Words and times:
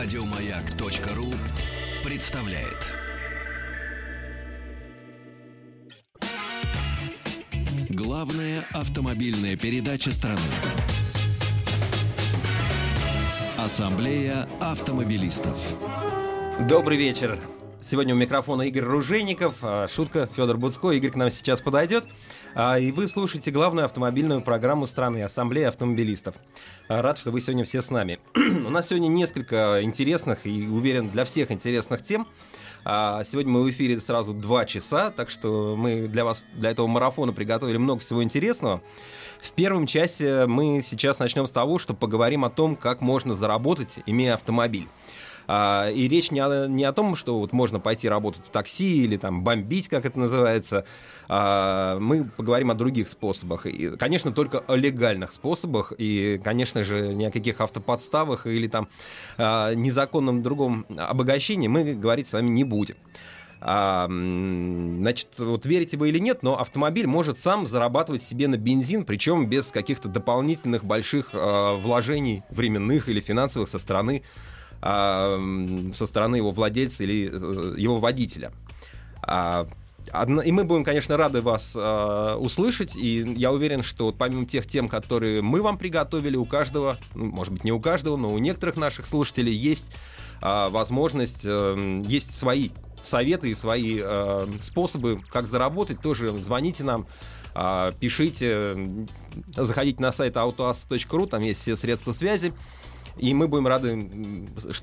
Радиомаяк.ру 0.00 1.26
представляет. 2.08 2.86
Главная 7.88 8.62
автомобильная 8.72 9.56
передача 9.56 10.12
страны. 10.12 10.38
Ассамблея 13.56 14.48
автомобилистов. 14.60 15.76
Добрый 16.68 16.96
вечер. 16.96 17.40
Сегодня 17.80 18.12
у 18.12 18.18
микрофона 18.18 18.62
Игорь 18.62 18.82
Ружейников. 18.82 19.58
А, 19.62 19.86
Шутка, 19.86 20.28
Федор 20.34 20.56
Буцко. 20.56 20.90
Игорь 20.90 21.12
к 21.12 21.14
нам 21.14 21.30
сейчас 21.30 21.60
подойдет. 21.60 22.04
А, 22.56 22.76
И 22.76 22.90
вы 22.90 23.06
слушаете 23.06 23.52
главную 23.52 23.84
автомобильную 23.84 24.40
программу 24.40 24.86
страны 24.88 25.22
Ассамблея 25.22 25.68
автомобилистов. 25.68 26.34
А, 26.88 27.02
Рад, 27.02 27.18
что 27.18 27.30
вы 27.30 27.40
сегодня 27.40 27.64
все 27.64 27.80
с 27.80 27.90
нами. 27.90 28.18
У 28.34 28.70
нас 28.70 28.88
сегодня 28.88 29.06
несколько 29.06 29.78
интересных 29.82 30.44
и, 30.44 30.66
уверен, 30.66 31.08
для 31.10 31.24
всех 31.24 31.52
интересных 31.52 32.02
тем. 32.02 32.26
Сегодня 32.84 33.52
мы 33.52 33.64
в 33.64 33.70
эфире 33.70 34.00
сразу 34.00 34.32
два 34.32 34.64
часа, 34.64 35.10
так 35.10 35.28
что 35.28 35.74
мы 35.76 36.06
для 36.06 36.24
вас, 36.24 36.44
для 36.54 36.70
этого 36.70 36.86
марафона 36.86 37.32
приготовили 37.32 37.76
много 37.76 38.00
всего 38.00 38.22
интересного. 38.22 38.80
В 39.42 39.50
первом 39.52 39.86
часе 39.86 40.46
мы 40.46 40.80
сейчас 40.82 41.18
начнем 41.18 41.46
с 41.46 41.50
того, 41.50 41.78
что 41.78 41.92
поговорим 41.92 42.44
о 42.44 42.50
том, 42.50 42.76
как 42.76 43.00
можно 43.00 43.34
заработать, 43.34 43.98
имея 44.06 44.34
автомобиль. 44.34 44.88
А, 45.48 45.88
И 45.90 46.06
речь 46.08 46.30
не 46.30 46.40
о, 46.40 46.68
не 46.68 46.84
о 46.84 46.92
том, 46.92 47.16
что 47.16 47.38
вот 47.38 47.52
можно 47.52 47.80
пойти 47.80 48.08
работать 48.08 48.42
в 48.46 48.50
такси 48.50 49.04
или 49.04 49.16
там 49.16 49.42
бомбить, 49.42 49.88
как 49.88 50.04
это 50.04 50.18
называется. 50.18 50.84
А, 51.28 51.98
Мы 51.98 52.24
поговорим 52.24 52.70
о 52.70 52.74
других 52.74 53.08
способах. 53.08 53.64
И, 53.66 53.96
конечно, 53.96 54.30
только 54.30 54.58
о 54.60 54.76
легальных 54.76 55.32
способах. 55.32 55.94
И, 55.96 56.38
конечно 56.44 56.84
же, 56.84 57.14
ни 57.14 57.24
о 57.24 57.30
каких 57.30 57.62
автоподставах 57.62 58.46
или 58.46 58.68
там 58.68 58.88
а, 59.38 59.72
незаконном 59.72 60.42
другом 60.42 60.84
обогащении 60.96 61.66
мы 61.66 61.94
говорить 61.94 62.28
с 62.28 62.34
вами 62.34 62.50
не 62.50 62.64
будем. 62.64 62.96
А, 63.60 64.06
значит, 64.06 65.30
вот 65.38 65.66
верите 65.66 65.96
вы 65.96 66.10
или 66.10 66.18
нет, 66.18 66.42
но 66.42 66.58
автомобиль 66.58 67.06
может 67.06 67.38
сам 67.38 67.66
зарабатывать 67.66 68.22
себе 68.22 68.46
на 68.48 68.56
бензин, 68.56 69.04
причем 69.04 69.48
без 69.48 69.70
каких-то 69.72 70.08
дополнительных 70.08 70.84
больших 70.84 71.30
а, 71.32 71.76
вложений 71.76 72.44
временных 72.50 73.08
или 73.08 73.20
финансовых 73.20 73.68
со 73.68 73.78
стороны 73.78 74.22
со 74.80 76.06
стороны 76.06 76.36
его 76.36 76.50
владельца 76.52 77.04
или 77.04 77.30
э, 77.32 77.74
его 77.78 77.98
водителя. 77.98 78.52
А, 79.22 79.66
одна- 80.12 80.42
И 80.42 80.52
мы 80.52 80.64
будем, 80.64 80.84
конечно, 80.84 81.16
рады 81.16 81.42
вас 81.42 81.74
а, 81.76 82.36
услышать. 82.36 82.96
И 82.96 83.34
я 83.36 83.52
уверен, 83.52 83.82
что 83.82 84.06
вот 84.06 84.18
помимо 84.18 84.46
тех 84.46 84.66
тем, 84.66 84.88
которые 84.88 85.42
мы 85.42 85.62
вам 85.62 85.78
приготовили, 85.78 86.36
у 86.36 86.44
каждого, 86.44 86.96
ну, 87.14 87.26
может 87.26 87.52
быть, 87.52 87.64
не 87.64 87.72
у 87.72 87.80
каждого, 87.80 88.16
но 88.16 88.32
у 88.32 88.38
некоторых 88.38 88.76
наших 88.76 89.06
слушателей 89.06 89.52
есть 89.52 89.92
а, 90.40 90.68
возможность, 90.68 91.42
э, 91.44 92.02
есть 92.06 92.34
свои 92.34 92.70
советы 93.02 93.50
и 93.50 93.54
свои 93.54 94.00
э, 94.02 94.46
способы, 94.60 95.20
как 95.30 95.46
заработать. 95.48 96.00
Тоже 96.00 96.36
звоните 96.38 96.84
нам, 96.84 97.06
а, 97.54 97.92
пишите, 97.92 99.06
заходите 99.56 100.00
на 100.02 100.12
сайт 100.12 100.36
autoas.ru, 100.36 101.26
там 101.26 101.42
есть 101.42 101.60
все 101.60 101.76
средства 101.76 102.12
связи. 102.12 102.52
И 103.18 103.34
мы 103.34 103.48
будем 103.48 103.66
рады, 103.66 104.08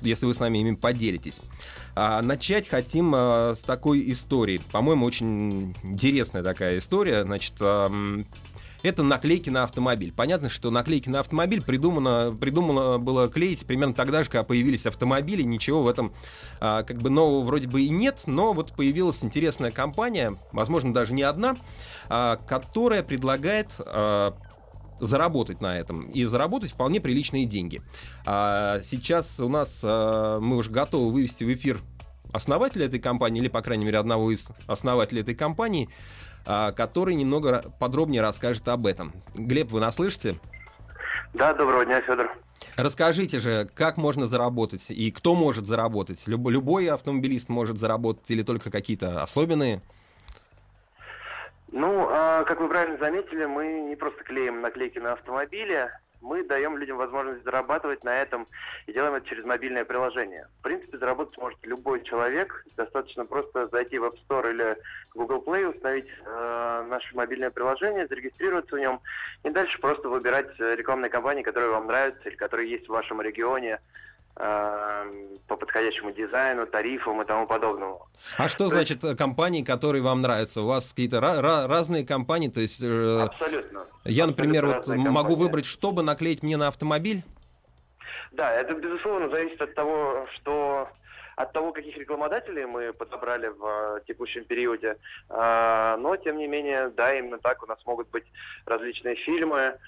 если 0.02 0.26
вы 0.26 0.34
с 0.34 0.40
нами 0.40 0.58
ими 0.58 0.74
поделитесь. 0.74 1.40
А, 1.94 2.22
начать 2.22 2.68
хотим 2.68 3.12
а, 3.14 3.54
с 3.56 3.62
такой 3.62 4.10
истории. 4.12 4.60
По-моему, 4.72 5.06
очень 5.06 5.74
интересная 5.82 6.42
такая 6.42 6.78
история. 6.78 7.24
Значит, 7.24 7.54
ам, 7.60 8.26
это 8.82 9.02
наклейки 9.02 9.50
на 9.50 9.64
автомобиль. 9.64 10.12
Понятно, 10.12 10.48
что 10.48 10.70
наклейки 10.70 11.08
на 11.08 11.20
автомобиль 11.20 11.62
придумано, 11.62 12.36
придумано 12.38 12.98
было 12.98 13.28
клеить 13.28 13.66
примерно 13.66 13.94
тогда 13.94 14.22
же, 14.22 14.30
когда 14.30 14.44
появились 14.44 14.86
автомобили. 14.86 15.42
Ничего 15.42 15.82
в 15.82 15.88
этом 15.88 16.12
а, 16.60 16.82
как 16.82 16.98
бы 16.98 17.10
нового 17.10 17.42
вроде 17.44 17.68
бы 17.68 17.82
и 17.82 17.88
нет, 17.88 18.22
но 18.26 18.52
вот 18.52 18.72
появилась 18.72 19.24
интересная 19.24 19.70
компания, 19.70 20.36
возможно, 20.52 20.94
даже 20.94 21.14
не 21.14 21.22
одна, 21.22 21.56
а, 22.08 22.36
которая 22.36 23.02
предлагает 23.02 23.70
а, 23.78 24.36
заработать 25.00 25.60
на 25.60 25.78
этом 25.78 26.10
и 26.10 26.24
заработать 26.24 26.72
вполне 26.72 27.00
приличные 27.00 27.46
деньги. 27.46 27.82
А, 28.24 28.80
сейчас 28.82 29.40
у 29.40 29.48
нас 29.48 29.80
а, 29.82 30.40
мы 30.40 30.56
уже 30.56 30.70
готовы 30.70 31.12
вывести 31.12 31.44
в 31.44 31.52
эфир 31.52 31.80
основателя 32.32 32.86
этой 32.86 33.00
компании, 33.00 33.40
или, 33.40 33.48
по 33.48 33.62
крайней 33.62 33.84
мере, 33.84 33.98
одного 33.98 34.30
из 34.30 34.50
основателей 34.66 35.22
этой 35.22 35.34
компании, 35.34 35.88
а, 36.44 36.72
который 36.72 37.14
немного 37.14 37.72
подробнее 37.78 38.22
расскажет 38.22 38.68
об 38.68 38.86
этом. 38.86 39.12
Глеб, 39.34 39.70
вы 39.70 39.80
нас 39.80 39.96
слышите? 39.96 40.38
Да, 41.34 41.52
доброго 41.54 41.84
дня, 41.84 42.00
Федор. 42.02 42.30
Расскажите 42.76 43.38
же, 43.38 43.68
как 43.74 43.96
можно 43.96 44.26
заработать 44.26 44.90
и 44.90 45.10
кто 45.10 45.34
может 45.34 45.66
заработать? 45.66 46.24
Люб- 46.26 46.48
любой 46.48 46.86
автомобилист 46.88 47.48
может 47.48 47.78
заработать 47.78 48.30
или 48.30 48.42
только 48.42 48.70
какие-то 48.70 49.22
особенные? 49.22 49.82
Ну, 51.72 52.08
а, 52.10 52.44
как 52.44 52.60
вы 52.60 52.68
правильно 52.68 52.96
заметили, 52.98 53.44
мы 53.44 53.80
не 53.80 53.96
просто 53.96 54.22
клеим 54.22 54.60
наклейки 54.60 54.98
на 54.98 55.12
автомобили, 55.12 55.90
мы 56.20 56.42
даем 56.44 56.76
людям 56.76 56.96
возможность 56.96 57.44
зарабатывать 57.44 58.02
на 58.02 58.20
этом 58.20 58.46
и 58.86 58.92
делаем 58.92 59.14
это 59.14 59.26
через 59.28 59.44
мобильное 59.44 59.84
приложение. 59.84 60.48
В 60.58 60.62
принципе, 60.62 60.98
заработать 60.98 61.36
может 61.38 61.58
любой 61.62 62.02
человек. 62.02 62.64
Достаточно 62.76 63.24
просто 63.24 63.68
зайти 63.68 63.98
в 63.98 64.04
App 64.04 64.16
Store 64.28 64.50
или 64.50 64.76
Google 65.14 65.42
Play, 65.46 65.68
установить 65.68 66.08
э, 66.24 66.86
наше 66.88 67.14
мобильное 67.16 67.50
приложение, 67.50 68.06
зарегистрироваться 68.06 68.76
в 68.76 68.78
нем 68.78 69.00
и 69.44 69.50
дальше 69.50 69.78
просто 69.80 70.08
выбирать 70.08 70.58
э, 70.58 70.74
рекламные 70.74 71.10
кампании, 71.10 71.42
которые 71.42 71.70
вам 71.70 71.86
нравятся 71.86 72.28
или 72.28 72.36
которые 72.36 72.70
есть 72.70 72.86
в 72.86 72.92
вашем 72.92 73.20
регионе 73.20 73.80
по 74.36 75.56
подходящему 75.56 76.12
дизайну, 76.12 76.66
тарифам 76.66 77.22
и 77.22 77.24
тому 77.24 77.46
подобному. 77.46 78.06
А 78.36 78.48
что 78.48 78.64
То 78.64 78.70
значит 78.70 79.02
э, 79.04 79.16
компании, 79.16 79.62
которые 79.62 80.02
вам 80.02 80.20
нравятся? 80.20 80.62
У 80.62 80.66
вас 80.66 80.90
какие-то 80.90 81.18
ра- 81.18 81.66
разные 81.66 82.04
компании, 82.04 82.48
то 82.48 82.60
есть 82.60 82.82
э, 82.82 83.20
Абсолютно. 83.22 83.86
я, 84.04 84.26
например, 84.26 84.66
вот 84.66 84.76
Абсолютно 84.76 85.04
разные 85.04 85.10
могу 85.10 85.36
выбрать, 85.36 85.64
чтобы 85.64 86.02
наклеить 86.02 86.42
мне 86.42 86.56
на 86.56 86.68
автомобиль. 86.68 87.22
Да, 88.32 88.52
это 88.52 88.74
безусловно 88.74 89.30
зависит 89.30 89.60
от 89.62 89.74
того, 89.74 90.26
что 90.34 90.88
от 91.36 91.52
того, 91.52 91.72
каких 91.72 91.96
рекламодателей 91.96 92.66
мы 92.66 92.92
подобрали 92.92 93.48
в 93.48 93.64
э, 93.64 94.00
текущем 94.06 94.44
периоде. 94.44 94.96
Но, 95.30 96.16
тем 96.22 96.36
не 96.38 96.46
менее, 96.46 96.90
да, 96.90 97.14
именно 97.14 97.38
так 97.38 97.62
у 97.62 97.66
нас 97.66 97.78
могут 97.86 98.10
быть 98.10 98.24
различные 98.66 99.16
фильмы, 99.16 99.78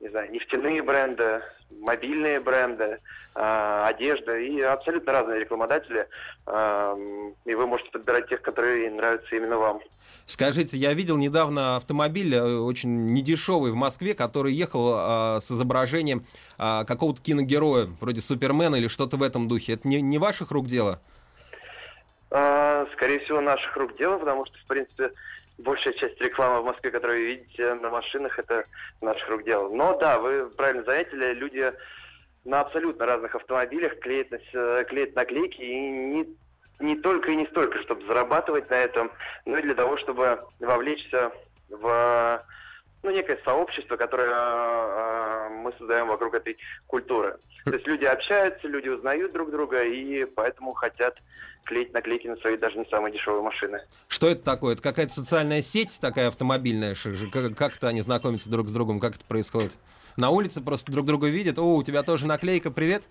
не 0.00 0.08
знаю, 0.10 0.30
нефтяные 0.30 0.82
бренды, 0.82 1.42
мобильные 1.80 2.40
бренды, 2.40 2.98
а, 3.34 3.86
одежда 3.86 4.36
и 4.38 4.60
абсолютно 4.60 5.12
разные 5.12 5.40
рекламодатели. 5.40 6.06
А, 6.46 6.96
и 7.44 7.54
вы 7.54 7.66
можете 7.66 7.90
подбирать 7.90 8.28
тех, 8.28 8.40
которые 8.42 8.90
нравятся 8.90 9.34
именно 9.34 9.56
вам. 9.56 9.80
Скажите, 10.26 10.76
я 10.76 10.94
видел 10.94 11.16
недавно 11.16 11.76
автомобиль 11.76 12.34
э, 12.34 12.58
очень 12.58 13.06
недешевый 13.06 13.72
в 13.72 13.74
Москве, 13.74 14.14
который 14.14 14.52
ехал 14.52 14.94
а, 14.94 15.40
с 15.40 15.50
изображением 15.50 16.24
а, 16.58 16.84
какого-то 16.84 17.20
киногероя, 17.20 17.88
вроде 18.00 18.20
Супермена 18.20 18.76
или 18.76 18.88
что-то 18.88 19.16
в 19.16 19.22
этом 19.22 19.48
духе. 19.48 19.74
Это 19.74 19.88
не, 19.88 20.00
не 20.00 20.18
ваших 20.18 20.50
рук 20.50 20.66
дело? 20.66 21.00
А, 22.30 22.86
Скорее 22.92 23.20
всего, 23.20 23.40
наших 23.40 23.76
рук 23.76 23.96
дело, 23.96 24.18
потому 24.18 24.46
что, 24.46 24.58
в 24.58 24.66
принципе, 24.66 25.10
большая 25.58 25.92
часть 25.94 26.20
рекламы 26.20 26.62
в 26.62 26.66
Москве, 26.66 26.90
которую 26.90 27.18
вы 27.18 27.26
видите 27.26 27.74
на 27.74 27.90
машинах, 27.90 28.38
это 28.38 28.64
наших 29.00 29.28
рук 29.28 29.44
дело. 29.44 29.68
Но 29.68 29.98
да, 29.98 30.18
вы 30.18 30.48
правильно 30.50 30.84
заметили, 30.84 31.34
люди 31.34 31.72
на 32.44 32.60
абсолютно 32.60 33.06
разных 33.06 33.34
автомобилях 33.34 33.98
клеят, 33.98 34.28
клеят 34.88 35.14
наклейки 35.14 35.60
и 35.60 35.90
не, 35.90 36.36
не 36.78 36.96
только 36.96 37.32
и 37.32 37.36
не 37.36 37.46
столько, 37.46 37.82
чтобы 37.82 38.06
зарабатывать 38.06 38.70
на 38.70 38.74
этом, 38.74 39.10
но 39.44 39.58
и 39.58 39.62
для 39.62 39.74
того, 39.74 39.96
чтобы 39.98 40.40
вовлечься 40.60 41.32
в 41.68 42.42
ну, 43.02 43.10
некое 43.10 43.38
сообщество, 43.44 43.96
которое 43.96 44.30
э, 44.30 45.48
мы 45.50 45.72
создаем 45.78 46.08
вокруг 46.08 46.34
этой 46.34 46.58
культуры. 46.86 47.36
То 47.64 47.72
есть 47.74 47.86
люди 47.86 48.04
общаются, 48.04 48.66
люди 48.66 48.88
узнают 48.88 49.32
друг 49.32 49.50
друга 49.50 49.82
и 49.84 50.24
поэтому 50.24 50.72
хотят 50.72 51.16
клеить 51.64 51.92
наклейки 51.92 52.26
на 52.26 52.36
свои 52.36 52.56
даже 52.56 52.78
не 52.78 52.86
самые 52.86 53.12
дешевые 53.12 53.42
машины. 53.42 53.80
Что 54.08 54.28
это 54.28 54.42
такое? 54.42 54.72
Это 54.74 54.82
какая-то 54.82 55.12
социальная 55.12 55.60
сеть 55.60 55.98
такая 56.00 56.28
автомобильная? 56.28 56.94
Ш- 56.94 57.12
ж- 57.12 57.30
Как, 57.30 57.54
как 57.56 57.76
это 57.76 57.88
они 57.88 58.00
знакомятся 58.00 58.50
друг 58.50 58.68
с 58.68 58.72
другом? 58.72 59.00
Как 59.00 59.16
это 59.16 59.24
происходит? 59.26 59.72
На 60.16 60.30
улице 60.30 60.60
просто 60.62 60.90
друг 60.90 61.04
друга 61.06 61.28
видят? 61.28 61.58
О, 61.58 61.76
у 61.76 61.82
тебя 61.82 62.02
тоже 62.02 62.26
наклейка, 62.26 62.70
привет? 62.70 63.04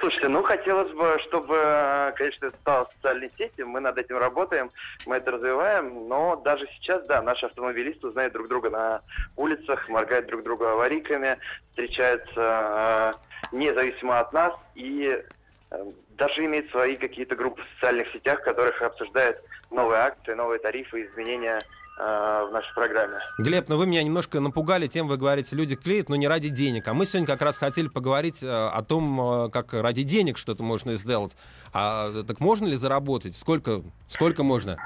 Слушайте, 0.00 0.28
ну 0.28 0.42
хотелось 0.42 0.90
бы, 0.92 1.18
чтобы, 1.26 1.54
э, 1.54 2.12
конечно, 2.16 2.46
это 2.46 2.56
стало 2.56 2.88
социальной 2.94 3.30
сетью, 3.36 3.68
мы 3.68 3.80
над 3.80 3.98
этим 3.98 4.16
работаем, 4.16 4.70
мы 5.04 5.16
это 5.16 5.32
развиваем, 5.32 6.08
но 6.08 6.36
даже 6.36 6.66
сейчас, 6.68 7.04
да, 7.04 7.20
наши 7.20 7.44
автомобилисты 7.44 8.06
узнают 8.06 8.32
друг 8.32 8.48
друга 8.48 8.70
на 8.70 9.02
улицах, 9.36 9.86
моргают 9.90 10.26
друг 10.26 10.42
друга 10.42 10.72
аварийками, 10.72 11.36
встречаются 11.68 12.32
э, 12.34 13.12
независимо 13.52 14.20
от 14.20 14.32
нас 14.32 14.54
и 14.74 15.22
э, 15.70 15.84
даже 16.16 16.46
имеют 16.46 16.70
свои 16.70 16.96
какие-то 16.96 17.36
группы 17.36 17.60
в 17.60 17.74
социальных 17.74 18.10
сетях, 18.10 18.40
в 18.40 18.44
которых 18.44 18.80
обсуждают 18.80 19.36
новые 19.70 20.00
акции, 20.00 20.32
новые 20.32 20.60
тарифы, 20.60 21.04
изменения 21.04 21.58
в 22.00 22.50
нашей 22.52 22.72
программе. 22.74 23.18
Глеб, 23.38 23.68
ну 23.68 23.76
вы 23.76 23.86
меня 23.86 24.02
немножко 24.02 24.40
напугали 24.40 24.86
тем, 24.86 25.06
вы 25.06 25.18
говорите, 25.18 25.54
люди 25.54 25.76
клеят, 25.76 26.08
но 26.08 26.16
не 26.16 26.28
ради 26.28 26.48
денег. 26.48 26.88
А 26.88 26.94
мы 26.94 27.04
сегодня 27.04 27.26
как 27.26 27.42
раз 27.42 27.58
хотели 27.58 27.88
поговорить 27.88 28.42
э, 28.42 28.48
о 28.48 28.82
том, 28.82 29.46
э, 29.46 29.50
как 29.50 29.74
ради 29.74 30.02
денег 30.02 30.38
что-то 30.38 30.62
можно 30.62 30.94
сделать. 30.94 31.36
А 31.74 32.10
так 32.26 32.40
можно 32.40 32.66
ли 32.66 32.76
заработать? 32.76 33.36
Сколько, 33.36 33.82
сколько 34.06 34.42
можно? 34.42 34.78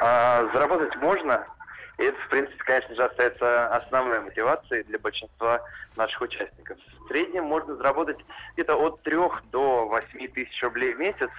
А, 0.00 0.48
заработать 0.52 0.96
можно, 0.96 1.46
и 1.98 2.02
это, 2.04 2.18
в 2.26 2.28
принципе, 2.30 2.64
конечно 2.64 2.94
же, 2.96 3.04
остается 3.04 3.68
основной 3.74 4.20
мотивацией 4.20 4.82
для 4.84 4.98
большинства 4.98 5.60
наших 5.96 6.20
участников. 6.20 6.78
В 7.04 7.08
среднем 7.08 7.44
можно 7.44 7.76
заработать 7.76 8.18
где-то 8.54 8.76
от 8.76 9.02
3 9.02 9.16
до 9.52 9.86
8 9.86 10.28
тысяч 10.28 10.62
рублей 10.62 10.94
в 10.94 10.98
месяц, 10.98 11.30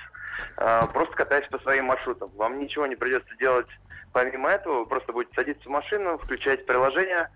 просто 0.56 1.16
катаясь 1.16 1.48
по 1.48 1.60
своим 1.60 1.86
маршрутам. 1.86 2.30
Вам 2.36 2.60
ничего 2.60 2.88
не 2.88 2.96
придется 2.96 3.34
делать 3.38 3.68
помимо 4.14 4.50
этого, 4.50 4.80
вы 4.80 4.86
просто 4.86 5.14
будете 5.14 5.34
садиться 5.36 5.68
в 5.68 5.72
машину, 5.72 6.18
включать 6.18 6.66
приложение, 6.66 7.30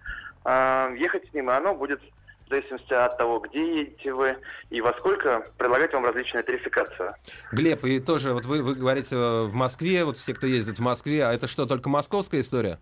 а, 0.44 0.92
ехать 0.96 1.30
с 1.30 1.34
ним, 1.34 1.50
и 1.50 1.54
оно 1.54 1.76
будет 1.76 2.02
в 2.46 2.50
зависимости 2.50 2.94
от 2.94 3.18
того, 3.18 3.40
где 3.40 3.82
едете 3.82 4.14
вы 4.14 4.38
и 4.70 4.82
во 4.82 4.94
сколько, 4.94 5.48
предлагать 5.58 5.94
вам 5.94 6.06
различные 6.06 6.44
тарификации. 6.44 7.14
Глеб, 7.52 7.84
и 7.86 8.00
тоже, 8.00 8.34
вот 8.34 8.46
вы, 8.46 8.62
вы 8.62 8.76
говорите 8.76 9.16
э, 9.16 9.44
в 9.44 9.54
Москве, 9.54 10.04
вот 10.04 10.18
все, 10.18 10.34
кто 10.34 10.46
ездит 10.46 10.78
в 10.78 10.82
Москве, 10.82 11.26
а 11.26 11.34
это 11.34 11.48
что, 11.48 11.66
только 11.66 11.90
московская 11.90 12.42
история? 12.42 12.80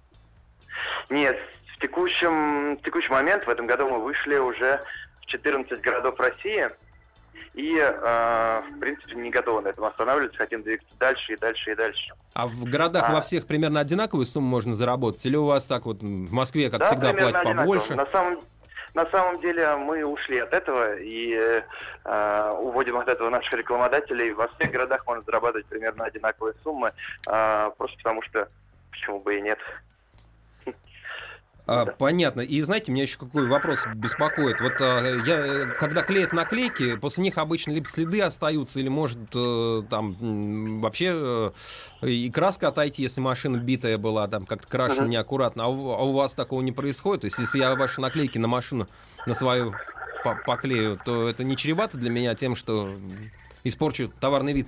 Нет, 1.10 1.38
в 1.76 1.82
текущем, 1.82 2.78
в 2.78 2.82
текущий 2.84 3.10
момент, 3.10 3.46
в 3.46 3.50
этом 3.50 3.68
году 3.68 3.88
мы 3.88 4.04
вышли 4.04 4.38
уже 4.38 4.82
в 5.22 5.26
14 5.28 5.82
городов 5.82 6.20
России, 6.20 6.70
и, 7.53 7.77
э, 7.77 8.62
в 8.75 8.80
принципе, 8.80 9.15
не 9.15 9.30
готовы 9.30 9.62
на 9.62 9.69
этом 9.69 9.86
останавливаться, 9.86 10.38
хотим 10.38 10.63
двигаться 10.63 10.94
дальше 11.00 11.33
и 11.33 11.38
дальше 11.38 11.71
и 11.71 11.75
дальше. 11.75 12.13
А 12.33 12.48
в 12.48 12.63
городах 12.63 13.09
а... 13.09 13.13
во 13.13 13.21
всех 13.21 13.45
примерно 13.45 13.80
одинаковую 13.80 14.25
сумму 14.25 14.48
можно 14.48 14.74
заработать? 14.74 15.25
Или 15.25 15.36
у 15.36 15.45
вас 15.45 15.65
так 15.65 15.86
вот 15.86 16.01
в 16.01 16.33
Москве, 16.33 16.69
как 16.69 16.80
да, 16.80 16.86
всегда, 16.86 17.13
платят 17.13 17.44
побольше? 17.44 17.95
На 17.95 18.06
самом, 18.07 18.39
на 18.94 19.06
самом 19.07 19.42
деле 19.42 19.75
мы 19.75 20.03
ушли 20.06 20.39
от 20.39 20.53
этого 20.53 20.98
и 20.98 21.62
э, 22.06 22.56
уводим 22.59 22.98
от 22.98 23.09
этого 23.09 23.30
наших 23.30 23.53
рекламодателей. 23.53 24.31
Во 24.31 24.48
всех 24.50 24.71
городах 24.71 25.06
можно 25.06 25.24
зарабатывать 25.24 25.65
примерно 25.65 26.06
одинаковые 26.06 26.53
суммы, 26.63 26.94
э, 27.27 27.71
просто 27.77 27.98
потому 27.98 28.21
что 28.24 28.48
почему 28.92 29.19
бы 29.19 29.38
и 29.38 29.42
нет. 29.42 29.59
А, 31.74 31.86
понятно. 31.86 32.42
И 32.42 32.62
знаете, 32.64 32.92
меня 32.92 33.04
еще 33.04 33.18
какой 33.18 33.48
вопрос 33.48 33.80
беспокоит. 33.96 34.60
Вот 34.60 34.74
а, 34.82 35.00
я, 35.26 35.68
когда 35.80 36.02
клеят 36.02 36.34
наклейки, 36.34 36.98
после 36.98 37.24
них 37.24 37.38
обычно 37.38 37.72
либо 37.72 37.88
следы 37.88 38.22
остаются, 38.22 38.82
или 38.82 38.90
может 38.90 39.20
э, 39.34 39.84
там 39.90 40.82
вообще 40.82 41.54
э, 42.02 42.08
и 42.10 42.30
краска 42.30 42.68
отойти, 42.68 43.04
если 43.04 43.22
машина 43.22 43.56
битая 43.56 43.98
была, 43.98 44.28
там 44.28 44.46
как-то 44.46 44.68
крашена 44.68 45.08
неаккуратно. 45.08 45.64
А 45.64 45.68
у, 45.70 45.92
а 45.92 46.04
у 46.04 46.12
вас 46.12 46.34
такого 46.34 46.62
не 46.62 46.74
происходит? 46.74 47.22
То 47.22 47.26
есть, 47.26 47.40
если 47.40 47.60
я 47.60 47.74
ваши 47.76 48.02
наклейки 48.02 48.38
на 48.38 48.50
машину, 48.50 48.90
на 49.26 49.34
свою 49.34 49.74
поклею, 50.46 51.00
то 51.06 51.30
это 51.30 51.46
не 51.46 51.56
чревато 51.56 51.98
для 51.98 52.10
меня 52.10 52.36
тем, 52.36 52.58
что 52.58 52.94
испорчу 53.64 54.12
товарный 54.20 54.52
вид? 54.52 54.68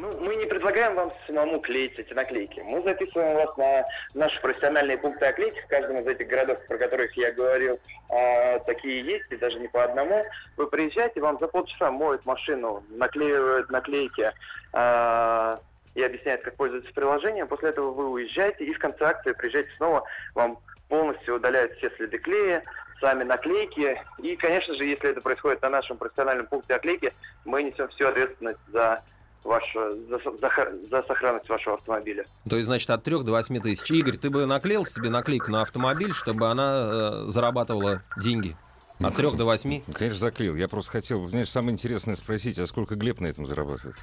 Ну, 0.00 0.16
мы 0.20 0.36
не 0.36 0.46
предлагаем 0.46 0.94
вам 0.94 1.12
самому 1.26 1.58
клеить 1.58 1.98
эти 1.98 2.12
наклейки. 2.12 2.60
Мы 2.60 2.80
записываем 2.82 3.34
вас 3.34 3.56
на 3.56 3.84
наши 4.14 4.40
профессиональные 4.40 4.96
пункты 4.96 5.26
оклейки 5.26 5.60
в 5.60 5.66
каждом 5.66 5.98
из 5.98 6.06
этих 6.06 6.28
городов, 6.28 6.64
про 6.68 6.78
которых 6.78 7.16
я 7.16 7.32
говорил. 7.32 7.80
А, 8.08 8.60
такие 8.60 9.02
есть, 9.02 9.24
и 9.30 9.36
даже 9.36 9.58
не 9.58 9.66
по 9.66 9.82
одному. 9.82 10.24
Вы 10.56 10.68
приезжаете, 10.68 11.20
вам 11.20 11.40
за 11.40 11.48
полчаса 11.48 11.90
моют 11.90 12.24
машину, 12.24 12.84
наклеивают 12.90 13.70
наклейки 13.70 14.32
а, 14.72 15.58
и 15.96 16.02
объясняют, 16.04 16.42
как 16.42 16.54
пользоваться 16.54 16.94
приложением. 16.94 17.48
После 17.48 17.70
этого 17.70 17.90
вы 17.90 18.08
уезжаете 18.08 18.66
и 18.66 18.72
в 18.72 18.78
конце 18.78 19.04
акции 19.04 19.32
приезжаете 19.32 19.70
снова, 19.78 20.04
вам 20.36 20.60
полностью 20.88 21.34
удаляют 21.34 21.72
все 21.72 21.90
следы 21.96 22.18
клея, 22.18 22.62
сами 23.00 23.24
наклейки. 23.24 24.00
И, 24.18 24.36
конечно 24.36 24.74
же, 24.74 24.84
если 24.84 25.10
это 25.10 25.20
происходит 25.20 25.60
на 25.62 25.70
нашем 25.70 25.96
профессиональном 25.96 26.46
пункте 26.46 26.76
оклейки, 26.76 27.12
мы 27.44 27.64
несем 27.64 27.88
всю 27.88 28.06
ответственность 28.06 28.60
за 28.68 29.02
вашу, 29.44 29.96
за, 30.08 30.18
за, 30.18 30.88
за 30.90 31.02
сохранность 31.02 31.48
вашего 31.48 31.76
автомобиля. 31.76 32.24
То 32.48 32.56
есть, 32.56 32.66
значит, 32.66 32.90
от 32.90 33.02
3 33.04 33.22
до 33.24 33.32
8 33.32 33.60
тысяч. 33.60 33.90
Игорь, 33.90 34.16
ты 34.16 34.30
бы 34.30 34.46
наклеил 34.46 34.84
себе 34.84 35.10
наклейку 35.10 35.50
на 35.50 35.62
автомобиль, 35.62 36.12
чтобы 36.12 36.48
она 36.48 36.90
э, 36.90 37.24
зарабатывала 37.28 38.02
деньги? 38.16 38.56
От 39.00 39.14
3 39.14 39.36
до 39.36 39.44
8? 39.44 39.82
Конечно, 39.92 40.18
заклеил. 40.18 40.56
Я 40.56 40.68
просто 40.68 40.92
хотел, 40.92 41.28
знаешь, 41.28 41.50
самое 41.50 41.72
интересное 41.72 42.16
спросить, 42.16 42.58
а 42.58 42.66
сколько 42.66 42.96
Глеб 42.96 43.20
на 43.20 43.26
этом 43.26 43.46
зарабатывает? 43.46 43.96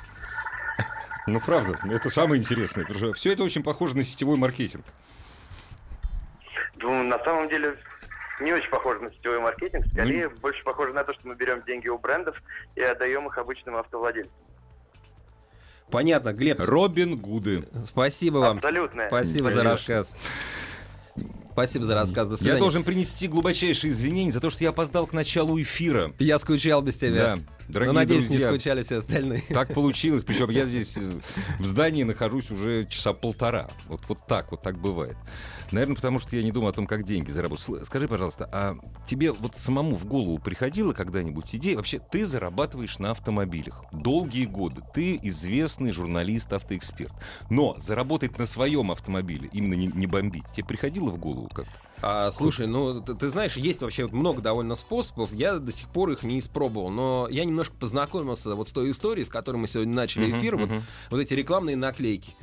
Ну, 1.28 1.40
правда, 1.40 1.78
это 1.90 2.10
самое 2.10 2.40
интересное. 2.40 2.86
Потому 2.86 3.06
что 3.06 3.14
все 3.14 3.34
это 3.34 3.44
очень 3.44 3.64
похоже 3.64 3.98
на 3.98 4.04
сетевой 4.04 4.38
маркетинг. 4.38 4.86
Ну, 6.78 7.04
на 7.04 7.18
самом 7.24 7.50
деле, 7.50 7.78
не 8.40 8.54
очень 8.54 8.70
похоже 8.70 9.00
на 9.00 9.12
сетевой 9.12 9.40
маркетинг. 9.40 9.86
Скорее, 9.92 10.30
ну... 10.30 10.38
больше 10.38 10.64
похоже 10.64 10.94
на 10.94 11.04
то, 11.04 11.14
что 11.14 11.28
мы 11.28 11.36
берем 11.36 11.64
деньги 11.64 11.88
у 11.88 11.98
брендов 11.98 12.42
и 12.76 12.82
отдаем 12.82 13.28
их 13.28 13.38
обычным 13.38 13.76
автовладельцам. 13.76 14.34
Понятно, 15.92 16.34
Глеб. 16.34 16.60
Робин 16.60 17.18
Гуды. 17.18 17.64
Спасибо 17.86 18.38
вам. 18.40 18.58
Абсолютно. 18.58 19.06
Спасибо 19.08 19.50
Конечно. 19.50 19.64
за 19.64 19.70
рассказ. 19.70 20.16
Спасибо 21.52 21.86
за 21.86 21.96
рассказ. 21.96 22.28
До 22.28 22.36
свидания. 22.36 22.56
Я 22.56 22.60
должен 22.60 22.84
принести 22.84 23.28
глубочайшие 23.30 23.94
извинения 23.94 24.32
за 24.32 24.42
то, 24.42 24.50
что 24.50 24.64
я 24.64 24.72
опоздал 24.72 25.08
к 25.08 25.14
началу 25.14 25.62
эфира. 25.62 26.14
Я 26.20 26.38
скучал 26.38 26.82
без 26.82 26.98
тебя. 26.98 27.38
Да. 27.38 27.40
Дорогие 27.68 27.94
Но, 27.94 28.00
надеюсь, 28.00 28.26
друзья, 28.26 28.48
не 28.48 28.54
скучали 28.54 28.84
все 28.84 28.98
остальные. 28.98 29.44
Так 29.50 29.74
получилось. 29.74 30.24
Причем 30.28 30.50
я 30.50 30.66
здесь 30.66 30.98
э, 30.98 31.20
в 31.60 31.66
здании 31.66 32.04
нахожусь 32.04 32.52
уже 32.52 32.86
часа 32.88 33.14
полтора. 33.14 33.70
Вот, 33.88 34.02
вот 34.08 34.28
так 34.28 34.52
вот 34.52 34.62
так 34.62 34.78
бывает. 34.78 35.18
Наверное, 35.72 35.96
потому 35.96 36.20
что 36.20 36.36
я 36.36 36.44
не 36.44 36.52
думаю 36.52 36.70
о 36.70 36.74
том, 36.74 36.86
как 36.86 37.04
деньги 37.04 37.32
заработать. 37.32 37.86
Скажи, 37.86 38.08
пожалуйста, 38.08 38.48
а 38.52 38.78
тебе 39.08 39.32
вот 39.32 39.56
самому 39.56 39.96
в 39.96 40.06
голову 40.06 40.38
приходила 40.38 40.94
когда-нибудь 40.94 41.56
идея? 41.56 41.78
Вообще, 41.78 42.00
ты 42.00 42.26
зарабатываешь 42.26 43.00
на 43.00 43.12
автомобилях 43.12 43.84
долгие 43.92 44.46
годы. 44.46 44.82
Ты 44.94 45.20
известный 45.24 45.92
журналист, 45.92 46.54
автоэксперт. 46.54 47.14
Но 47.50 47.76
заработать 47.80 48.38
на 48.38 48.46
своем 48.46 48.92
автомобиле, 48.92 49.50
именно 49.54 49.74
не, 49.74 49.88
не 49.88 50.08
бомбить, 50.08 50.46
тебе 50.56 50.66
приходило 50.68 51.10
в 51.10 51.18
голову 51.18 51.50
как-то? 51.50 51.74
А, 52.02 52.32
слушай, 52.32 52.68
ну 52.68 53.02
ты, 53.02 53.16
ты 53.16 53.30
знаешь, 53.30 53.58
есть 53.58 53.82
вообще 53.82 54.08
много 54.08 54.42
довольно 54.42 54.76
способов. 54.76 55.32
Я 55.34 55.58
до 55.58 55.72
сих 55.72 55.90
пор 55.90 56.12
их 56.12 56.24
не 56.24 56.40
испробовал, 56.40 56.90
но 56.90 57.28
я 57.30 57.46
немножко 57.46 57.76
познакомился 57.76 58.54
вот 58.56 58.68
с 58.68 58.74
той 58.74 58.92
историей, 58.92 59.26
с 59.26 59.30
которой 59.30 59.58
мы 59.58 59.68
сегодня 59.68 59.94
начали 59.94 60.32
эфир. 60.32 60.56
Uh-huh, 60.56 60.60
вот, 60.60 60.70
uh-huh. 60.70 60.82
вот 61.12 61.20
эти 61.20 61.34
рекламные 61.34 61.76
наклейки. 61.76 62.34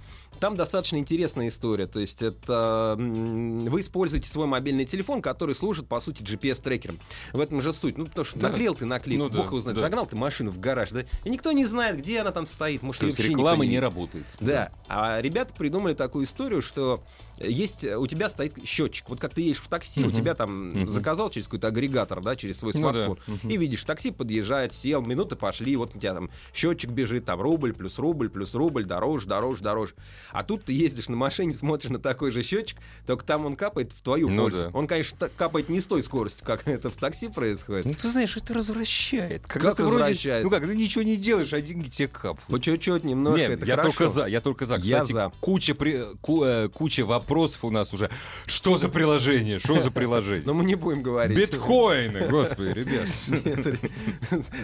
Там 0.43 0.57
достаточно 0.57 0.97
интересная 0.97 1.47
история. 1.49 1.87
То 1.87 2.01
есть 2.01 2.21
это 2.21 2.97
вы 2.99 3.81
используете 3.81 4.29
свой 4.29 4.47
мобильный 4.47 4.85
телефон, 4.85 5.23
который 5.23 5.55
служит, 5.55 5.87
по 5.87 6.01
сути, 6.01 6.23
GPS-трекером. 6.23 6.99
В 7.33 7.39
этом 7.39 7.61
же 7.61 7.73
суть. 7.73 7.97
Ну, 7.97 8.07
потому 8.07 8.25
что 8.25 8.41
да. 8.41 8.49
наклеил 8.49 8.75
ты 8.75 8.85
наклейку, 8.85 9.25
ну, 9.25 9.31
бог 9.31 9.39
да, 9.39 9.45
его 9.45 9.61
знает, 9.61 9.77
да. 9.77 9.83
загнал 9.83 10.07
ты 10.07 10.17
машину 10.17 10.51
в 10.51 10.59
гараж, 10.59 10.91
да, 10.91 11.05
и 11.23 11.31
никто 11.31 11.53
не 11.53 11.65
знает, 11.65 11.99
где 11.99 12.21
она 12.21 12.33
там 12.33 12.47
стоит. 12.47 12.83
Может, 12.83 13.03
То 13.03 13.07
есть 13.07 13.21
реклама 13.21 13.65
не... 13.65 13.73
не 13.73 13.79
работает. 13.79 14.25
Да. 14.41 14.47
да. 14.47 14.73
А 14.89 15.21
ребята 15.21 15.55
придумали 15.55 15.95
такую 15.95 16.25
историю, 16.25 16.61
что 16.61 17.05
есть, 17.39 17.85
у 17.85 18.07
тебя 18.07 18.29
стоит 18.29 18.55
счетчик. 18.67 19.09
Вот 19.09 19.21
как 19.21 19.35
ты 19.35 19.43
едешь 19.43 19.61
в 19.61 19.69
такси, 19.69 20.03
uh-huh. 20.03 20.09
у 20.09 20.13
тебя 20.13 20.35
там 20.35 20.73
uh-huh. 20.73 20.89
заказал 20.89 21.31
через 21.31 21.47
какой-то 21.47 21.69
агрегатор, 21.69 22.21
да, 22.21 22.37
через 22.37 22.59
свой 22.59 22.73
смартфон, 22.73 23.19
ну, 23.27 23.39
да. 23.43 23.49
uh-huh. 23.49 23.53
и 23.53 23.57
видишь, 23.57 23.85
такси 23.85 24.11
подъезжает, 24.11 24.73
сел, 24.73 25.03
минуты 25.03 25.37
пошли, 25.37 25.77
вот 25.77 25.95
у 25.95 25.99
тебя 25.99 26.15
там 26.15 26.31
счетчик 26.55 26.91
бежит, 26.91 27.25
там 27.25 27.41
рубль 27.41 27.73
плюс 27.73 27.99
рубль 27.99 28.29
плюс 28.29 28.55
рубль, 28.55 28.85
дороже, 28.85 29.27
дороже, 29.27 29.63
дороже. 29.63 29.95
А 30.31 30.43
тут 30.43 30.65
ты 30.65 30.73
ездишь 30.73 31.09
на 31.09 31.17
машине, 31.17 31.53
смотришь 31.53 31.91
на 31.91 31.99
такой 31.99 32.31
же 32.31 32.43
счетчик, 32.43 32.79
только 33.07 33.25
там 33.25 33.47
он 33.47 33.57
капает 33.57 33.93
в 33.93 34.03
твою 34.03 34.29
ну, 34.29 34.45
пользу. 34.45 34.71
Да. 34.73 34.79
Он, 34.79 34.87
конечно, 34.87 35.29
капает 35.37 35.69
не 35.69 35.81
с 35.81 35.87
той 35.87 36.03
скоростью, 36.03 36.45
как 36.47 36.69
это 36.69 36.91
в 36.91 36.97
такси 36.97 37.29
происходит. 37.29 37.87
Ну, 37.87 37.95
ты 37.95 38.11
знаешь, 38.11 38.37
это 38.37 38.55
развращает. 38.55 39.43
Когда 39.47 39.71
как 39.71 39.79
ты 39.79 39.85
возвращает? 39.85 40.45
Вроде, 40.45 40.45
ну 40.45 40.51
как, 40.51 40.71
ты 40.71 40.77
ничего 40.77 41.03
не 41.03 41.17
делаешь, 41.17 41.53
а 41.53 41.61
деньги 41.61 41.89
тебе 41.89 42.09
капают. 42.09 42.41
По 42.47 42.61
чуть-чуть, 42.61 43.05
немножко, 43.05 43.41
Нет, 43.41 43.51
это 43.51 43.67
я 43.67 43.77
хорошо. 43.77 43.91
только 43.91 44.09
за, 44.09 44.27
я 44.27 44.41
только 44.41 44.67
за. 44.67 44.77
Кстати, 44.77 44.91
я 44.91 45.05
за. 45.05 45.33
Куча, 45.41 45.75
при, 45.75 46.05
ку, 46.21 46.45
э, 46.45 46.69
куча 46.69 47.05
вопросов 47.05 47.22
у 47.31 47.71
нас 47.71 47.93
уже. 47.95 48.11
Что 48.47 48.77
за 48.77 48.89
приложение? 48.89 49.59
Что 49.59 49.79
за 49.81 49.91
приложение? 49.91 50.43
Но 50.45 50.55
мы 50.55 50.65
не 50.65 50.75
будем 50.75 51.03
говорить. 51.03 51.37
Биткоины, 51.37 52.29
господи, 52.29 52.71
ребят. 52.71 53.09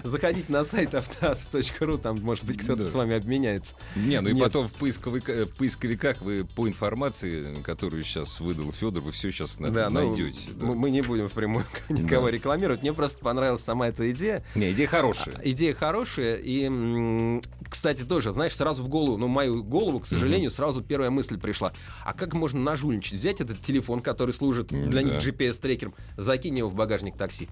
Заходите 0.04 0.50
на 0.52 0.64
сайт 0.64 0.94
автоаз.ру, 0.94 1.98
там, 1.98 2.20
может 2.20 2.44
быть, 2.44 2.62
кто-то 2.62 2.88
с 2.88 2.92
вами 2.92 3.16
обменяется. 3.16 3.74
Не, 3.96 4.20
ну 4.20 4.30
и 4.30 4.38
потом 4.38 4.68
в 4.68 4.74
поисковиках 4.74 6.20
вы 6.20 6.44
по 6.44 6.68
информации, 6.68 7.62
которую 7.62 8.04
сейчас 8.04 8.40
выдал 8.40 8.72
Федор, 8.72 9.02
вы 9.02 9.12
все 9.12 9.30
сейчас 9.30 9.58
ну, 9.58 9.70
найдете. 9.70 10.50
Ну. 10.54 10.74
Мы 10.74 10.90
не 10.90 11.02
будем 11.02 11.28
впрямую 11.28 11.64
никого 11.88 12.26
да. 12.26 12.32
рекламировать. 12.32 12.82
Мне 12.82 12.92
просто 12.92 13.18
понравилась 13.18 13.62
сама 13.62 13.88
эта 13.88 14.10
идея. 14.10 14.42
Не, 14.54 14.72
идея 14.72 14.86
хорошая. 14.86 15.36
А, 15.36 15.40
идея 15.44 15.74
хорошая. 15.74 16.36
И, 16.36 17.40
кстати, 17.68 18.02
тоже, 18.02 18.32
знаешь, 18.32 18.54
сразу 18.54 18.82
в 18.82 18.88
голову, 18.88 19.16
ну, 19.16 19.28
мою 19.28 19.62
голову, 19.62 20.00
к 20.00 20.06
сожалению, 20.06 20.50
mm-hmm. 20.50 20.54
сразу 20.54 20.82
первая 20.82 21.10
мысль 21.10 21.38
пришла. 21.38 21.72
А 22.04 22.12
как 22.12 22.34
можно 22.34 22.60
нажульничать? 22.60 23.14
Взять 23.14 23.40
этот 23.40 23.60
телефон, 23.60 24.00
который 24.00 24.32
служит 24.32 24.68
для 24.68 25.02
да. 25.02 25.02
них 25.02 25.14
GPS-трекером, 25.14 25.94
закинь 26.16 26.58
его 26.58 26.68
в 26.68 26.74
багажник 26.74 27.16
такси. 27.16 27.48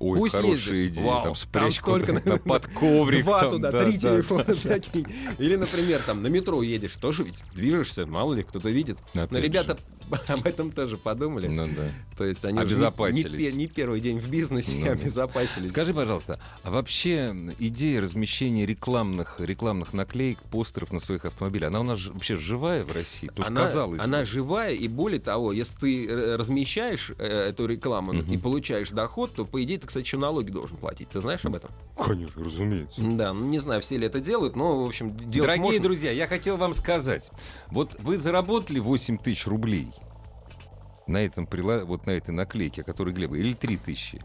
Ой, 0.00 0.18
Пусть 0.18 0.34
хорошая 0.34 0.76
ездит. 0.76 0.98
идея. 0.98 1.06
Вау, 1.06 1.24
там 1.24 1.34
спрячь 1.34 1.76
там 1.76 1.82
столько 1.84 2.20
куда-то 2.20 2.42
под 2.48 2.66
коврик. 2.66 3.24
Два 3.24 3.40
там, 3.40 3.50
туда, 3.50 3.70
да, 3.70 3.84
три 3.84 3.92
да, 3.92 3.98
телефона 3.98 4.44
да. 4.46 4.54
закинь. 4.54 5.06
Или, 5.38 5.56
например, 5.56 6.02
там 6.04 6.22
на 6.22 6.26
метро 6.26 6.62
едешь, 6.62 6.94
тоже 6.96 7.24
ведь 7.24 7.42
движешься, 7.54 8.06
мало 8.06 8.34
ли 8.34 8.42
кто-то 8.42 8.70
видит. 8.70 8.98
Но 9.14 9.22
Опять 9.22 9.42
ребята 9.42 9.78
об 10.28 10.46
этом 10.46 10.70
тоже 10.72 10.96
подумали. 10.96 11.48
Ну 11.48 11.66
да. 11.66 11.88
То 12.16 12.24
есть 12.24 12.44
они 12.44 12.54
не- 12.58 12.62
Обезопасились. 12.62 13.32
не, 13.40 13.50
пе- 13.50 13.56
не 13.56 13.66
первый 13.66 14.00
день 14.00 14.18
в 14.18 14.28
бизнесе 14.28 14.76
Ну 14.84 14.92
обезопасились. 14.92 15.70
Скажи, 15.70 15.92
пожалуйста, 15.94 16.38
а 16.62 16.70
вообще 16.70 17.34
идея 17.58 18.00
размещения 18.00 18.66
рекламных, 18.66 19.40
рекламных 19.40 19.92
наклеек, 19.92 20.38
постеров 20.42 20.92
на 20.92 21.00
своих 21.00 21.24
автомобилях, 21.24 21.68
она 21.68 21.80
у 21.80 21.84
нас 21.84 22.06
вообще 22.06 22.36
живая 22.36 22.84
в 22.84 22.92
России? 22.92 23.28
Потому 23.28 23.48
она, 23.48 23.60
казалось 23.62 23.98
бы. 23.98 24.04
она 24.04 24.24
живая, 24.24 24.72
и 24.74 24.88
более 24.88 25.20
того, 25.20 25.52
если 25.52 25.76
ты 25.78 26.06
э, 26.06 26.36
размещаешь 26.36 27.12
э, 27.18 27.48
эту 27.48 27.66
рекламу 27.66 28.12
Мгм. 28.12 28.32
и 28.32 28.36
получаешь 28.38 28.90
доход, 28.90 29.34
то, 29.34 29.44
по 29.44 29.62
идее, 29.62 29.78
ты, 29.78 29.86
кстати, 29.86 30.04
еще 30.04 30.18
налоги 30.18 30.50
должен 30.50 30.76
платить. 30.76 31.08
Ты 31.08 31.20
знаешь 31.20 31.44
об 31.44 31.54
этом? 31.54 31.70
Конечно, 31.98 32.44
разумеется. 32.44 33.00
Да, 33.02 33.32
ну, 33.32 33.46
не 33.46 33.58
знаю, 33.58 33.80
все 33.82 33.96
ли 33.96 34.06
это 34.06 34.20
делают, 34.20 34.56
но, 34.56 34.82
в 34.84 34.86
общем, 34.86 35.16
делать 35.16 35.32
Дорогие 35.34 35.64
можно. 35.64 35.82
друзья, 35.82 36.10
я 36.12 36.26
хотел 36.26 36.56
вам 36.56 36.74
сказать, 36.74 37.30
вот 37.70 37.96
вы 37.98 38.18
заработали 38.18 38.78
8 38.78 39.18
тысяч 39.18 39.46
рублей 39.46 39.88
на, 41.06 41.18
этом, 41.18 41.46
прила- 41.46 41.84
вот 41.84 42.06
на 42.06 42.10
этой 42.12 42.30
наклейке, 42.30 42.82
о 42.82 42.84
которой 42.84 43.12
Глеба, 43.12 43.36
или 43.36 43.54
3 43.54 43.76
тысячи. 43.76 44.20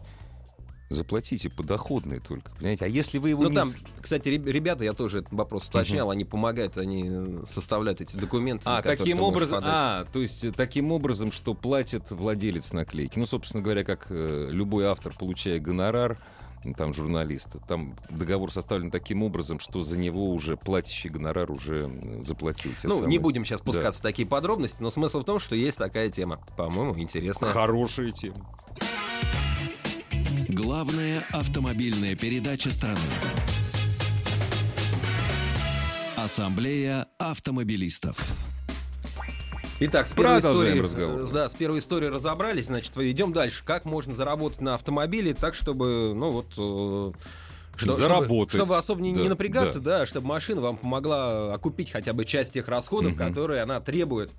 Заплатите 0.88 1.48
подоходные 1.48 2.18
только, 2.18 2.50
понимаете? 2.50 2.84
А 2.84 2.88
если 2.88 3.18
вы 3.18 3.28
его 3.28 3.44
Ну 3.44 3.50
не 3.50 3.54
там, 3.54 3.70
кстати, 4.00 4.28
реб- 4.28 4.46
ребята, 4.46 4.82
я 4.82 4.92
тоже 4.92 5.18
этот 5.20 5.32
вопрос 5.32 5.68
уточнял, 5.68 6.10
они 6.10 6.24
помогают, 6.24 6.78
они 6.78 7.06
э, 7.08 7.42
составляют 7.46 8.00
эти 8.00 8.16
документы. 8.16 8.64
А, 8.66 8.82
таким 8.82 9.20
образом, 9.20 9.60
а, 9.64 10.04
то 10.12 10.18
есть 10.18 10.44
э, 10.44 10.50
таким 10.50 10.90
образом, 10.90 11.30
что 11.30 11.54
платит 11.54 12.10
владелец 12.10 12.72
наклейки. 12.72 13.20
Ну, 13.20 13.26
собственно 13.26 13.62
говоря, 13.62 13.84
как 13.84 14.08
э, 14.10 14.48
любой 14.50 14.86
автор, 14.86 15.14
получая 15.16 15.60
гонорар, 15.60 16.18
там 16.76 16.92
журналиста, 16.94 17.58
там 17.66 17.96
договор 18.10 18.52
составлен 18.52 18.90
таким 18.90 19.22
образом, 19.22 19.60
что 19.60 19.80
за 19.80 19.98
него 19.98 20.30
уже 20.32 20.56
платящий 20.56 21.08
гонорар 21.10 21.50
уже 21.50 21.90
заплатил. 22.22 22.72
Ну, 22.82 22.90
самые- 22.96 23.08
не 23.08 23.18
будем 23.18 23.44
сейчас 23.44 23.60
Да. 23.60 23.64
пускаться 23.66 24.00
в 24.00 24.02
такие 24.02 24.28
подробности, 24.28 24.82
но 24.82 24.90
смысл 24.90 25.20
в 25.20 25.24
том, 25.24 25.38
что 25.38 25.54
есть 25.54 25.78
такая 25.78 26.10
тема. 26.10 26.38
По-моему, 26.56 26.98
интересная. 26.98 27.50
Хорошая 27.50 28.12
тема. 28.12 28.36
Главная 30.48 31.22
автомобильная 31.32 32.14
передача 32.16 32.70
страны. 32.70 32.98
Ассамблея 36.16 37.06
автомобилистов. 37.18 38.18
Итак, 39.82 40.06
с 40.06 40.12
первой 40.12 40.34
Продолжаем 40.42 40.76
историей, 40.78 40.82
разговор. 40.82 41.20
э, 41.30 41.32
Да, 41.32 41.48
с 41.48 41.54
первой 41.54 41.78
историей 41.78 42.10
разобрались, 42.10 42.66
значит, 42.66 42.92
идем 42.98 43.32
дальше. 43.32 43.62
Как 43.64 43.86
можно 43.86 44.12
заработать 44.12 44.60
на 44.60 44.74
автомобиле 44.74 45.32
так, 45.32 45.54
чтобы, 45.54 46.12
ну 46.14 46.30
вот... 46.30 46.46
э, 46.58 47.12
что- 47.76 47.92
Заработать. 47.94 48.50
Чтобы, 48.50 48.64
чтобы 48.66 48.76
особо 48.76 49.00
не, 49.00 49.10
не 49.12 49.22
Да, 49.24 49.30
напрягаться, 49.30 49.80
да. 49.80 50.04
чтобы 50.04 50.26
машина 50.26 50.60
вам 50.60 50.76
помогла 50.76 51.54
окупить 51.54 51.90
хотя 51.90 52.12
бы 52.12 52.26
часть 52.26 52.52
тех 52.52 52.68
расходов, 52.68 53.12
Мгм. 53.14 53.26
которые 53.26 53.62
она 53.62 53.80
требует. 53.80 54.30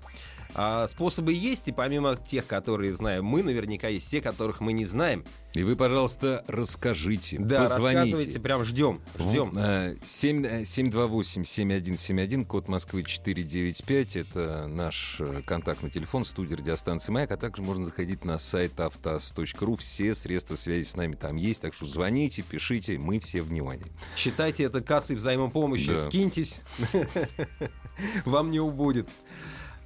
А 0.54 0.86
способы 0.86 1.32
есть, 1.32 1.68
и 1.68 1.72
помимо 1.72 2.14
тех, 2.16 2.46
которые 2.46 2.92
знаем 2.94 3.24
мы, 3.24 3.42
наверняка 3.42 3.88
есть 3.88 4.10
те, 4.10 4.20
которых 4.20 4.60
мы 4.60 4.72
не 4.72 4.84
знаем. 4.84 5.24
И 5.54 5.62
вы, 5.62 5.76
пожалуйста, 5.76 6.44
расскажите, 6.46 7.38
Да, 7.38 7.62
позвоните. 7.68 7.98
рассказывайте, 8.00 8.40
прям 8.40 8.64
ждем, 8.64 9.00
ждем. 9.18 9.52
Э, 9.56 9.96
7, 10.04 10.44
э, 10.46 10.62
728-7171, 10.64 12.44
код 12.44 12.68
Москвы 12.68 13.02
495. 13.02 14.16
Это 14.16 14.66
наш 14.66 15.16
э, 15.20 15.42
контактный 15.46 15.90
телефон, 15.90 16.24
студия 16.24 16.56
радиостанции 16.56 17.12
«Маяк», 17.12 17.32
а 17.32 17.36
также 17.36 17.62
можно 17.62 17.84
заходить 17.84 18.24
на 18.24 18.38
сайт 18.38 18.78
автоаз.ру. 18.78 19.76
Все 19.76 20.14
средства 20.14 20.56
связи 20.56 20.84
с 20.84 20.96
нами 20.96 21.14
там 21.14 21.36
есть, 21.36 21.60
так 21.62 21.74
что 21.74 21.86
звоните, 21.86 22.42
пишите, 22.42 22.98
мы 22.98 23.20
все 23.20 23.42
внимание. 23.42 23.86
Считайте 24.16 24.64
это 24.64 24.80
кассой 24.80 25.16
взаимопомощи, 25.16 25.92
Да. 25.92 25.98
скиньтесь, 25.98 26.60
вам 28.24 28.50
не 28.50 28.60
убудет. 28.60 29.08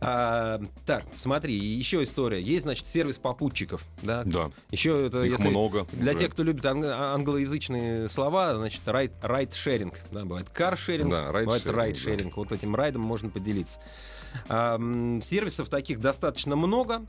А, 0.00 0.60
так, 0.84 1.04
смотри, 1.16 1.54
еще 1.56 2.02
история. 2.02 2.40
Есть, 2.40 2.62
значит, 2.64 2.86
сервис 2.86 3.16
попутчиков, 3.18 3.82
да? 4.02 4.22
Да, 4.24 4.50
Еще 4.70 5.06
это, 5.06 5.22
их 5.24 5.32
если 5.32 5.48
много. 5.48 5.86
для 5.92 6.12
уже. 6.12 6.20
тех, 6.20 6.32
кто 6.32 6.42
любит 6.42 6.66
ан- 6.66 6.84
англоязычные 6.84 8.08
слова, 8.10 8.54
значит, 8.56 8.82
ride, 8.86 9.12
ride-sharing, 9.22 9.94
да, 10.12 10.24
бывает 10.24 10.50
каршеринг, 10.50 11.10
Да, 11.10 11.26
бывает 11.32 11.66
ride-sharing, 11.66 11.74
ride-sharing. 11.76 12.32
Вот 12.36 12.52
этим 12.52 12.74
ride 12.76 12.93
ом 12.93 13.02
можно 13.02 13.30
поделиться. 13.30 13.80
А, 14.50 14.78
сервисов 15.22 15.70
таких 15.70 16.00
достаточно 16.00 16.56
много. 16.56 17.02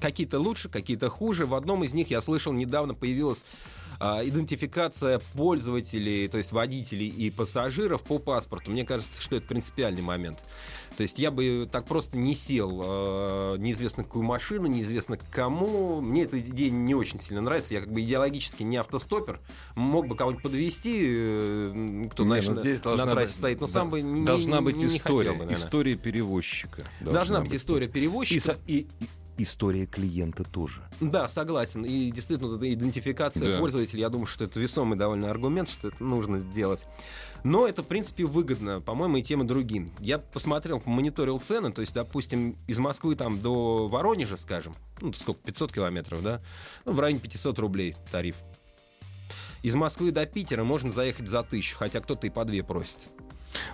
Какие-то 0.00 0.38
лучше, 0.38 0.68
какие-то 0.68 1.08
хуже. 1.08 1.46
В 1.46 1.54
одном 1.56 1.82
из 1.82 1.92
них 1.94 2.10
я 2.10 2.20
слышал, 2.20 2.52
недавно 2.52 2.94
появилась 2.94 3.42
а, 3.42 3.87
идентификация 4.00 5.20
пользователей, 5.34 6.28
то 6.28 6.38
есть 6.38 6.52
водителей 6.52 7.08
и 7.08 7.30
пассажиров 7.30 8.02
по 8.02 8.18
паспорту. 8.18 8.70
Мне 8.70 8.84
кажется, 8.84 9.20
что 9.20 9.36
это 9.36 9.46
принципиальный 9.46 10.02
момент. 10.02 10.38
То 10.96 11.02
есть 11.02 11.18
я 11.18 11.30
бы 11.30 11.68
так 11.70 11.84
просто 11.86 12.16
не 12.18 12.34
сел 12.34 12.80
э, 12.82 13.56
неизвестно 13.58 14.02
какую 14.04 14.24
машину, 14.24 14.66
неизвестно 14.66 15.16
к 15.16 15.28
кому. 15.30 16.00
Мне 16.00 16.22
эта 16.24 16.40
идея 16.40 16.70
не 16.70 16.94
очень 16.94 17.20
сильно 17.20 17.40
нравится. 17.40 17.74
Я 17.74 17.80
как 17.80 17.92
бы 17.92 18.00
идеологически 18.00 18.62
не 18.64 18.76
автостопер. 18.78 19.40
Мог 19.76 20.08
бы 20.08 20.16
кого-нибудь 20.16 20.42
подвести, 20.42 21.00
э, 21.04 22.04
кто, 22.10 22.24
Не, 22.24 22.28
знаешь, 22.28 22.46
ну 22.48 22.54
на, 22.54 22.60
здесь 22.60 22.78
на 22.78 22.84
должна 22.84 23.06
трассе 23.12 23.26
быть- 23.28 23.36
стоит. 23.36 23.60
Но 23.60 23.66
да, 23.66 23.72
сам 23.72 23.90
бы 23.90 24.02
не, 24.02 24.24
должна 24.24 24.58
не- 24.58 24.62
быть 24.64 24.76
не- 24.76 24.82
не 24.84 24.88
хотел 24.98 24.98
история, 25.20 25.30
бы, 25.32 25.38
наверное. 25.38 25.56
история 25.66 25.96
перевозчика. 25.96 26.82
Должна 27.00 27.40
быть 27.40 27.54
история 27.54 27.86
И, 27.86 27.90
перевозчика. 27.90 28.56
и- 28.66 28.78
и 28.78 28.86
история 29.38 29.86
клиента 29.86 30.44
тоже. 30.44 30.82
Да, 31.00 31.28
согласен. 31.28 31.84
И 31.84 32.10
действительно, 32.10 32.50
вот 32.50 32.56
эта 32.56 32.72
идентификация 32.72 33.52
Да. 33.54 33.58
пользователя, 33.60 34.00
я 34.00 34.08
думаю, 34.08 34.26
что 34.26 34.44
это 34.44 34.58
весомый 34.60 34.98
довольно 34.98 35.30
аргумент, 35.30 35.70
что 35.70 35.88
это 35.88 36.02
нужно 36.02 36.40
сделать. 36.40 36.84
Но 37.44 37.66
это, 37.68 37.82
в 37.82 37.86
принципе, 37.86 38.24
выгодно, 38.24 38.80
по-моему, 38.80 39.18
и 39.18 39.22
тем, 39.22 39.42
и 39.42 39.46
другим. 39.46 39.92
Я 40.00 40.18
посмотрел, 40.18 40.82
мониторил 40.84 41.38
цены, 41.38 41.72
то 41.72 41.80
есть, 41.80 41.94
допустим, 41.94 42.56
из 42.66 42.78
Москвы 42.78 43.14
там 43.14 43.40
до 43.40 43.86
Воронежа, 43.88 44.36
скажем, 44.36 44.74
ну, 45.00 45.12
сколько, 45.12 45.40
500 45.44 45.72
километров, 45.72 46.22
да? 46.22 46.40
Ну, 46.84 46.92
в 46.92 47.00
районе 47.00 47.20
500 47.20 47.58
рублей 47.60 47.94
тариф. 48.10 48.34
Из 49.62 49.74
Москвы 49.74 50.10
до 50.12 50.24
Питера 50.26 50.64
можно 50.64 50.90
заехать 50.90 51.28
за 51.28 51.42
тысячу, 51.42 51.76
хотя 51.78 52.00
кто-то 52.00 52.26
и 52.26 52.30
по 52.30 52.44
две 52.44 52.62
просит. 52.62 53.08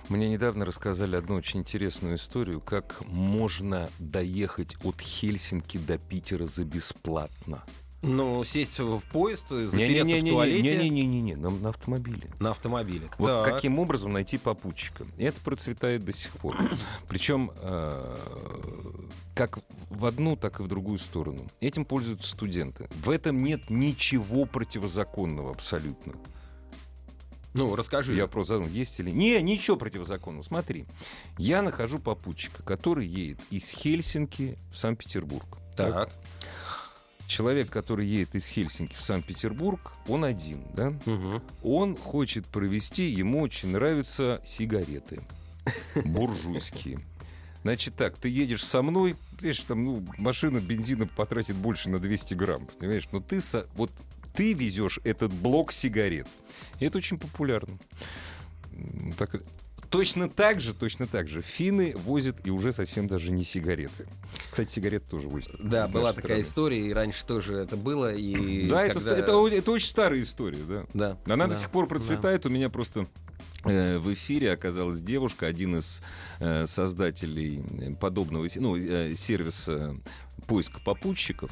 Мне 0.09 0.29
недавно 0.29 0.65
рассказали 0.65 1.15
одну 1.15 1.35
очень 1.35 1.61
интересную 1.61 2.15
историю, 2.15 2.61
как 2.61 3.01
можно 3.07 3.89
доехать 3.99 4.75
от 4.83 5.01
Хельсинки 5.01 5.77
до 5.77 5.97
Питера 5.97 6.45
за 6.45 6.63
бесплатно. 6.63 7.63
Ну, 8.01 8.43
сесть 8.43 8.77
в 8.79 8.99
поезд, 9.11 9.49
запереться 9.49 10.17
в 10.17 10.29
туалете 10.29 10.77
Не-не-не, 10.77 11.35
на, 11.35 11.49
на 11.49 11.69
автомобиле. 11.69 12.29
на 12.39 12.51
автомобиле. 12.51 13.09
Вот 13.17 13.43
Так. 13.43 13.55
каким 13.55 13.79
образом 13.79 14.13
найти 14.13 14.37
попутчика? 14.37 15.05
Это 15.17 15.39
процветает 15.41 16.05
до 16.05 16.13
сих 16.13 16.31
пор. 16.33 16.55
Причем 17.09 17.51
э, 17.61 18.15
как 19.33 19.59
в 19.89 20.05
одну, 20.05 20.35
так 20.35 20.59
и 20.59 20.63
в 20.63 20.67
другую 20.67 20.99
сторону. 20.99 21.47
Этим 21.61 21.83
пользуются 21.83 22.29
студенты. 22.29 22.87
В 23.03 23.09
этом 23.09 23.41
нет 23.43 23.69
ничего 23.69 24.45
противозаконного 24.45 25.51
абсолютно. 25.51 26.13
Ну, 27.55 27.75
расскажи. 27.75 28.13
Я 28.15 28.27
просто 28.27 28.55
задумал, 28.55 28.71
есть 28.73 28.99
или... 28.99 29.11
Не, 29.11 29.41
ничего 29.41 29.77
противозаконного. 29.77 30.43
Смотри, 30.43 30.85
я 31.37 31.61
нахожу 31.61 31.99
попутчика, 31.99 32.61
который 32.63 33.07
едет 33.07 33.39
из 33.49 33.69
Хельсинки 33.69 34.57
в 34.71 34.77
Санкт-Петербург. 34.77 35.45
Так. 35.77 36.11
Человек, 37.27 37.69
который 37.69 38.05
едет 38.05 38.35
из 38.35 38.45
Хельсинки 38.47 38.93
в 38.93 39.01
Санкт-Петербург, 39.01 39.93
он 40.07 40.25
один, 40.25 40.63
да? 40.73 40.89
Мгм. 41.05 41.41
Он 41.63 41.95
хочет 41.95 42.45
провести, 42.45 43.09
ему 43.09 43.41
очень 43.41 43.69
нравятся 43.69 44.41
сигареты. 44.45 45.21
Буржуйские. 46.05 46.99
Значит 47.63 47.95
так, 47.95 48.15
ты 48.17 48.29
едешь 48.29 48.63
со 48.63 48.83
мной, 48.83 49.15
понимаешь, 49.37 49.59
там, 49.61 49.83
ну, 49.83 50.05
машина 50.19 50.59
бензина 50.59 51.07
потратит 51.07 51.55
больше 51.55 51.89
на 51.89 51.97
200 51.99 52.35
грамм, 52.35 52.67
понимаешь? 52.79 53.07
Но 53.11 53.21
ты, 53.21 53.41
со- 53.41 53.65
вот 53.75 53.91
ты 54.35 54.53
везешь 54.53 54.99
этот 55.03 55.31
блок 55.33 55.71
сигарет. 55.71 56.27
И 56.79 56.85
это 56.85 56.97
очень 56.97 57.17
популярно. 57.17 57.77
Так, 59.17 59.41
точно 59.89 60.29
так 60.29 60.59
же, 60.59 60.73
точно 60.73 61.07
так 61.07 61.27
же 61.27 61.41
финны 61.41 61.95
возят 61.95 62.35
и 62.45 62.49
уже 62.49 62.73
совсем 62.73 63.07
даже 63.07 63.31
не 63.31 63.43
сигареты. 63.43 64.07
Кстати, 64.49 64.71
сигареты 64.73 65.09
тоже 65.09 65.27
возят. 65.29 65.55
Да, 65.59 65.87
была 65.87 66.11
такая 66.11 66.23
страны. 66.23 66.41
история, 66.41 66.87
и 66.87 66.93
раньше 66.93 67.25
тоже 67.25 67.55
это 67.55 67.77
было. 67.77 68.13
И 68.13 68.67
Да, 68.67 68.83
это, 68.83 68.95
когда- 68.95 69.17
это, 69.17 69.47
это 69.47 69.71
очень 69.71 69.87
старая 69.87 70.21
история, 70.21 70.63
да. 70.67 70.85
Да. 70.93 71.17
Она 71.33 71.47
да, 71.47 71.53
до 71.53 71.59
сих 71.59 71.69
пор 71.69 71.87
процветает. 71.87 72.45
У 72.45 72.49
меня 72.49 72.69
просто 72.69 73.07
э, 73.63 73.97
в 73.97 74.13
эфире 74.13 74.51
оказалась 74.51 75.01
девушка, 75.01 75.47
один 75.47 75.77
из 75.77 76.01
э, 76.39 76.67
создателей 76.67 77.63
э, 77.79 77.93
подобного 77.93 78.47
ну, 78.55 78.75
э, 78.75 79.15
сервиса 79.15 79.95
поиска 80.47 80.79
попутчиков. 80.83 81.51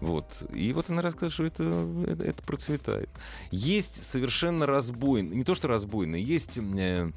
Вот. 0.00 0.42
И 0.54 0.72
вот 0.72 0.88
она 0.90 1.02
рассказывает, 1.02 1.32
что 1.34 1.44
это, 1.44 2.10
это, 2.10 2.24
это 2.24 2.42
процветает. 2.42 3.10
Есть 3.50 4.02
совершенно 4.02 4.66
разбойный, 4.66 5.36
не 5.36 5.44
то 5.44 5.54
что 5.54 5.68
разбойный, 5.68 6.22
есть... 6.22 6.58
э, 6.58 7.10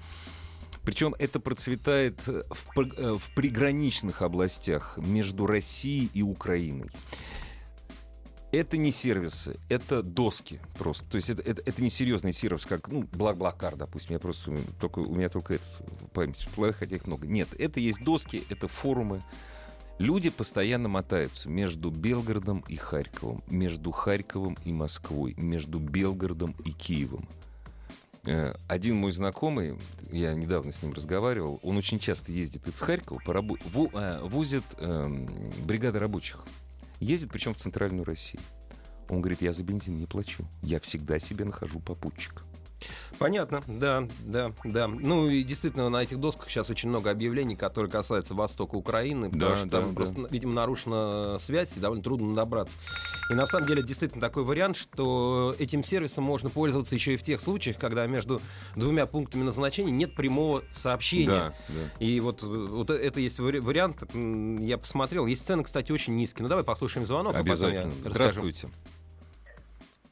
причем 0.83 1.15
это 1.17 1.39
процветает 1.39 2.19
в, 2.27 2.45
э, 2.77 3.13
в 3.13 3.33
приграничных 3.35 4.21
областях 4.21 4.97
между 4.97 5.47
Россией 5.47 6.09
и 6.13 6.21
Украиной. 6.21 6.89
Это 8.51 8.77
не 8.77 8.91
сервисы, 8.91 9.57
это 9.69 10.03
доски 10.03 10.59
просто. 10.77 11.09
То 11.09 11.15
есть 11.15 11.29
это, 11.29 11.41
это, 11.41 11.63
это 11.65 11.81
не 11.81 11.89
серьезный 11.89 12.33
сервис, 12.33 12.65
как 12.67 12.87
ну, 12.89 13.07
Блаблакар, 13.13 13.75
допустим. 13.75 14.13
Я 14.13 14.19
просто 14.19 14.55
только, 14.79 14.99
у 14.99 15.15
меня 15.15 15.29
только 15.29 15.55
этот 15.55 16.11
память 16.11 16.37
всплывает, 16.37 16.75
хотя 16.75 16.97
их 16.97 17.07
много. 17.07 17.25
Нет, 17.25 17.47
это 17.57 17.79
есть 17.79 18.03
доски, 18.03 18.43
это 18.49 18.67
форумы. 18.67 19.23
Люди 19.99 20.29
постоянно 20.29 20.89
мотаются 20.89 21.49
между 21.49 21.91
Белгородом 21.91 22.63
и 22.67 22.75
Харьковом, 22.75 23.43
между 23.47 23.91
Харьковом 23.91 24.57
и 24.65 24.73
Москвой, 24.73 25.35
между 25.37 25.79
Белгородом 25.79 26.55
и 26.65 26.71
Киевом. 26.71 27.27
Э, 28.25 28.53
один 28.67 28.95
мой 28.95 29.11
знакомый, 29.11 29.77
я 30.11 30.33
недавно 30.33 30.71
с 30.71 30.81
ним 30.81 30.93
разговаривал, 30.93 31.59
он 31.61 31.77
очень 31.77 31.99
часто 31.99 32.31
ездит 32.31 32.67
из 32.67 32.79
Харькова, 32.79 33.19
по 33.19 33.31
рабо- 33.31 33.61
в, 33.71 33.95
э, 33.95 34.21
возит 34.23 34.63
э, 34.79 35.27
бригады 35.63 35.99
рабочих. 35.99 36.43
Ездит, 36.99 37.31
причем 37.31 37.53
в 37.53 37.57
центральную 37.57 38.05
Россию. 38.05 38.41
Он 39.09 39.19
говорит, 39.19 39.41
я 39.41 39.51
за 39.51 39.61
бензин 39.63 39.97
не 39.97 40.05
плачу. 40.05 40.45
Я 40.61 40.79
всегда 40.79 41.19
себе 41.19 41.45
нахожу 41.45 41.79
попутчика. 41.79 42.41
Понятно, 43.23 43.63
да, 43.67 44.05
да, 44.19 44.51
да. 44.65 44.85
Ну 44.89 45.29
и 45.29 45.43
действительно 45.43 45.87
на 45.89 46.03
этих 46.03 46.19
досках 46.19 46.49
сейчас 46.49 46.69
очень 46.69 46.89
много 46.89 47.09
объявлений, 47.09 47.55
которые 47.55 47.89
касаются 47.89 48.35
востока 48.35 48.75
Украины, 48.75 49.29
потому 49.31 49.51
Да, 49.51 49.55
что 49.55 49.65
да, 49.67 49.79
там 49.79 49.89
да. 49.91 49.95
просто, 49.95 50.27
видимо, 50.29 50.51
нарушена 50.51 51.37
связь 51.39 51.77
и 51.77 51.79
довольно 51.79 52.03
трудно 52.03 52.35
добраться. 52.35 52.77
И 53.31 53.33
на 53.33 53.47
самом 53.47 53.65
деле 53.65 53.81
действительно 53.81 54.19
такой 54.19 54.43
вариант, 54.43 54.75
что 54.75 55.55
этим 55.57 55.83
сервисом 55.85 56.25
можно 56.25 56.49
пользоваться 56.49 56.95
еще 56.95 57.13
и 57.13 57.15
в 57.15 57.23
тех 57.23 57.39
случаях, 57.39 57.77
когда 57.77 58.05
между 58.07 58.41
двумя 58.75 59.05
пунктами 59.05 59.43
назначения 59.43 59.91
нет 59.91 60.15
прямого 60.15 60.61
сообщения. 60.73 61.27
Да, 61.27 61.53
да. 61.69 62.03
И 62.05 62.19
вот, 62.19 62.43
вот 62.43 62.89
это 62.89 63.21
есть 63.21 63.39
вари- 63.39 63.61
вариант, 63.61 64.03
я 64.13 64.77
посмотрел. 64.77 65.27
Есть 65.27 65.45
цены, 65.47 65.63
кстати, 65.63 65.93
очень 65.93 66.17
низкие. 66.17 66.43
Ну 66.43 66.49
давай 66.49 66.65
послушаем 66.65 67.05
звонок, 67.05 67.35
а 67.35 67.37
потом 67.37 67.47
я 67.47 67.53
Обязательно. 67.53 67.85
расскажу. 67.91 68.13
Здравствуйте. 68.13 68.69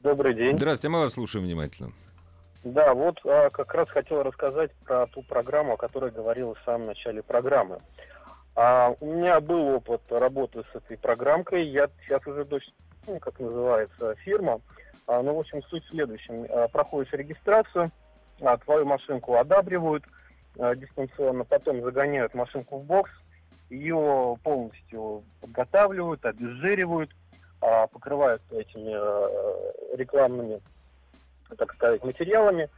Добрый 0.02 0.34
день. 0.34 0.56
Здравствуйте, 0.56 0.88
мы 0.88 1.00
вас 1.00 1.12
слушаем 1.12 1.44
внимательно. 1.44 1.92
Да, 2.64 2.94
вот 2.94 3.18
а, 3.24 3.50
как 3.50 3.74
раз 3.74 3.88
хотел 3.88 4.22
рассказать 4.22 4.70
про 4.84 5.06
ту 5.06 5.22
программу, 5.22 5.74
о 5.74 5.76
которой 5.76 6.10
говорил 6.10 6.54
в 6.54 6.64
самом 6.64 6.86
начале 6.86 7.22
программы. 7.22 7.80
А, 8.54 8.94
у 9.00 9.06
меня 9.06 9.40
был 9.40 9.76
опыт 9.76 10.02
работы 10.10 10.62
с 10.72 10.76
этой 10.76 10.96
программкой. 10.96 11.66
Я 11.66 11.88
сейчас 12.02 12.24
уже 12.26 12.44
дочь, 12.44 12.68
ну, 13.06 13.18
как 13.18 13.40
называется, 13.40 14.14
фирма. 14.16 14.60
А, 15.08 15.22
ну, 15.22 15.34
в 15.34 15.40
общем, 15.40 15.62
суть 15.64 15.84
в 15.86 15.90
следующем. 15.90 16.46
А, 16.50 16.68
проходишь 16.68 17.12
регистрацию, 17.12 17.90
а, 18.40 18.56
твою 18.58 18.86
машинку 18.86 19.36
одабривают 19.36 20.04
а, 20.58 20.76
дистанционно, 20.76 21.44
потом 21.44 21.82
загоняют 21.82 22.34
машинку 22.34 22.78
в 22.78 22.84
бокс, 22.84 23.10
ее 23.70 24.36
полностью 24.44 25.24
подготавливают, 25.40 26.24
обезжиривают, 26.24 27.10
а, 27.60 27.86
покрывают 27.88 28.42
этими 28.52 28.92
а, 28.94 29.96
рекламными 29.96 30.60
так 31.56 31.72
сказать, 31.74 32.02
материалами. 32.04 32.68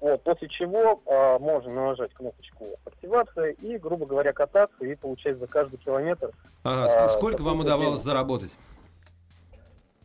Вот, 0.00 0.22
после 0.22 0.48
чего 0.48 1.00
а, 1.06 1.38
можно 1.38 1.72
нажать 1.88 2.12
кнопочку 2.12 2.66
активация 2.84 3.52
и, 3.52 3.78
грубо 3.78 4.04
говоря, 4.04 4.32
кататься 4.34 4.84
и 4.84 4.94
получать 4.94 5.38
за 5.38 5.46
каждый 5.46 5.78
километр. 5.78 6.30
Ага, 6.64 6.86
ск- 6.86 7.08
сколько 7.08 7.40
вам 7.42 7.60
удавалось 7.60 8.00
деньги. 8.00 8.04
заработать? 8.04 8.56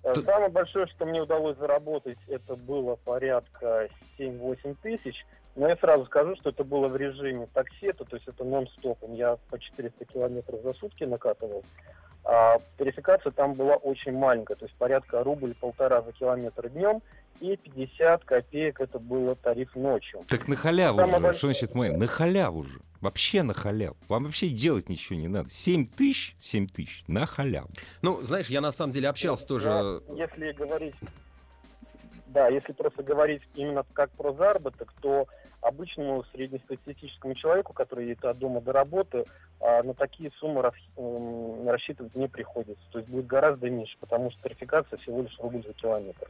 Тут- 0.02 0.26
Самое 0.26 0.50
большое, 0.50 0.88
что 0.88 1.06
мне 1.06 1.22
удалось 1.22 1.58
заработать, 1.58 2.18
это 2.28 2.56
было 2.56 2.96
порядка 2.96 3.88
7-8 4.18 4.76
тысяч. 4.82 5.26
Но 5.56 5.68
я 5.68 5.76
сразу 5.76 6.06
скажу, 6.06 6.36
что 6.38 6.50
это 6.52 6.64
было 6.64 6.88
в 6.88 6.96
режиме 6.96 7.48
таксета, 7.54 8.06
то 8.06 8.16
есть 8.16 8.28
это 8.28 8.46
нон-стопом. 8.46 9.14
Я 9.14 9.38
по 9.50 9.60
400 9.60 10.06
километров 10.06 10.62
за 10.62 10.72
сутки 10.74 11.04
накатывал. 11.04 11.64
А 12.24 12.58
тарификация 12.78 13.32
там 13.32 13.54
была 13.54 13.76
очень 13.76 14.12
маленькая, 14.18 14.56
то 14.56 14.66
есть 14.66 14.78
порядка 14.78 15.24
рубль-полтора 15.24 16.02
за 16.04 16.12
километр 16.12 16.70
днем 16.70 17.02
и 17.40 17.56
50 17.58 18.24
копеек 18.26 18.80
это 18.80 19.00
было 19.00 19.36
тариф 19.36 19.76
ночью. 19.76 20.22
Так 20.28 20.48
на 20.48 20.56
халяву 20.56 21.00
Самое 21.00 21.16
же. 21.18 21.22
большое- 21.24 21.38
Что 21.38 21.48
значит 21.48 21.76
мы? 21.76 21.92
На 21.98 22.08
халяву 22.08 22.64
же. 22.64 22.80
Вообще 23.00 23.42
на 23.42 23.56
халяву. 23.56 23.98
Вам 24.08 24.26
вообще 24.26 24.50
делать 24.50 24.88
ничего 24.88 25.18
не 25.18 25.28
надо. 25.28 25.50
7 25.50 25.88
тысяч, 25.88 26.36
7 26.40 26.68
тысяч 26.68 27.04
на 27.08 27.26
халяву. 27.26 27.70
Ну, 28.04 28.22
знаешь, 28.22 28.48
я 28.48 28.62
на 28.62 28.72
самом 28.72 28.92
деле 28.92 29.10
общался 29.10 29.48
тоже... 29.48 29.70
Да, 29.70 30.14
если 30.16 30.52
говорить, 30.52 30.94
да, 32.32 32.48
если 32.48 32.72
просто 32.72 33.04
говорить 33.04 33.42
именно 33.56 33.84
как 33.94 34.10
про 34.12 34.34
заработок, 34.34 34.94
то 35.02 35.28
обычному 35.62 36.24
среднестатистическому 36.34 37.36
человеку, 37.36 37.74
который 37.74 38.08
едет 38.08 38.26
от 38.26 38.38
дома 38.38 38.62
до 38.62 38.72
работы, 38.72 39.26
а, 39.60 39.84
на 39.84 39.94
такие 39.94 40.32
суммы 40.40 40.62
рассчитывать 40.62 42.16
не 42.16 42.28
приходится. 42.28 42.84
То 42.92 43.00
есть 43.00 43.12
будет 43.12 43.28
гораздо 43.28 43.70
меньше, 43.70 43.96
потому 44.00 44.32
что 44.32 44.42
тарификация 44.44 44.98
всего 44.98 45.22
лишь 45.22 45.38
рубль 45.40 45.64
за 45.66 45.74
километр. 45.74 46.28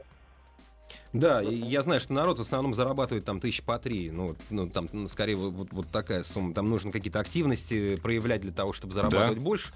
Да, 1.12 1.42
и 1.42 1.54
я 1.54 1.82
знаю, 1.82 2.00
что 2.00 2.12
народ 2.12 2.38
в 2.38 2.42
основном 2.42 2.74
зарабатывает 2.74 3.24
там 3.24 3.40
тысяч 3.40 3.62
по 3.62 3.78
три. 3.78 4.10
Ну, 4.10 4.34
ну 4.50 4.68
там 4.68 5.08
скорее 5.08 5.36
вот, 5.36 5.52
вот- 5.52 5.72
вот 5.72 5.86
такая 5.88 6.22
сумма. 6.22 6.54
Там 6.54 6.68
нужно 6.68 6.90
какие-то 6.90 7.20
активности 7.20 7.96
проявлять 7.96 8.40
для 8.40 8.52
того, 8.52 8.72
чтобы 8.72 8.92
зарабатывать 8.92 9.38
больше. 9.38 9.72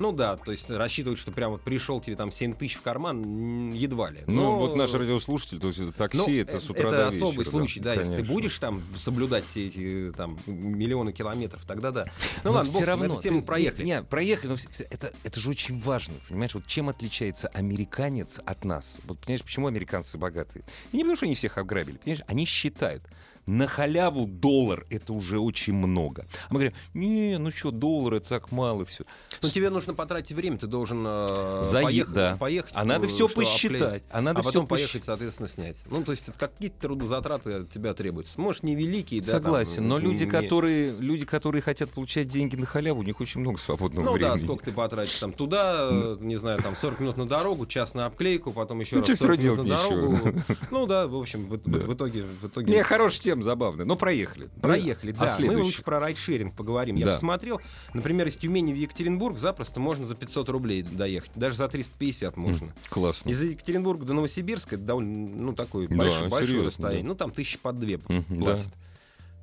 Ну 0.00 0.12
да, 0.12 0.36
то 0.36 0.50
есть 0.50 0.68
рассчитывать, 0.70 1.18
что 1.18 1.30
прям 1.30 1.52
вот 1.52 1.60
пришел 1.62 2.00
тебе 2.00 2.16
там 2.16 2.32
7 2.32 2.54
тысяч 2.54 2.76
в 2.76 2.82
карман, 2.82 3.70
едва 3.72 4.10
ли. 4.10 4.20
Ну, 4.26 4.34
Но- 4.42 4.58
вот 4.58 4.74
наш 4.74 4.92
радиослушатель, 4.94 5.60
то 5.60 5.68
есть 5.68 5.78
это 5.78 5.92
такси, 5.92 6.18
Ну, 6.18 6.34
это 6.40 6.56
э, 6.56 6.60
с 6.60 6.70
утра 6.70 6.80
это 6.88 6.90
до 6.90 7.08
особый 7.08 7.38
вечера, 7.44 7.50
случай, 7.50 7.80
да. 7.80 7.92
Если 7.94 8.04
ты 8.10 8.16
конечно. 8.16 8.34
будешь 8.34 8.58
там 8.58 8.82
соблюдать 8.96 9.44
все 9.46 9.66
эти 9.68 10.12
там 10.16 10.38
миллионы 10.46 11.12
километров, 11.12 11.62
тогда 11.66 11.90
да. 11.92 12.04
Ну 12.44 12.50
Но 12.50 12.52
ладно, 12.52 12.72
все 12.72 12.84
равно. 12.84 13.04
эту 13.06 13.20
тему 13.20 13.40
ты- 13.40 13.46
проехали. 13.46 13.84
Не, 13.84 13.90
не, 13.92 14.02
проехали, 14.02 14.48
но 14.48 14.56
все- 14.56 14.68
все- 14.70 14.84
это, 14.90 15.12
это 15.22 15.38
же 15.38 15.50
очень 15.50 15.78
важно, 15.78 16.14
понимаешь? 16.28 16.54
Вот 16.54 16.66
чем 16.66 16.88
отличается 16.88 17.48
американец 17.48 18.40
от 18.44 18.64
нас? 18.64 18.98
Вот 19.04 19.18
понимаешь, 19.18 19.42
почему 19.42 19.66
американцы 19.66 20.16
богатые? 20.18 20.64
И 20.92 20.96
не 20.96 21.02
потому, 21.04 21.16
что 21.16 21.26
они 21.26 21.34
всех 21.34 21.58
ограбили, 21.58 21.98
понимаешь? 21.98 22.24
Они 22.26 22.46
считают, 22.46 23.02
на 23.50 23.66
халяву 23.66 24.26
доллар 24.26 24.86
это 24.90 25.12
уже 25.12 25.38
очень 25.40 25.74
много. 25.74 26.24
А 26.48 26.52
мы 26.52 26.60
говорим, 26.60 26.72
не, 26.94 27.36
ну 27.38 27.50
что, 27.50 27.70
доллар 27.72 28.14
это 28.14 28.28
так 28.28 28.52
мало, 28.52 28.84
все. 28.86 29.04
Ну, 29.42 29.48
тебе 29.48 29.70
нужно 29.70 29.92
потратить 29.94 30.36
время, 30.36 30.56
ты 30.58 30.66
должен 30.66 31.04
э, 31.06 31.62
Заи- 31.64 31.82
поехать, 31.82 32.14
да. 32.14 32.36
поехать. 32.38 32.70
А 32.74 32.84
надо 32.84 33.06
э, 33.06 33.10
что, 33.10 33.28
посчитать. 33.28 34.02
А 34.10 34.20
надо 34.20 34.40
а 34.40 34.42
потом 34.42 34.66
поехать, 34.66 34.92
посчитать. 34.92 35.06
соответственно, 35.06 35.48
снять. 35.48 35.82
Ну, 35.90 36.04
то 36.04 36.12
есть 36.12 36.30
какие-то 36.38 36.80
трудозатраты 36.80 37.52
от 37.54 37.70
тебя 37.70 37.92
требуются. 37.94 38.40
Может, 38.40 38.62
невеликие, 38.62 39.20
да. 39.20 39.26
Согласен, 39.28 39.76
там, 39.76 39.88
но 39.88 39.98
не- 39.98 40.04
люди, 40.06 40.24
не- 40.24 40.30
которые, 40.30 40.92
люди, 40.92 41.26
которые 41.26 41.62
хотят 41.62 41.90
получать 41.90 42.28
деньги 42.28 42.54
на 42.56 42.66
халяву, 42.66 43.00
у 43.00 43.02
них 43.02 43.20
очень 43.20 43.40
много 43.40 43.58
свободного 43.58 44.04
Ну 44.06 44.12
времени. 44.12 44.30
да, 44.32 44.38
сколько 44.38 44.64
ты 44.66 44.72
потратишь 44.72 45.18
там 45.18 45.32
туда, 45.32 46.16
не 46.20 46.36
знаю, 46.36 46.62
там 46.62 46.76
40 46.76 47.00
минут 47.00 47.16
на 47.16 47.26
дорогу, 47.26 47.66
час 47.66 47.94
на 47.94 48.06
обклейку, 48.06 48.52
потом 48.52 48.78
еще 48.80 48.96
Ну, 48.96 49.00
раз 49.02 49.06
тебе 49.08 49.16
всё 49.16 49.24
40 49.26 49.42
минут 49.42 49.66
на 49.66 49.76
дорогу. 49.76 50.18
Ну 50.70 50.86
да, 50.86 51.06
в 51.08 51.16
общем, 51.16 51.46
в 51.46 51.56
итоге... 51.94 52.22
В 52.22 52.46
итоге... 52.46 52.72
Не, 52.72 52.82
хорошая 52.84 53.22
тема, 53.22 53.39
забавная. 53.42 53.84
Но 53.86 53.96
проехали. 53.96 54.48
Проехали, 54.60 55.12
А 55.12 55.14
да. 55.14 55.24
Мы 55.30 55.36
следующий? 55.36 55.62
лучше 55.62 55.82
про 55.82 56.00
райдшеринг 56.00 56.54
поговорим. 56.54 56.96
Я 56.96 57.06
Да. 57.06 57.12
посмотрел, 57.12 57.60
например, 57.94 58.28
из 58.28 58.36
Тюмени 58.36 58.72
в 58.72 58.76
Екатеринбург 58.76 59.38
запросто 59.38 59.80
можно 59.80 60.06
за 60.06 60.14
500 60.14 60.48
рублей 60.48 60.82
доехать. 60.82 61.30
Даже 61.34 61.56
за 61.56 61.68
350 61.68 62.36
можно. 62.36 62.72
Классно. 62.88 63.28
Из 63.30 63.40
Екатеринбурга 63.42 64.04
до 64.04 64.12
Новосибирска 64.14 64.76
это 64.76 64.84
довольно, 64.84 65.28
ну, 65.28 65.52
такое 65.52 65.88
Да, 65.88 65.96
большое, 65.96 66.28
большое 66.28 66.66
расстояние. 66.66 67.02
да. 67.02 67.08
Ну, 67.08 67.14
там 67.14 67.30
тысячи 67.30 67.58
по 67.58 67.72
две 67.72 67.98
Мгм, 68.08 68.42
платят. 68.42 68.70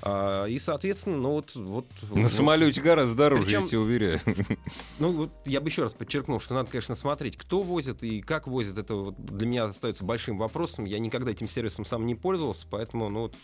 А, 0.04 0.46
и, 0.46 0.60
соответственно, 0.60 1.18
ну 1.18 1.32
вот... 1.32 1.56
вот 1.56 1.88
На 2.14 2.22
вот- 2.24 2.32
самолете 2.32 2.82
гораздо 2.82 3.16
дороже, 3.16 3.46
Причем- 3.46 3.62
я 3.64 3.68
тебе 3.68 3.80
уверяю. 3.80 4.22
Ну, 5.00 5.12
вот 5.12 5.32
я 5.46 5.60
бы 5.60 5.70
еще 5.70 5.82
раз 5.84 5.94
подчеркнул, 5.94 6.40
что 6.40 6.54
надо, 6.54 6.70
конечно, 6.70 6.94
смотреть, 6.94 7.36
кто 7.36 7.62
возит 7.64 8.04
и 8.04 8.22
как 8.22 8.46
возит. 8.48 8.78
Это 8.78 8.94
вот 8.94 9.16
для 9.26 9.48
меня 9.48 9.66
остается 9.66 10.04
большим 10.04 10.38
вопросом. 10.38 10.86
Я 10.86 11.00
никогда 11.00 11.32
этим 11.32 11.48
сервисом 11.50 11.84
сам 11.84 12.06
не 12.06 12.14
пользовался, 12.14 12.68
поэтому, 12.70 13.10
ну, 13.10 13.22
вот, 13.22 13.36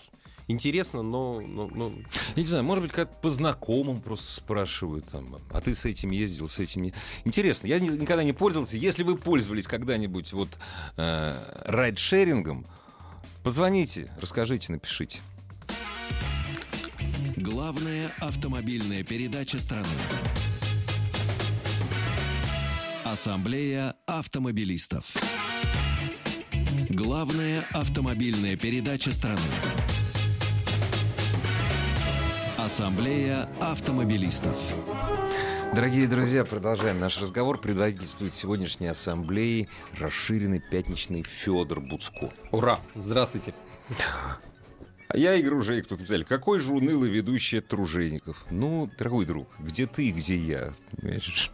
интересно, 0.47 1.01
но... 1.01 1.41
но- 1.41 1.67
но- 1.67 1.91
Я 2.36 2.41
не 2.43 2.47
знаю, 2.47 2.63
может 2.63 2.84
быть, 2.84 2.91
как 2.93 3.21
по 3.21 3.29
знакомым 3.29 4.01
просто 4.01 4.32
спрашивают 4.34 5.06
там, 5.10 5.38
а 5.51 5.62
ты 5.62 5.73
с 5.75 5.86
этим 5.86 6.12
ездил, 6.12 6.47
с 6.49 6.60
этим 6.60 6.84
не... 6.84 6.93
Интересно, 7.25 7.67
я 7.67 7.79
ни- 7.79 7.89
никогда 7.89 8.23
не 8.23 8.34
пользовался. 8.34 8.77
Если 8.77 9.03
вы 9.03 9.17
пользовались 9.17 9.67
когда-нибудь 9.67 10.34
вот 10.34 10.49
э, 10.97 11.36
райдшерингом, 11.65 12.65
позвоните, 13.43 14.12
расскажите, 14.21 14.71
напишите. 14.71 15.19
Главная 17.38 18.12
автомобильная 18.19 19.03
передача 19.03 19.60
страны. 19.60 19.88
Ассамблея 23.03 23.95
автомобилистов. 24.08 25.15
Главная 26.89 27.63
автомобильная 27.73 28.56
передача 28.56 29.12
страны. 29.12 29.41
Ассамблея 32.63 33.49
автомобилистов. 33.60 34.73
Дорогие 35.76 36.08
друзья, 36.08 36.45
продолжаем 36.45 36.97
наш 36.97 37.19
разговор. 37.19 37.60
Предводительствует 37.60 38.34
сегодняшней 38.34 38.88
ассамблеи 38.88 39.67
расширенный 39.99 40.62
пятничный 40.62 41.23
Федор 41.23 41.82
Буцко. 41.82 42.32
Ура! 42.52 42.80
Здравствуйте. 42.95 43.54
А 45.10 45.17
я 45.17 45.36
Игорь 45.36 45.52
Ружейник 45.52 45.88
тут 45.88 45.99
написали. 45.99 46.23
Какой 46.23 46.62
же 46.62 46.71
унылый 46.71 47.12
ведущий 47.12 47.58
от 47.58 47.67
Тружеников? 47.67 48.45
Ну, 48.49 48.89
дорогой 48.97 49.26
друг, 49.26 49.49
где 49.60 49.86
ты, 49.86 50.12
где 50.12 50.38
я? 50.38 50.73
Понимаешь? 50.95 51.52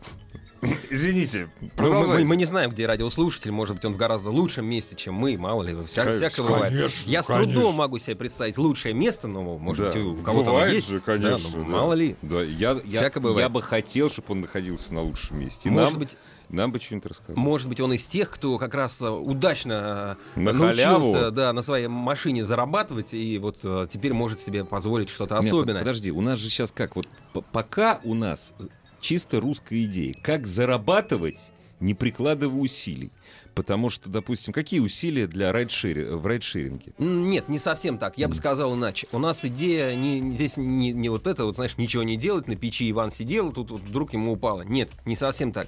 Извините, 0.90 1.50
Мы, 1.62 1.68
мы- 1.68 1.70
продолжайте. 1.76 2.26
мы 2.26 2.36
не 2.36 2.46
знаем, 2.46 2.72
где 2.72 2.86
радиослушатель, 2.86 3.52
может 3.52 3.76
быть, 3.76 3.86
он 3.86 3.94
в 3.94 3.98
гораздо 3.98 4.30
лучшем 4.30 4.66
месте, 4.66 4.96
чем 4.96 5.14
мы, 5.16 5.38
мало 5.38 5.64
ли, 5.64 5.76
вся, 5.88 6.04
Конечно, 6.04 6.30
всякое 6.30 6.48
бывает. 6.48 6.74
конечно, 6.74 7.10
Я 7.10 7.24
с 7.24 7.28
конечно. 7.28 7.54
трудом 7.54 7.76
могу 7.76 7.98
себе 8.00 8.16
представить 8.16 8.58
лучшее 8.58 8.94
место, 8.94 9.28
но, 9.28 9.58
может, 9.58 9.94
Да. 9.94 10.00
у 10.00 10.16
кого-то 10.18 10.50
Бывает 10.52 10.74
есть. 10.74 10.88
же, 10.90 10.96
да, 10.96 11.02
конечно. 11.06 11.50
ну, 11.58 11.64
да. 11.64 11.70
Мало 11.70 11.94
ли. 11.94 12.16
Да, 12.22 12.42
я, 12.42 12.78
я, 12.86 13.10
бывает. 13.16 13.40
я 13.40 13.50
бы 13.50 13.62
хотел, 13.62 14.10
чтобы 14.10 14.34
он 14.34 14.42
находился 14.42 14.94
на 14.94 15.02
лучшем 15.02 15.40
месте. 15.40 15.70
И 15.70 15.72
Может 15.72 15.92
нам, 15.92 16.00
быть, 16.00 16.18
нам 16.50 16.72
бы 16.72 16.80
что-нибудь 16.80 17.12
рассказать. 17.12 17.38
Может 17.38 17.70
быть, 17.70 17.80
он 17.80 17.94
из 17.94 18.06
тех, 18.08 18.30
кто 18.30 18.58
как 18.58 18.74
раз 18.74 19.02
э, 19.02 19.08
удачно 19.10 20.18
э, 20.36 20.40
На 20.40 20.52
научился 20.52 20.86
халяву? 21.14 21.32
да, 21.32 21.54
на 21.54 21.62
своей 21.64 21.88
машине 21.88 22.44
зарабатывать 22.44 23.14
и 23.14 23.38
вот 23.38 23.60
э, 23.64 23.88
теперь 23.90 24.14
может 24.14 24.42
себе 24.42 24.66
позволить 24.66 25.10
что-то 25.10 25.36
Нет, 25.36 25.46
особенное. 25.46 25.80
подожди, 25.82 26.12
у 26.12 26.22
нас 26.22 26.40
же 26.40 26.50
сейчас 26.50 26.72
как? 26.72 26.96
Вот 26.96 27.08
пока 27.52 28.02
у 28.04 28.14
нас 28.16 28.54
чисто 29.02 29.40
русская 29.40 29.84
идея. 29.86 30.16
Как 30.22 30.48
зарабатывать, 30.48 31.40
не 31.80 31.94
прикладывая 31.94 32.60
усилий. 32.60 33.12
Потому 33.56 33.90
что, 33.90 34.10
допустим, 34.10 34.54
какие 34.54 34.80
усилия 34.80 35.28
для 35.28 35.52
райдшери- 35.52 36.16
в 36.16 36.26
райдшеринге? 36.26 36.94
Нет, 36.98 37.50
не 37.50 37.60
совсем 37.60 37.98
так. 37.98 38.18
Я 38.18 38.30
бы 38.30 38.36
сказал 38.36 38.74
иначе. 38.76 39.08
У 39.12 39.20
нас 39.20 39.44
идея 39.44 39.96
не- 39.96 40.32
здесь 40.34 40.56
не, 40.56 40.92
не 40.92 41.10
вот 41.10 41.28
это, 41.28 41.44
вот, 41.44 41.56
знаешь, 41.56 41.78
ничего 41.78 42.04
не 42.04 42.16
делать, 42.16 42.48
на 42.48 42.56
печи 42.56 42.90
Иван 42.90 43.12
сидел, 43.12 43.52
тут 43.52 43.72
вот 43.72 43.82
вдруг 43.82 44.14
ему 44.14 44.34
упало. 44.34 44.62
Нет, 44.62 44.90
не 45.06 45.18
совсем 45.18 45.52
так. 45.52 45.68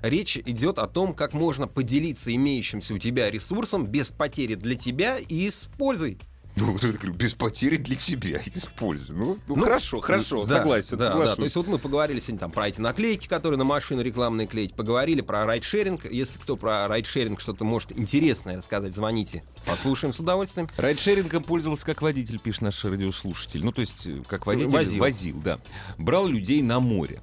Речь 0.00 0.36
идет 0.38 0.78
о 0.78 0.88
том, 0.88 1.14
как 1.14 1.32
можно 1.32 1.68
поделиться 1.68 2.34
имеющимся 2.34 2.94
у 2.94 2.98
тебя 2.98 3.30
ресурсом 3.30 3.86
без 3.86 4.08
потери 4.08 4.54
для 4.54 4.74
тебя 4.74 5.18
и 5.18 5.48
с 5.50 5.68
пользой. 5.78 6.18
Ну, 6.58 6.76
без 7.12 7.34
потери 7.34 7.76
для 7.76 7.98
себя 7.98 8.40
используй. 8.54 9.16
Ну, 9.16 9.38
ну, 9.46 9.56
Ну, 9.56 9.62
хорошо, 9.62 10.00
хорошо, 10.00 10.44
Да, 10.44 10.58
согласен, 10.58 10.96
да, 10.96 11.14
да. 11.16 11.36
То 11.36 11.44
есть 11.44 11.56
вот 11.56 11.66
мы 11.66 11.78
поговорили 11.78 12.18
сегодня 12.20 12.40
там 12.40 12.50
про 12.50 12.68
эти 12.68 12.80
наклейки, 12.80 13.26
которые 13.28 13.58
на 13.58 13.64
машину 13.64 14.02
рекламные 14.02 14.46
клеить, 14.46 14.74
поговорили 14.74 15.20
про 15.20 15.44
райдшеринг. 15.46 16.04
Если 16.10 16.38
кто 16.38 16.56
про 16.56 16.88
райдшеринг 16.88 17.40
что-то 17.40 17.64
может 17.64 17.92
интересное 17.92 18.56
рассказать, 18.56 18.94
звоните. 18.94 19.42
Послушаем 19.66 20.12
с 20.12 20.20
удовольствием. 20.20 20.68
Райдшерингом 20.76 21.42
пользовался 21.44 21.86
как 21.86 22.02
водитель, 22.02 22.38
пишет 22.38 22.62
наш 22.62 22.84
радиослушатель. 22.84 23.64
Ну, 23.64 23.72
то 23.72 23.80
есть, 23.80 24.06
э, 24.06 24.22
как 24.26 24.46
водитель 24.46 24.70
Возил. 24.70 25.00
возил. 25.00 25.36
да. 25.42 25.58
Брал 25.98 26.26
людей 26.26 26.62
на 26.62 26.80
море. 26.80 27.20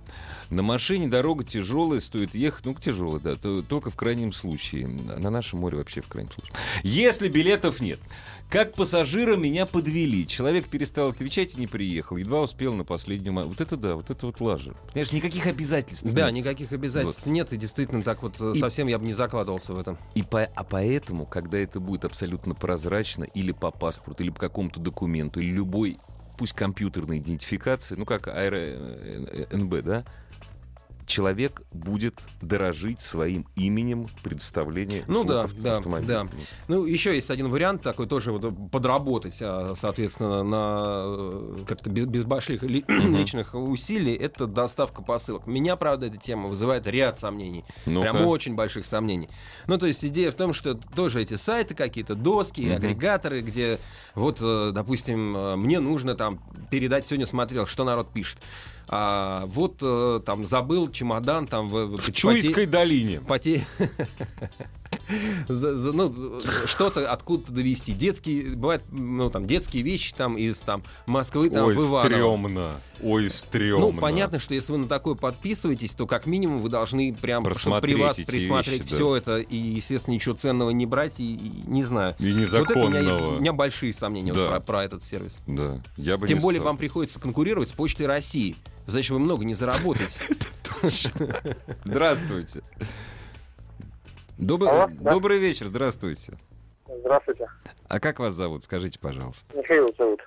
На 0.50 0.62
машине 0.62 1.08
дорога 1.08 1.44
тяжелая, 1.44 2.00
стоит 2.00 2.36
ехать, 2.36 2.66
ну, 2.66 2.76
тяжелая, 2.76 3.20
да, 3.20 3.36
то- 3.36 3.64
только 3.64 3.90
в 3.90 3.96
крайнем 3.96 4.32
случае. 4.32 4.88
На 4.88 5.32
нашем 5.32 5.60
море 5.60 5.78
вообще 5.78 6.02
в 6.02 6.08
крайнем 6.08 6.32
случае. 6.32 6.54
Если 6.84 7.30
билетов 7.30 7.82
нет. 7.82 8.00
Как 8.50 8.74
пассажира 9.26 9.38
меня 9.38 9.66
подвели. 9.66 10.28
Человек 10.28 10.68
перестал 10.68 11.10
отвечать 11.10 11.56
и 11.56 11.60
не 11.60 11.68
приехал. 11.68 12.18
Едва 12.18 12.42
успел 12.42 12.74
на 12.74 12.84
последнюю... 12.84 13.48
Вот 13.48 13.60
это 13.62 13.76
да, 13.78 13.96
вот 13.96 14.10
это 14.10 14.26
вот 14.28 14.40
лажа. 14.40 14.74
Понимаешь, 14.94 15.12
никаких 15.12 15.48
обязательств 15.48 16.12
Да, 16.14 16.30
нет. 16.32 16.44
никаких 16.46 16.72
обязательств 16.72 17.26
нет, 17.26 17.52
и 17.54 17.58
действительно 17.58 18.04
так 18.04 18.22
вот 18.24 18.36
э, 18.40 18.54
И- 18.56 18.60
совсем 18.60 18.88
я 18.88 19.00
бы 19.00 19.06
не 19.06 19.14
закладывался 19.14 19.74
в 19.74 19.80
этом. 19.80 19.98
И 20.16 20.24
по- 20.24 20.44
а 20.56 20.64
поэтому, 20.64 21.26
когда 21.26 21.58
это 21.58 21.80
будет 21.80 22.06
абсолютно 22.06 22.54
прозрачно, 22.56 23.24
или 23.24 23.52
по 23.52 23.72
паспорту, 23.72 24.24
или 24.24 24.30
по 24.30 24.40
какому-то 24.40 24.80
документу, 24.80 25.40
или 25.40 25.52
любой, 25.52 25.98
пусть 26.38 26.54
компьютерной 26.54 27.20
идентификации, 27.20 27.96
ну 27.96 28.06
как 28.06 28.28
АРНБ, 28.28 29.84
да, 29.84 30.06
человек 31.06 31.62
будет 31.72 32.20
дорожить 32.42 33.00
своим 33.02 33.46
именем 33.56 34.08
предоставления 34.24 35.04
Ну 35.08 35.24
да, 35.24 35.44
авто- 35.44 35.62
да, 35.62 35.78
автомобиля. 35.78 36.08
да. 36.08 36.28
Ну, 36.68 36.86
еще 36.86 37.14
есть 37.16 37.30
один 37.30 37.50
вариант 37.50 37.82
такой 37.84 38.08
тоже 38.08 38.32
вот 38.32 38.72
подработать, 38.72 39.38
а, 39.42 39.74
соответственно, 39.76 40.44
на 40.44 41.04
э, 41.06 41.58
как-то 41.68 41.90
без, 41.90 42.06
без 42.06 42.26
больших 42.26 42.64
ли- 42.64 42.84
личных 42.88 43.54
усилий. 43.54 44.14
Это 44.16 44.48
доставка 44.48 45.02
посылок. 45.02 45.48
Меня, 45.48 45.76
правда, 45.76 46.08
эта 46.08 46.18
тема 46.18 46.48
вызывает 46.48 46.88
ряд 46.88 47.20
сомнений. 47.20 47.66
Ну-ка. 47.86 48.02
Прям 48.12 48.26
очень 48.28 48.56
больших 48.56 48.86
сомнений. 48.86 49.30
Ну, 49.68 49.78
то 49.78 49.86
есть 49.86 50.04
идея 50.06 50.32
в 50.32 50.36
том, 50.36 50.54
что 50.54 50.74
тоже 50.74 51.22
эти 51.22 51.36
сайты 51.36 51.76
какие-то, 51.76 52.16
доски, 52.16 52.62
Мгм. 52.62 52.76
агрегаторы, 52.78 53.42
где 53.42 53.80
вот, 54.16 54.40
э, 54.42 54.72
допустим, 54.74 55.36
э, 55.38 55.56
мне 55.56 55.80
нужно 55.80 56.16
там 56.16 56.40
передать, 56.72 57.06
сегодня 57.06 57.26
смотрел, 57.26 57.66
что 57.68 57.84
народ 57.84 58.12
пишет. 58.12 58.40
А, 58.88 59.46
вот 59.48 59.78
там 60.26 60.46
забыл 60.46 60.88
чемодан 60.96 61.46
там 61.48 61.70
в, 61.70 61.98
В 61.98 62.12
Чуйской 62.12 62.66
долине. 62.66 63.20
поте... 63.22 63.66
За- 65.48 65.76
за- 65.78 65.92
ну, 65.94 66.40
что-то 66.66 67.12
откуда-то 67.12 67.52
довести. 67.52 67.94
Детские, 67.94 68.56
бывают, 68.56 68.82
ну, 68.92 69.30
там, 69.30 69.46
детские 69.46 69.84
вещи 69.84 70.14
там 70.16 70.36
из 70.36 70.58
там, 70.60 70.84
Москвы 71.06 71.50
там, 71.52 71.66
Ой, 71.66 71.76
в 71.76 71.80
Иваново. 71.80 72.02
стрёмно. 72.04 72.72
Ой, 73.04 73.30
стрёмно. 73.30 73.92
Ну, 73.92 74.00
понятно, 74.00 74.40
что 74.40 74.56
если 74.56 74.72
вы 74.72 74.80
на 74.80 74.88
такое 74.88 75.14
подписываетесь, 75.14 75.94
то 75.94 76.08
как 76.08 76.26
минимум 76.26 76.62
вы 76.62 76.70
должны 76.70 77.14
прям 77.14 77.44
чтобы 77.56 77.82
при 77.82 77.94
вас 77.96 78.18
присмотреть 78.18 78.82
вещи, 78.82 78.90
да. 78.92 78.96
все 78.96 79.16
это 79.16 79.38
и, 79.40 79.56
естественно, 79.56 80.16
ничего 80.16 80.34
ценного 80.36 80.72
не 80.72 80.86
брать 80.88 81.20
и, 81.20 81.36
и 81.36 81.52
не 81.68 81.84
знаю. 81.84 82.16
И 82.20 82.32
Вот 82.32 82.70
это 82.72 82.80
у 82.80 82.88
меня, 82.88 83.00
есть, 83.00 83.08
незаконного. 83.12 83.38
у 83.38 83.40
меня 83.42 83.54
большие 83.54 83.94
сомнения 83.94 84.34
вот 84.34 84.42
Да. 84.42 84.48
про, 84.50 84.60
про 84.62 84.84
этот 84.86 85.04
сервис. 85.04 85.42
Да, 85.46 85.82
я 85.98 86.18
бы 86.18 86.28
Тем 86.28 86.40
более 86.40 86.62
стал. 86.62 86.72
вам 86.72 86.78
приходится 86.78 87.20
конкурировать 87.20 87.70
с 87.70 87.74
Почтой 87.74 88.08
России. 88.08 88.56
Значит, 88.88 89.12
вы 89.12 89.20
много 89.20 89.46
не 89.46 89.54
заработаете. 89.54 90.20
Здравствуйте. 91.86 92.62
Добрый, 94.38 95.40
вечер, 95.40 95.68
здравствуйте. 95.68 96.34
Здравствуйте. 96.88 97.48
А 97.88 98.00
как 98.00 98.20
вас 98.20 98.34
зовут? 98.34 98.64
Скажите, 98.64 99.00
пожалуйста. 99.00 99.58
Михаил 99.58 99.94
зовут. 99.98 100.22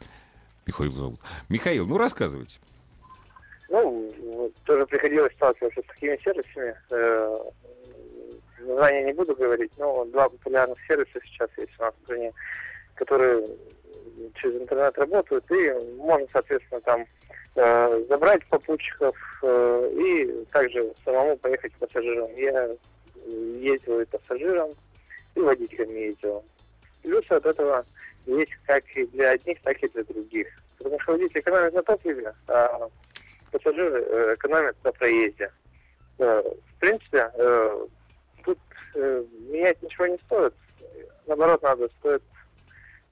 Михаил 0.67 0.93
зовут. 0.93 1.21
Михаил, 1.49 1.87
ну 1.87 1.99
рассказывайте. 1.99 2.59
Ну, 3.69 4.51
тоже 4.65 4.87
приходилось 4.87 5.33
сталкиваться 5.35 5.83
с 5.83 5.87
такими 5.87 6.19
сервисами. 6.25 6.75
Э, 6.91 7.39
Названия 8.61 9.05
не 9.05 9.13
буду 9.13 9.37
говорить, 9.37 9.73
но 9.77 10.05
два 10.07 10.29
популярных 10.29 10.79
сервиса 10.87 11.21
сейчас 11.25 11.51
есть 11.59 11.73
у 11.79 11.83
нас 11.83 11.95
в 11.95 12.05
стране, 12.05 12.33
которые 12.95 13.47
через 14.35 14.61
интернет 14.61 14.97
работают, 14.99 15.45
и 15.51 15.73
можно, 15.97 16.27
соответственно, 16.33 16.81
там 16.81 17.07
забрать 17.55 18.47
попутчиков 18.47 19.17
э, 19.43 19.91
и 19.95 20.45
также 20.53 20.93
самому 21.05 21.37
поехать 21.39 21.73
пассажирам. 21.75 22.35
Я 22.37 22.71
ездил 23.27 24.01
и 24.01 24.05
пассажиром, 24.05 24.71
и 25.35 25.41
водителем 25.41 25.91
ездил. 25.91 26.45
Плюсы 27.03 27.33
от 27.33 27.47
этого 27.47 27.85
есть 28.27 28.53
как 28.67 28.85
и 28.95 29.07
для 29.07 29.31
одних, 29.31 29.61
так 29.63 29.83
и 29.83 29.89
для 29.89 30.05
других. 30.05 30.49
Потому 30.79 31.01
что 31.01 31.13
водитель 31.13 31.41
экономит 31.41 31.75
на 31.75 31.83
топливе, 31.83 32.35
а 32.47 32.89
пассажиры 33.51 34.03
э, 34.03 34.35
экономят 34.35 34.77
на 34.85 34.93
проезде. 34.93 35.51
Э, 36.19 36.43
В 36.43 36.81
принципе, 36.81 37.31
э, 37.35 37.87
тут 38.45 38.59
э, 38.95 39.25
менять 39.51 39.83
ничего 39.83 40.07
не 40.07 40.19
стоит. 40.27 40.55
Наоборот, 41.27 41.63
надо 41.63 41.89
стоит 41.99 42.23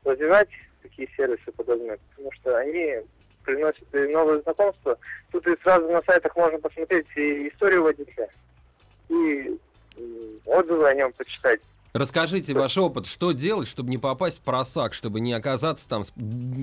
развивать 0.04 0.48
такие 0.82 1.08
сервисы 1.16 1.50
подобные, 1.52 1.98
потому 2.10 2.32
что 2.32 2.56
они 2.56 3.00
приносят 3.46 3.94
и 3.94 3.98
новые 4.08 4.42
знакомства. 4.42 4.98
Тут 5.32 5.46
и 5.46 5.56
сразу 5.62 5.88
на 5.88 6.02
сайтах 6.02 6.36
можно 6.36 6.58
посмотреть 6.58 7.06
и 7.16 7.48
историю 7.48 7.84
водителя, 7.84 8.28
и 9.08 9.58
отзывы 10.44 10.88
о 10.88 10.94
нем 10.94 11.12
почитать. 11.12 11.60
Расскажите 11.94 12.52
ваш 12.52 12.76
опыт, 12.76 13.06
что 13.06 13.32
делать, 13.32 13.66
чтобы 13.68 13.88
не 13.88 13.96
попасть 13.96 14.40
в 14.40 14.42
просак, 14.42 14.92
чтобы 14.92 15.20
не 15.20 15.32
оказаться 15.32 15.88
там 15.88 16.04
с 16.04 16.12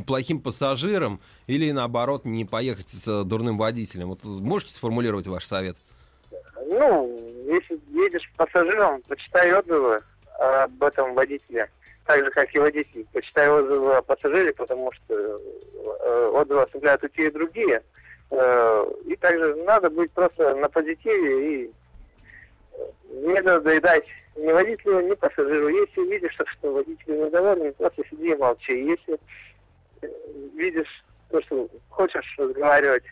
плохим 0.06 0.40
пассажиром 0.40 1.20
или 1.48 1.72
наоборот 1.72 2.26
не 2.26 2.46
поехать 2.46 2.90
с 2.90 3.08
э, 3.08 3.24
дурным 3.24 3.58
водителем. 3.58 4.10
Вот 4.10 4.24
можете 4.24 4.74
сформулировать 4.74 5.26
ваш 5.26 5.46
совет? 5.46 5.78
Ну, 6.68 7.08
если 7.48 7.80
едешь 7.90 8.32
пассажиром, 8.38 9.02
почитай 9.08 9.52
отзывы 9.54 10.04
об 10.40 10.84
этом 10.84 11.16
водителе. 11.16 11.68
Так 12.06 12.24
же, 12.24 12.32
как 12.32 12.54
и 12.54 12.60
водитель, 12.60 13.06
почитай 13.14 13.50
отзывы 13.50 13.96
о 13.96 14.02
пассажире, 14.02 14.54
потому 14.54 14.92
что 14.92 15.14
э, 15.14 16.32
отзывы 16.34 16.64
оставляют 16.64 17.04
и 17.04 17.10
те, 17.10 17.28
и 17.28 17.32
другие. 17.32 17.82
Э, 18.30 18.86
и 19.06 19.16
также 19.16 19.56
надо 19.64 19.90
быть 19.90 20.12
просто 20.12 20.56
на 20.56 20.68
позитиве 20.68 21.64
и 21.64 21.72
э, 22.74 22.86
не 23.12 23.42
надоедать 23.42 24.06
ни 24.36 24.52
водителю, 24.52 25.08
ни 25.08 25.14
пассажиру. 25.14 25.70
Если 25.70 26.02
видишь, 26.10 26.34
что, 26.34 26.74
водитель 26.74 27.26
недоволен, 27.26 27.74
просто 27.74 28.04
сиди 28.10 28.32
и 28.32 28.36
молчи. 28.36 28.86
Если 28.86 29.20
видишь 30.56 31.04
то, 31.30 31.42
что 31.44 31.70
хочешь 31.90 32.36
разговаривать, 32.38 33.04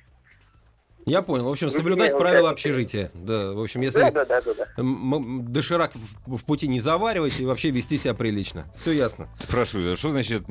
Я 1.06 1.22
понял. 1.22 1.46
В 1.46 1.52
общем, 1.52 1.70
соблюдать 1.70 2.18
правила 2.18 2.50
общежития. 2.50 3.12
Да, 3.14 3.54
в 3.54 3.62
общем, 3.62 3.82
если 3.82 4.00
да, 4.00 4.12
да, 4.12 4.26
да, 4.26 4.42
да, 4.42 4.64
доширак 4.78 5.94
в, 6.26 6.38
в 6.38 6.46
пути 6.46 6.68
не 6.68 6.80
заваривать 6.80 7.40
и 7.40 7.46
вообще 7.46 7.72
вести 7.72 7.98
себя 7.98 8.14
прилично. 8.14 8.66
Все 8.76 8.92
ясно. 8.92 9.30
Спрашиваю, 9.40 9.94
а 9.94 9.98
что 9.98 10.12
значит, 10.12 10.44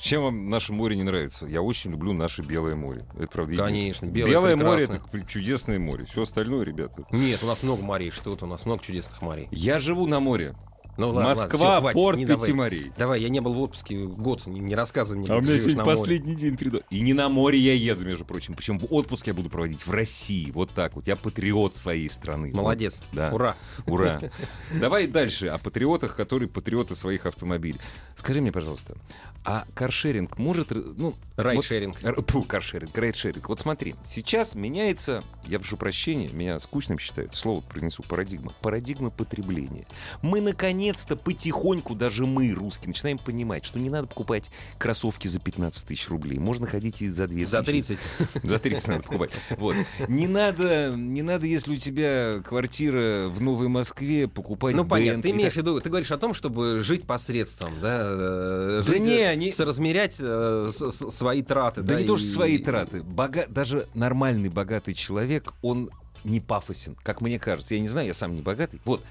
чем 0.00 0.22
вам 0.22 0.50
наше 0.50 0.72
море 0.72 0.96
не 0.96 1.02
нравится? 1.02 1.46
Я 1.46 1.62
очень 1.62 1.90
люблю 1.90 2.12
наше 2.12 2.42
Белое 2.42 2.74
море. 2.76 3.04
Это 3.18 3.28
правда 3.28 3.56
Конечно, 3.56 4.06
единственное. 4.06 4.12
белое 4.12 4.56
море 4.56 4.84
это 4.84 5.00
чудесное 5.26 5.78
море. 5.78 6.04
Все 6.04 6.22
остальное, 6.22 6.64
ребята. 6.64 7.04
Нет, 7.10 7.42
у 7.42 7.46
нас 7.46 7.62
много 7.62 7.82
морей. 7.82 8.10
Что-то 8.10 8.46
у 8.46 8.48
нас 8.48 8.64
много 8.66 8.82
чудесных 8.82 9.20
морей. 9.22 9.48
Я 9.50 9.78
живу 9.78 10.06
на 10.06 10.20
море. 10.20 10.54
Ну 10.98 11.10
ладно, 11.10 11.28
ладно, 11.28 11.42
Москва, 11.42 11.58
всё, 11.58 11.80
хватит, 11.80 11.94
порт 11.94 12.18
не 12.18 12.26
пяти 12.26 12.92
давай. 12.96 13.22
я 13.22 13.28
не 13.28 13.40
был 13.40 13.52
в 13.52 13.62
отпуске 13.62 14.04
год, 14.04 14.46
не, 14.46 14.58
не 14.58 14.74
рассказывай 14.74 15.20
мне. 15.20 15.28
А 15.30 15.36
у 15.36 15.40
меня 15.40 15.56
сегодня 15.56 15.76
на 15.76 15.84
море. 15.84 15.96
последний 15.96 16.34
день 16.34 16.56
перед... 16.56 16.84
И 16.90 17.00
не 17.02 17.12
на 17.12 17.28
море 17.28 17.56
я 17.56 17.72
еду, 17.72 18.04
между 18.04 18.24
прочим. 18.24 18.54
Причем 18.54 18.80
отпуск 18.90 19.28
я 19.28 19.34
буду 19.34 19.48
проводить 19.48 19.86
в 19.86 19.90
России. 19.92 20.50
Вот 20.50 20.70
так 20.70 20.96
вот. 20.96 21.06
Я 21.06 21.14
патриот 21.14 21.76
своей 21.76 22.10
страны. 22.10 22.50
Молодец. 22.52 23.00
Вот, 23.12 23.16
да. 23.16 23.30
Ура. 23.32 23.56
Ура. 23.86 24.20
Давай 24.80 25.06
дальше 25.06 25.46
о 25.46 25.58
патриотах, 25.58 26.16
которые 26.16 26.48
патриоты 26.48 26.96
своих 26.96 27.26
автомобилей. 27.26 27.78
Скажи 28.16 28.40
мне, 28.40 28.50
пожалуйста, 28.50 28.96
а 29.44 29.64
каршеринг 29.74 30.38
может... 30.38 30.70
Ну, 30.70 31.14
Райдшеринг. 31.36 31.96
вот- 32.02 32.30
Фу, 32.30 32.42
каршеринг, 32.42 32.96
райдшеринг. 32.98 33.48
Вот 33.48 33.60
смотри, 33.60 33.94
сейчас 34.04 34.56
меняется, 34.56 35.22
я 35.46 35.60
прошу 35.60 35.76
прощения, 35.76 36.28
меня 36.30 36.58
скучным 36.58 36.98
считают, 36.98 37.36
слово 37.36 37.60
принесу, 37.60 38.02
парадигма. 38.02 38.52
Парадигма 38.60 39.10
потребления. 39.10 39.86
Мы, 40.20 40.40
наконец-то, 40.40 41.14
потихоньку, 41.14 41.94
даже 41.94 42.26
мы, 42.26 42.50
русские, 42.52 42.88
начинаем 42.88 43.18
понимать, 43.18 43.64
что 43.64 43.78
не 43.78 43.88
надо 43.88 44.08
покупать 44.08 44.50
кроссовки 44.78 45.28
за 45.28 45.38
15 45.38 45.86
тысяч 45.86 46.08
рублей. 46.08 46.38
Можно 46.40 46.66
ходить 46.66 47.00
и 47.02 47.08
за 47.08 47.28
2 47.28 47.46
За 47.46 47.62
30. 47.62 47.98
за 48.42 48.58
30 48.58 48.88
надо 48.88 49.02
покупать. 49.04 49.30
Вот. 49.50 49.76
Не 50.08 50.26
надо, 50.26 50.92
не 50.96 51.22
надо, 51.22 51.46
если 51.46 51.72
у 51.74 51.76
тебя 51.76 52.40
квартира 52.42 53.28
в 53.28 53.40
Новой 53.40 53.68
Москве, 53.68 54.26
покупать 54.26 54.74
Ну, 54.74 54.84
понятно. 54.84 55.22
Ты 55.22 55.30
имеешь 55.30 55.52
в 55.52 55.56
виду, 55.56 55.80
ты 55.80 55.88
говоришь 55.88 56.10
о 56.10 56.16
том, 56.18 56.34
чтобы 56.34 56.82
жить 56.82 57.06
посредством, 57.06 57.74
да? 57.80 58.00
э, 58.02 58.82
Да 58.84 58.98
не, 58.98 59.18
э, 59.18 59.36
они- 59.38 59.52
Соразмерять 59.52 60.16
э, 60.18 60.70
с- 60.72 60.90
с- 60.92 61.10
свои 61.10 61.42
траты. 61.42 61.82
Да, 61.82 62.00
не 62.00 62.06
то, 62.06 62.16
что 62.16 62.26
и- 62.26 62.28
свои 62.30 62.58
траты. 62.58 63.02
Бога... 63.02 63.46
Даже 63.48 63.88
нормальный 63.94 64.48
богатый 64.48 64.94
человек, 64.94 65.52
он 65.62 65.90
не 66.24 66.40
пафосен, 66.40 66.96
как 67.02 67.20
мне 67.20 67.38
кажется. 67.38 67.74
Я 67.74 67.80
не 67.80 67.88
знаю, 67.88 68.06
я 68.08 68.14
сам 68.14 68.34
не 68.34 68.42
богатый. 68.42 68.80
Вот. 68.84 69.04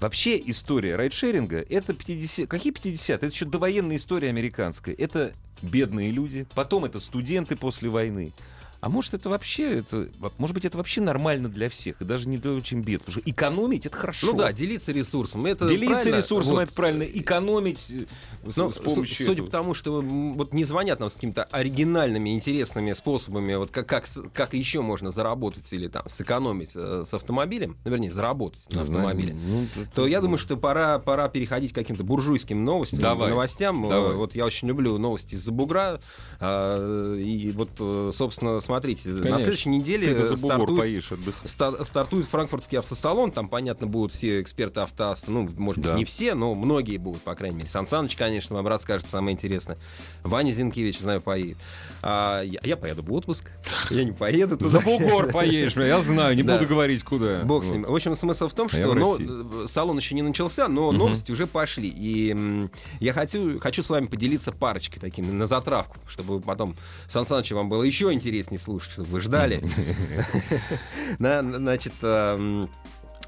Вообще 0.00 0.40
история 0.46 0.96
райдшеринга— 0.96 1.58
это 1.68 1.92
50... 1.94 2.48
Какие 2.48 2.72
50? 2.72 3.22
Это 3.22 3.32
еще 3.32 3.44
довоенная 3.44 3.96
история 3.96 4.30
американская. 4.30 4.94
Это 4.96 5.32
бедные 5.62 6.10
люди, 6.10 6.46
потом 6.54 6.84
это 6.84 6.98
студенты 6.98 7.54
после 7.56 7.88
войны. 7.88 8.32
А 8.82 8.88
может, 8.88 9.14
это 9.14 9.30
вообще, 9.30 9.78
это, 9.78 10.08
может 10.38 10.54
быть, 10.54 10.64
это 10.64 10.76
вообще 10.76 11.00
нормально 11.00 11.48
для 11.48 11.70
всех, 11.70 12.02
и 12.02 12.04
даже 12.04 12.28
не 12.28 12.36
для 12.36 12.50
очень 12.50 12.80
бедных. 12.80 13.04
Потому 13.06 13.22
что 13.22 13.30
экономить— 13.30 13.86
это 13.86 13.96
хорошо. 13.96 14.26
Ну 14.26 14.32
да, 14.34 14.52
делиться 14.52 14.90
ресурсом. 14.90 15.46
Это 15.46 15.68
Делиться 15.68 15.94
правильно. 15.94 16.16
ресурсом 16.16 16.54
Вот. 16.56 16.62
это 16.62 16.72
правильно. 16.72 17.04
Экономить 17.04 17.92
э, 17.92 18.06
с, 18.50 18.56
Ну, 18.56 18.70
с 18.72 18.78
помощью. 18.78 19.14
с- 19.14 19.18
судя 19.24 19.34
этого. 19.34 19.46
по 19.46 19.52
тому, 19.52 19.74
что 19.74 20.02
вот 20.02 20.52
не 20.52 20.64
звонят 20.64 20.98
нам 20.98 21.10
с 21.10 21.14
какими-то 21.14 21.44
оригинальными, 21.44 22.30
интересными 22.34 22.92
способами, 22.92 23.54
вот 23.54 23.70
как, 23.70 23.86
как, 23.88 24.04
с- 24.04 24.20
как 24.34 24.52
еще 24.54 24.80
можно 24.82 25.12
заработать 25.12 25.72
или 25.72 25.86
там 25.86 26.02
сэкономить 26.08 26.72
э, 26.74 27.04
с 27.06 27.14
автомобилем, 27.14 27.76
ну, 27.84 27.90
вернее, 27.92 28.10
заработать 28.12 28.66
на 28.74 28.80
автомобиле, 28.80 29.34
Ну, 29.34 29.66
то 29.94 30.08
я 30.08 30.20
думаю, 30.20 30.38
что 30.38 30.56
пора, 30.56 30.98
пора 30.98 31.28
переходить 31.28 31.70
к 31.70 31.76
каким-то 31.76 32.02
буржуйским 32.02 32.64
новостям, 32.64 33.00
Давай. 33.00 33.30
новостям. 33.30 33.86
Э, 33.86 33.90
Давай. 33.90 34.14
Вот 34.16 34.34
я 34.34 34.44
очень 34.44 34.66
люблю 34.66 34.98
новости 34.98 35.36
из-за 35.36 35.52
бугра. 35.52 36.00
А, 36.40 37.14
И 37.16 37.52
вот, 37.52 37.70
э, 37.78 38.10
собственно, 38.12 38.60
смотрите, 38.72 39.10
на 39.10 39.20
Конечно. 39.22 39.40
следующей 39.40 39.68
неделе 39.68 40.24
стартует 40.36 40.78
поешь. 40.78 41.10
Ста- 41.44 41.84
стартует 41.84 42.26
франкфуртский 42.26 42.78
автосалон, 42.78 43.30
там, 43.30 43.48
понятно, 43.48 43.86
будут 43.86 44.12
все 44.12 44.40
эксперты 44.40 44.80
автоасса, 44.80 45.30
ну, 45.30 45.48
может 45.58 45.82
Да. 45.82 45.90
быть, 45.90 45.98
не 45.98 46.04
все, 46.04 46.34
но 46.34 46.54
многие 46.54 46.96
будут, 46.96 47.20
по 47.22 47.34
крайней 47.34 47.56
мере. 47.58 47.68
Сан 47.68 47.86
Саныч, 47.86 48.16
конечно, 48.16 48.56
вам 48.56 48.66
расскажет 48.66 49.06
самое 49.06 49.34
интересное. 49.34 49.76
Ваня 50.22 50.52
Зинкевич, 50.52 50.98
знаю, 51.00 51.20
поедет. 51.20 51.58
А 52.02 52.42
я, 52.42 52.60
я 52.62 52.76
поеду 52.76 53.02
в 53.02 53.12
отпуск, 53.12 53.50
я 53.90 54.04
не 54.04 54.12
поеду 54.12 54.56
туда. 54.56 54.70
За 54.70 54.80
бугор 54.80 55.30
поедешь, 55.30 55.76
я 55.76 56.00
знаю, 56.00 56.34
не 56.34 56.42
буду 56.42 56.66
говорить, 56.66 57.04
куда. 57.04 57.40
Бог 57.44 57.64
с 57.64 57.68
ним. 57.68 57.82
В 57.84 57.94
общем, 57.94 58.16
смысл 58.16 58.48
в 58.48 58.54
том, 58.54 58.66
А 58.66 58.74
что 58.74 58.94
России. 58.94 59.64
э, 59.64 59.68
салон 59.68 59.98
еще 59.98 60.14
не 60.14 60.22
начался, 60.22 60.68
но 60.68 60.90
новости 60.92 61.30
уже 61.30 61.46
пошли. 61.46 61.88
И 61.94 62.68
я 63.00 63.12
хочу, 63.12 63.58
с 63.82 63.90
вами 63.90 64.06
поделиться 64.06 64.52
парочкой 64.52 65.00
такими 65.00 65.30
на 65.30 65.46
затравку, 65.46 65.96
чтобы 66.08 66.40
потом 66.40 66.74
Сан 67.08 67.26
Саныча 67.26 67.54
вам 67.54 67.68
было 67.68 67.82
еще 67.82 68.12
интереснее 68.12 68.58
слушать, 68.62 68.92
чтобы 68.92 69.08
вы 69.08 69.20
ждали. 69.20 69.62
На- 71.18 71.42
Значит, 71.42 71.92
эм, 72.02 72.62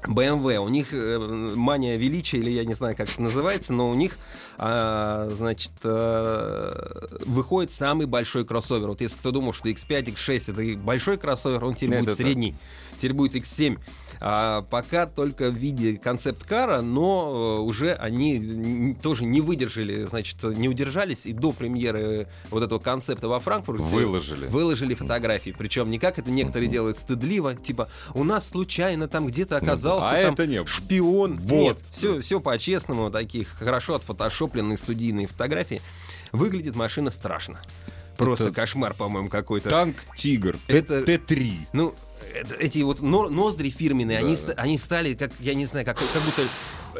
BMW, 0.07 0.57
у 0.57 0.69
них 0.69 0.89
э, 0.93 1.17
мания 1.55 1.97
величия, 1.97 2.37
или 2.37 2.49
я 2.49 2.63
не 2.63 2.73
знаю, 2.73 2.95
как 2.95 3.09
это 3.09 3.21
называется, 3.21 3.73
но 3.73 3.89
у 3.89 3.93
них, 3.95 4.17
а, 4.57 5.29
значит, 5.35 5.71
э, 5.83 7.07
выходит 7.25 7.71
самый 7.71 8.05
большой 8.05 8.45
кроссовер. 8.45 8.87
Вот 8.87 9.01
если 9.01 9.17
кто 9.17 9.31
думал, 9.31 9.53
что 9.53 9.67
X5, 9.69 10.13
X6 10.13 10.51
это 10.75 10.83
большой 10.83 11.17
кроссовер, 11.17 11.63
он 11.63 11.73
теперь 11.75 11.89
будет 11.99 12.15
средний. 12.15 12.55
Теперь 12.97 13.13
будет 13.13 13.35
X7. 13.35 13.79
А, 14.21 14.61
пока 14.63 15.05
только 15.07 15.49
в 15.51 15.55
виде 15.55 15.97
концепт-кара, 15.97 16.81
но 16.81 17.57
э, 17.59 17.61
уже 17.61 17.93
они 17.93 18.95
тоже 19.01 19.25
не 19.25 19.41
выдержали, 19.41 20.05
значит, 20.05 20.41
не 20.43 20.69
удержались, 20.69 21.25
и 21.25 21.33
до 21.33 21.51
премьеры 21.51 22.27
вот 22.49 22.63
этого 22.63 22.79
концепта 22.79 23.27
во 23.27 23.39
Франкфурте 23.39 23.83
Выложили. 23.83 24.47
выложили 24.47 24.93
фотографии. 24.93 25.53
Причем 25.57 25.89
не 25.89 25.99
как 25.99 26.17
это 26.19 26.31
некоторые 26.31 26.69
делают 26.69 26.97
стыдливо, 26.97 27.55
типа 27.55 27.89
у 28.13 28.23
нас 28.23 28.47
случайно 28.49 29.07
там 29.07 29.27
где-то 29.27 29.57
оказался 29.57 30.09
А 30.09 30.21
там 30.23 30.33
это 30.33 30.47
не- 30.47 30.65
шпион. 30.65 31.35
Вот. 31.35 31.49
Нет, 31.51 31.77
все, 31.93 32.21
все 32.21 32.39
по-честному, 32.39 33.09
такие 33.11 33.45
хорошо 33.45 33.95
отфотошопленные 33.95 34.77
студийные 34.77 35.27
фотографии. 35.27 35.81
Выглядит 36.31 36.75
машина 36.75 37.11
страшно. 37.11 37.61
Просто 38.17 38.45
Это- 38.45 38.53
кошмар, 38.53 38.93
по-моему, 38.93 39.29
какой-то. 39.29 39.69
Танк 39.69 39.97
Тигр. 40.15 40.57
Это- 40.67 41.03
Т-3. 41.03 41.53
Ну, 41.73 41.93
эти 42.59 42.79
вот 42.83 43.01
но- 43.01 43.29
ноздри 43.29 43.69
фирменные, 43.69 44.19
Да, 44.19 44.25
они, 44.25 44.37
да. 44.47 44.53
они 44.57 44.77
стали, 44.77 45.13
как, 45.13 45.31
я 45.39 45.53
не 45.53 45.65
знаю, 45.65 45.85
как, 45.85 45.97
как 45.97 46.23
будто 46.23 46.41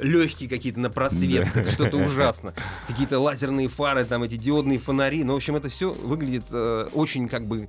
легкие 0.02 0.50
какие-то 0.50 0.80
на 0.80 0.90
просвет. 0.90 1.48
Это 1.56 1.72
что-то 1.72 1.98
ужасно. 2.06 2.54
Какие-то 2.88 3.20
лазерные 3.20 3.68
фары, 3.70 4.04
там 4.06 4.24
эти 4.24 4.36
диодные 4.36 4.80
фонари. 4.80 5.24
Ну, 5.24 5.34
в 5.34 5.38
общем, 5.38 5.56
это 5.56 5.70
все 5.70 5.94
выглядит 5.94 6.44
э, 6.52 6.90
очень 6.94 7.28
как 7.30 7.46
бы 7.48 7.68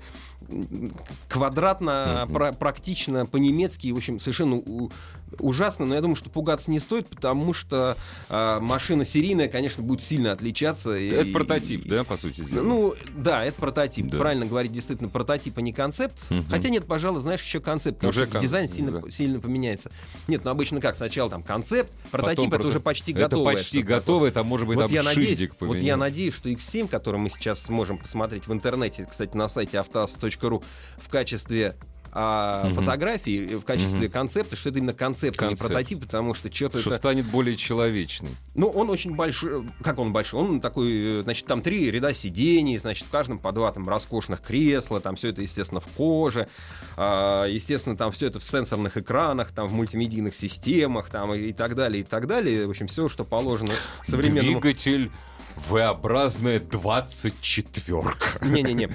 квадратно, 1.29 2.27
пра- 2.33 2.53
практично, 2.53 3.27
по-немецки. 3.27 3.91
В 3.93 3.97
общем, 3.97 4.19
совершенно 4.21 4.57
у- 4.57 4.91
ужасно. 5.39 5.87
Но 5.87 5.95
я 5.95 6.01
думаю, 6.01 6.17
что 6.17 6.31
пугаться 6.31 6.71
не 6.71 6.81
стоит, 6.81 7.09
потому 7.09 7.53
что 7.55 7.97
э, 8.29 8.59
машина 8.61 9.05
серийная, 9.05 9.49
конечно, 9.49 9.83
будет 9.83 10.03
сильно 10.03 10.33
отличаться. 10.33 10.97
и- 10.97 11.09
Это 11.09 11.33
прототип, 11.33 11.87
да, 11.87 12.05
по 12.05 12.17
сути 12.17 12.43
дела? 12.43 12.63
ну, 12.63 12.95
да, 13.17 13.45
это 13.45 13.61
прототип. 13.61 14.07
Да. 14.09 14.19
Правильно 14.19 14.47
говорить, 14.47 14.73
действительно, 14.73 15.09
прототип, 15.09 15.59
а 15.59 15.61
не 15.61 15.73
концепт. 15.73 16.17
Мгм. 16.31 16.47
Хотя 16.51 16.69
нет, 16.69 16.87
пожалуй, 16.87 17.21
знаешь, 17.23 17.43
еще 17.43 17.61
концепт. 17.61 17.99
Потому 17.99 18.11
Уже 18.11 18.25
что 18.25 18.33
кон- 18.33 18.41
дизайн 18.43 18.69
сильно, 18.69 19.01
да. 19.01 19.11
сильно 19.11 19.41
поменяется. 19.41 19.91
Нет, 20.29 20.45
ну 20.45 20.51
обычно 20.51 20.81
как? 20.81 20.97
Сначала 20.97 21.31
там 21.31 21.43
концепт, 21.43 21.93
прототип 22.11 22.37
Потом 22.37 22.47
это 22.53 22.57
прото- 22.65 22.69
уже 22.69 22.81
почти 22.81 23.13
Это 23.13 23.21
готовое. 23.23 23.55
почти 23.57 23.83
готовое, 23.83 24.31
там 24.31 24.47
может 24.47 24.67
быть 24.67 24.77
вот 24.77 24.83
там 24.87 24.93
я, 24.93 25.03
надеюсь, 25.03 25.49
вот 25.61 25.79
я 25.79 25.97
надеюсь, 25.97 26.35
что 26.35 26.49
X7, 26.49 26.89
который 26.89 27.21
мы 27.21 27.31
сейчас 27.31 27.69
можем 27.69 27.99
посмотреть 27.99 28.47
в 28.47 28.53
интернете, 28.53 29.07
кстати, 29.11 29.37
на 29.37 29.49
сайте 29.49 29.79
автоаз.ру 29.79 30.63
в 30.99 31.09
качестве 31.09 31.77
а, 32.19 32.65
Мгм. 32.65 32.77
фотографии, 32.77 33.57
в 33.57 33.65
качестве 33.65 34.07
Мгм. 34.07 34.11
концепта, 34.11 34.57
что 34.57 34.71
это 34.71 34.79
именно 34.79 34.95
концепт, 34.95 35.39
а 35.43 35.45
не 35.45 35.49
Концепт. 35.51 35.69
прототип, 35.69 36.01
потому 36.01 36.33
что 36.33 36.51
что-то 36.51 36.81
Что 36.81 36.89
это... 36.91 36.97
станет 36.99 37.27
более 37.27 37.57
человечным. 37.59 38.35
Ну, 38.55 38.69
он 38.69 38.89
очень 38.89 39.15
большой. 39.15 39.69
Как 39.83 39.99
он 39.99 40.15
большой? 40.15 40.41
Он 40.41 40.61
такой, 40.63 41.19
э, 41.19 41.23
значит, 41.25 41.45
там 41.45 41.61
три 41.61 41.91
ряда 41.91 42.15
сидений, 42.15 42.79
значит, 42.79 43.07
в 43.07 43.11
каждом 43.11 43.39
по 43.39 43.53
два 43.53 43.71
там 43.71 43.87
роскошных 43.87 44.41
кресла, 44.41 44.99
там 45.01 45.15
все 45.17 45.29
это, 45.29 45.43
естественно, 45.43 45.81
в 45.83 45.87
коже, 45.89 46.49
а, 46.97 47.45
естественно, 47.47 47.97
там 47.99 48.13
все 48.13 48.29
это 48.29 48.39
в 48.41 48.45
сенсорных 48.45 48.97
экранах, 48.97 49.53
там 49.53 49.69
в 49.69 49.75
мультимедийных 49.75 50.35
системах, 50.35 51.11
там 51.11 51.35
и, 51.35 51.49
и 51.49 51.53
так 51.53 51.75
далее, 51.75 52.01
и 52.01 52.05
так 52.05 52.27
далее. 52.27 52.67
В 52.67 52.71
общем, 52.71 52.87
все, 52.87 53.11
что 53.11 53.25
положено 53.25 53.73
современному... 54.03 54.61
Двигатель 54.61 55.11
V-образная 55.57 56.61
24-ка. 56.61 58.45
Не-не-не. 58.47 58.89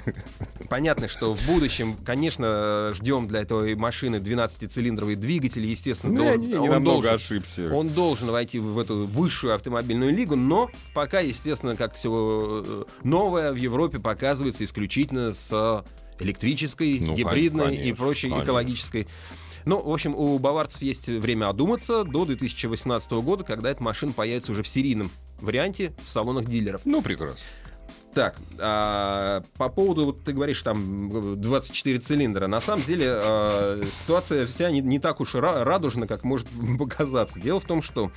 Понятно, 0.68 1.08
что 1.08 1.34
в 1.34 1.46
будущем, 1.46 1.96
конечно, 2.04 2.92
ждем 2.94 3.26
для 3.28 3.40
этой 3.42 3.74
машины 3.74 4.16
12-цилиндровый 4.16 5.16
двигатель, 5.16 5.66
естественно, 5.66 6.22
я 6.22 6.36
не, 6.36 6.46
не 6.48 6.54
он 6.58 6.68
намного 6.70 7.02
должен- 7.02 7.14
ошибся. 7.14 7.74
Он 7.74 7.88
должен 7.88 8.30
войти 8.30 8.58
в 8.58 8.78
эту 8.78 9.06
высшую 9.06 9.54
автомобильную 9.54 10.14
лигу, 10.14 10.36
но 10.36 10.70
пока, 10.94 11.20
естественно, 11.20 11.76
как 11.76 11.94
все 11.94 12.86
новое 13.02 13.52
в 13.52 13.56
Европе 13.56 13.98
показывается 13.98 14.64
исключительно 14.64 15.32
с 15.32 15.84
электрической, 16.18 17.00
Ну, 17.00 17.14
гибридной 17.14 17.74
и 17.74 17.78
конечно, 17.78 17.96
прочей 18.04 18.28
конечно. 18.28 18.44
экологической. 18.44 19.08
Ну, 19.64 19.80
в 19.80 19.92
общем, 19.92 20.14
у 20.16 20.38
баварцев 20.38 20.82
есть 20.82 21.06
время 21.08 21.48
одуматься 21.48 22.02
до 22.04 22.24
2018 22.24 23.12
года, 23.22 23.44
когда 23.44 23.70
эта 23.70 23.80
машина 23.82 24.12
появится 24.12 24.50
уже 24.52 24.62
в 24.64 24.68
серийном 24.68 25.10
варианте 25.42 25.92
в 26.02 26.08
салонах 26.08 26.46
дилеров. 26.46 26.82
Ну, 26.84 27.02
прекрасно. 27.02 27.38
Так, 28.14 28.36
а, 28.58 29.42
по 29.56 29.70
поводу, 29.70 30.04
вот 30.04 30.22
ты 30.22 30.32
говоришь, 30.34 30.62
там 30.62 31.40
24 31.40 31.98
цилиндра. 31.98 32.46
На 32.46 32.60
самом 32.60 32.84
деле 32.84 33.06
а, 33.08 33.82
ситуация 33.84 34.46
вся 34.46 34.70
не, 34.70 34.80
не 34.80 34.98
так 34.98 35.20
уж 35.20 35.34
радужна, 35.34 36.06
как 36.06 36.22
может 36.22 36.46
показаться. 36.78 37.40
Дело 37.40 37.60
в 37.60 37.64
том, 37.64 37.82
что 37.82 38.10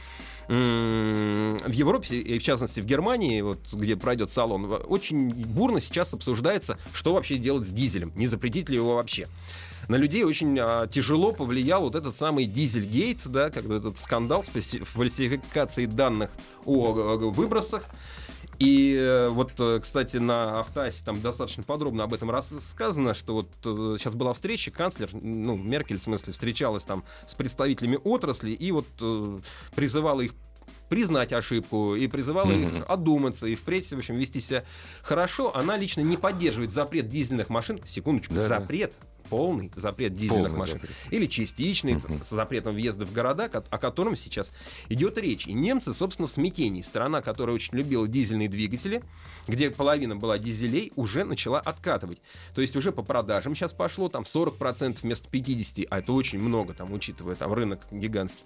в 0.47 1.71
Европе, 1.71 2.17
и 2.17 2.37
в 2.37 2.43
частности 2.43 2.79
в 2.79 2.85
Германии, 2.85 3.41
вот, 3.41 3.57
где 3.73 3.95
пройдет 3.95 4.29
салон, 4.29 4.79
очень 4.85 5.33
бурно 5.33 5.81
сейчас 5.81 6.13
обсуждается, 6.13 6.77
что 6.93 7.15
вообще 7.15 7.37
делать 7.37 7.63
с 7.67 7.71
дизелем, 7.71 8.11
не 8.15 8.27
запретить 8.27 8.69
ли 8.69 8.75
его 8.75 8.93
вообще. 8.93 9.27
На 9.87 9.95
людей 9.95 10.23
очень 10.23 10.57
а, 10.59 10.87
тяжело 10.87 11.31
повлиял 11.31 11.81
вот 11.81 11.95
этот 11.95 12.15
самый 12.15 12.45
Дизельгейт, 12.45 13.19
да, 13.25 13.49
когда 13.49 13.75
этот 13.75 13.97
скандал 13.97 14.43
с 14.43 14.47
фальсификацией 14.47 15.87
данных 15.87 16.31
о, 16.65 16.91
выбросах. 17.31 17.83
И 18.59 18.95
э, 18.95 19.27
вот, 19.29 19.53
э, 19.59 19.79
кстати, 19.81 20.17
на 20.17 20.61
Автоасе 20.61 21.03
там 21.03 21.21
достаточно 21.21 21.63
подробно 21.63 22.05
об 22.05 22.13
этом 22.13 22.31
рассказано, 22.31 23.13
что 23.13 23.33
вот 23.33 23.49
э, 23.65 23.97
сейчас 23.99 24.13
была 24.13 24.33
встреча, 24.33 24.71
канцлер, 24.71 25.09
ну, 25.13 25.57
Меркель, 25.57 25.99
в 25.99 26.03
смысле, 26.03 26.31
встречалась 26.31 26.85
там 26.85 27.03
с 27.27 27.35
представителями 27.35 27.99
отрасли 28.03 28.51
и 28.51 28.71
вот 28.71 28.87
призывала 29.75 30.21
их 30.21 30.31
признать 30.89 31.33
ошибку 31.33 31.95
и 31.95 32.07
призывала 32.07 32.51
их 32.51 32.85
одуматься 32.87 33.47
и 33.47 33.55
впредь, 33.55 33.89
в 33.89 33.97
общем, 33.97 34.15
вести 34.15 34.39
себя 34.39 34.63
хорошо. 35.01 35.55
Она 35.55 35.77
лично 35.77 36.01
не 36.01 36.17
поддерживает 36.17 36.71
запрет 36.71 37.07
дизельных 37.07 37.49
машин. 37.49 37.79
Секундочку, 37.85 38.33
да, 38.33 38.47
запрет 38.47 38.93
полный 39.29 39.71
запрет 39.75 40.13
дизельных 40.13 40.51
полный 40.51 40.59
машин. 40.59 40.79
Запрет. 40.79 40.91
Или 41.11 41.25
частичный 41.25 41.93
uh-huh. 41.93 42.23
с 42.23 42.29
запретом 42.29 42.75
въезда 42.75 43.05
в 43.05 43.13
города, 43.13 43.45
о 43.45 43.77
котором 43.77 44.15
сейчас 44.15 44.51
идет 44.89 45.17
речь. 45.17 45.47
И 45.47 45.53
немцы, 45.53 45.93
собственно, 45.93 46.27
в 46.27 46.31
смятении. 46.31 46.81
Страна, 46.81 47.21
которая 47.21 47.55
очень 47.55 47.75
любила 47.75 48.07
дизельные 48.07 48.49
двигатели, 48.49 49.03
где 49.47 49.69
половина 49.71 50.15
была 50.15 50.37
дизелей, 50.37 50.91
уже 50.95 51.23
начала 51.23 51.59
откатывать. 51.59 52.19
То 52.53 52.61
есть 52.61 52.75
уже 52.75 52.91
по 52.91 53.03
продажам 53.03 53.55
сейчас 53.55 53.73
пошло 53.73 54.09
там 54.09 54.23
40% 54.23 54.99
вместо 55.01 55.29
50%, 55.29 55.87
а 55.89 55.99
это 55.99 56.13
очень 56.13 56.39
много, 56.39 56.73
там, 56.73 56.93
учитывая 56.93 57.35
там 57.35 57.53
рынок 57.53 57.81
гигантский. 57.91 58.43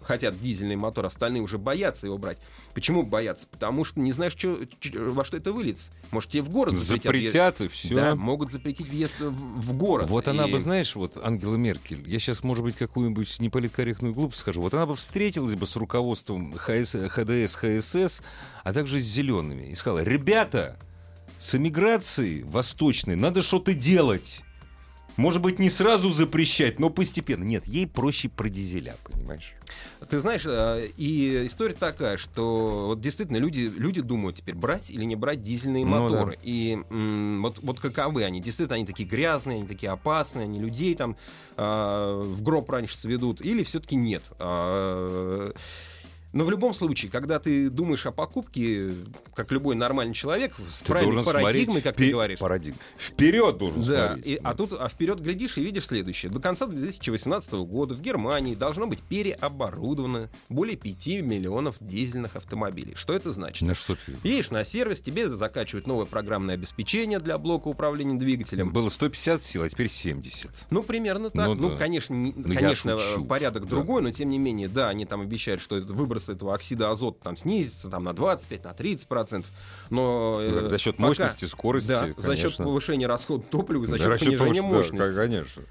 Хотят 0.00 0.40
дизельный 0.40 0.76
мотор, 0.76 1.06
остальные 1.06 1.42
уже 1.42 1.58
боятся 1.58 1.81
его 2.06 2.16
брать. 2.16 2.38
Почему 2.72 3.02
боятся? 3.02 3.46
Потому 3.46 3.84
что 3.84 4.00
не 4.00 4.12
знаешь, 4.12 4.32
что, 4.32 4.58
во 4.94 5.24
что 5.24 5.36
это 5.36 5.52
выльется. 5.52 5.90
Может, 6.10 6.30
тебе 6.30 6.42
в 6.42 6.48
город 6.48 6.74
запретят. 6.76 7.02
Запретят 7.02 7.60
и 7.60 7.68
все. 7.68 7.94
Да, 7.94 8.14
могут 8.14 8.50
запретить 8.50 8.88
въезд 8.88 9.20
в, 9.20 9.30
в 9.30 9.72
город. 9.74 10.08
Вот 10.08 10.22
вот 10.22 10.28
она 10.28 10.46
бы, 10.46 10.58
знаешь, 10.60 10.94
вот 10.94 11.16
Ангела 11.16 11.56
Меркель, 11.56 12.08
я 12.08 12.20
сейчас, 12.20 12.44
может 12.44 12.62
быть, 12.62 12.76
какую-нибудь 12.76 13.40
неполиткорректную 13.40 14.14
глупость 14.14 14.40
скажу, 14.40 14.60
вот 14.60 14.72
она 14.74 14.86
бы 14.86 14.94
встретилась 14.94 15.54
бы 15.54 15.66
с 15.66 15.74
руководством 15.76 16.52
ХС, 16.52 16.94
ХДС, 17.08 17.56
ХСС, 17.56 18.22
а 18.62 18.72
также 18.72 19.00
с 19.00 19.04
зелеными, 19.04 19.64
и 19.64 19.74
сказала, 19.74 20.02
ребята, 20.02 20.78
с 21.38 21.54
эмиграцией 21.54 22.42
восточной 22.42 23.16
надо 23.16 23.42
что-то 23.42 23.74
делать. 23.74 24.42
Может 25.16 25.42
быть, 25.42 25.58
не 25.58 25.70
сразу 25.70 26.10
запрещать, 26.10 26.80
но 26.80 26.90
постепенно. 26.90 27.44
Нет, 27.44 27.66
ей 27.66 27.86
проще 27.86 28.28
про 28.28 28.48
дизеля, 28.48 28.94
понимаешь? 29.04 29.54
Ты 30.08 30.20
знаешь, 30.20 30.42
э, 30.46 30.88
и 30.96 31.46
история 31.46 31.74
такая, 31.74 32.16
что 32.16 32.86
вот 32.88 33.00
действительно 33.00 33.36
люди, 33.36 33.70
люди 33.76 34.00
думают 34.00 34.36
теперь, 34.36 34.54
брать 34.54 34.90
или 34.90 35.04
не 35.04 35.16
брать 35.16 35.42
дизельные 35.42 35.84
ну, 35.84 35.90
моторы. 35.90 36.32
Да. 36.32 36.38
И 36.42 36.78
м, 36.90 37.42
вот, 37.42 37.58
вот 37.62 37.80
каковы 37.80 38.24
они? 38.24 38.40
Действительно, 38.40 38.76
они 38.76 38.86
такие 38.86 39.08
грязные, 39.08 39.58
они 39.58 39.66
такие 39.66 39.92
опасные, 39.92 40.44
они 40.44 40.58
людей 40.58 40.94
там 40.94 41.16
э, 41.56 42.22
в 42.24 42.42
гроб 42.42 42.70
раньше 42.70 42.96
сведут, 42.96 43.40
или 43.40 43.62
все-таки 43.64 43.96
нет? 43.96 44.22
Э, 44.38 45.52
но 46.32 46.44
в 46.44 46.50
любом 46.50 46.72
случае, 46.74 47.10
когда 47.10 47.38
ты 47.38 47.68
думаешь 47.68 48.06
о 48.06 48.12
покупке, 48.12 48.92
как 49.34 49.52
любой 49.52 49.74
нормальный 49.74 50.14
человек, 50.14 50.54
с 50.68 50.80
ты 50.80 50.86
правильной 50.86 51.24
парадигмой, 51.24 51.82
как 51.82 51.96
ты 51.96 52.10
говоришь. 52.10 52.38
Парадигм. 52.38 52.76
Вперед 52.96 53.58
должен 53.58 53.82
да, 53.82 54.08
смотреть. 54.08 54.26
И, 54.26 54.40
а 54.42 54.54
тут 54.54 54.72
а 54.72 54.88
вперед 54.88 55.20
глядишь 55.20 55.58
и 55.58 55.60
видишь 55.62 55.86
следующее. 55.86 56.32
До 56.32 56.40
конца 56.40 56.66
2018 56.66 57.52
года 57.52 57.94
в 57.94 58.00
Германии 58.00 58.54
должно 58.54 58.86
быть 58.86 59.00
переоборудовано 59.02 60.30
более 60.48 60.76
5 60.76 61.06
миллионов 61.22 61.76
дизельных 61.80 62.36
автомобилей. 62.36 62.94
Что 62.94 63.12
это 63.12 63.32
значит? 63.32 63.68
На 63.68 63.74
что 63.74 63.94
ты? 63.94 64.16
Едешь 64.26 64.50
на 64.50 64.64
сервис, 64.64 65.00
тебе 65.00 65.28
закачивают 65.28 65.86
новое 65.86 66.06
программное 66.06 66.54
обеспечение 66.54 67.20
для 67.20 67.36
блока 67.36 67.68
управления 67.68 68.18
двигателем. 68.18 68.72
Было 68.72 68.88
150 68.88 69.42
сил, 69.42 69.62
а 69.62 69.68
теперь 69.68 69.90
70. 69.90 70.50
Ну, 70.70 70.82
примерно 70.82 71.30
так. 71.30 71.48
Ну, 71.48 71.54
ну 71.54 71.70
да. 71.70 71.76
конечно, 71.76 72.14
не, 72.14 72.32
ну, 72.34 72.54
конечно 72.54 72.96
порядок 73.28 73.64
да. 73.64 73.68
другой, 73.68 74.02
но 74.02 74.10
тем 74.10 74.30
не 74.30 74.38
менее, 74.38 74.68
да, 74.68 74.88
они 74.88 75.04
там 75.04 75.20
обещают, 75.20 75.60
что 75.60 75.76
это 75.76 75.92
выброс 75.92 76.21
выброс 76.22 76.28
этого 76.28 76.54
оксида 76.54 76.90
азота 76.90 77.22
там 77.22 77.36
снизится 77.36 77.88
там, 77.88 78.04
на 78.04 78.12
25, 78.12 78.64
на 78.64 78.72
30 78.72 79.08
процентов. 79.08 79.50
Но 79.90 80.38
э, 80.40 80.66
за 80.68 80.78
счет 80.78 80.96
пока, 80.96 81.08
мощности, 81.08 81.44
скорости, 81.44 81.88
да, 81.88 82.00
конечно. 82.00 82.22
за 82.22 82.36
счет 82.36 82.56
повышения 82.56 83.06
расхода 83.06 83.44
топлива, 83.44 83.86
за 83.86 83.98
счет 83.98 84.06
да, 84.06 84.16
понижения 84.16 84.62
мощности. 84.62 85.08
Да, 85.08 85.14
конечно. 85.14 85.62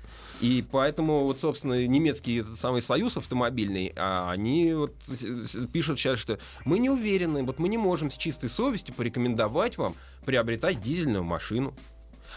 И 0.42 0.66
поэтому 0.72 1.24
вот, 1.24 1.40
собственно, 1.40 1.86
немецкий 1.86 2.40
этот 2.40 2.58
самый 2.58 2.82
союз 2.82 3.18
автомобильный, 3.18 3.94
а 3.96 4.32
они 4.32 4.74
вот 4.74 4.94
э, 5.10 5.66
пишут 5.72 6.00
сейчас, 6.00 6.20
что 6.20 6.40
мы 6.66 6.80
не 6.80 6.90
уверены, 6.90 7.44
вот 7.44 7.60
мы 7.60 7.70
не 7.70 7.78
можем 7.78 8.12
с 8.12 8.18
чистой 8.18 8.50
совестью 8.50 8.94
порекомендовать 8.96 9.78
вам 9.78 9.96
приобретать 10.26 10.82
дизельную 10.82 11.24
машину. 11.24 11.74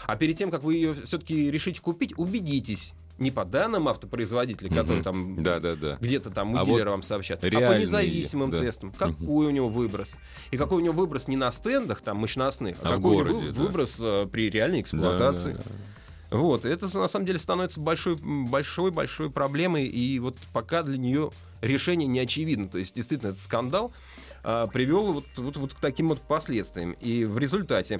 А 0.07 0.17
перед 0.17 0.37
тем, 0.37 0.51
как 0.51 0.63
вы 0.63 0.75
ее 0.75 0.93
все-таки 1.05 1.49
решите 1.49 1.81
купить, 1.81 2.13
убедитесь, 2.17 2.93
не 3.17 3.31
по 3.31 3.45
данным 3.45 3.87
автопроизводителя, 3.87 4.69
который 4.69 5.01
там 5.01 5.41
да, 5.41 5.59
да, 5.59 5.75
да. 5.75 5.97
где-то 6.01 6.31
там 6.31 6.53
у 6.53 6.57
а 6.57 6.65
дилера 6.65 6.85
вот 6.85 6.91
вам 6.91 7.03
сообщат, 7.03 7.43
а 7.43 7.49
по 7.49 7.77
независимым 7.79 8.51
да. 8.51 8.59
тестам, 8.59 8.91
какой 8.91 9.47
у 9.47 9.49
него 9.51 9.69
выброс. 9.69 10.17
И 10.51 10.57
какой 10.57 10.81
у 10.81 10.85
него 10.85 10.93
выброс 10.93 11.27
не 11.27 11.37
на 11.37 11.51
стендах 11.51 12.01
там 12.01 12.17
мощностных, 12.17 12.77
а, 12.81 12.89
а 12.89 12.95
какой 12.95 13.15
городе, 13.15 13.35
у 13.35 13.41
него 13.41 13.53
да. 13.53 13.61
выброс 13.61 13.97
а, 14.01 14.25
при 14.27 14.49
реальной 14.49 14.81
эксплуатации. 14.81 15.53
Да, 15.53 15.57
да, 15.57 15.63
да. 16.31 16.37
Вот, 16.37 16.65
это 16.65 16.85
на 16.97 17.07
самом 17.07 17.25
деле 17.25 17.39
становится 17.39 17.79
большой, 17.79 18.17
большой, 18.17 18.91
большой 18.91 19.29
проблемой, 19.29 19.85
и 19.85 20.19
вот 20.19 20.37
пока 20.51 20.83
для 20.83 20.97
нее 20.97 21.31
решение 21.61 22.07
не 22.07 22.19
очевидно. 22.19 22.67
То 22.67 22.77
есть, 22.77 22.95
действительно, 22.95 23.29
этот 23.29 23.41
скандал 23.41 23.93
а, 24.43 24.67
привел 24.67 25.13
вот, 25.13 25.25
вот, 25.37 25.57
вот 25.57 25.73
к 25.73 25.79
таким 25.79 26.09
вот 26.09 26.19
последствиям. 26.21 26.91
И 27.01 27.25
в 27.25 27.37
результате 27.37 27.99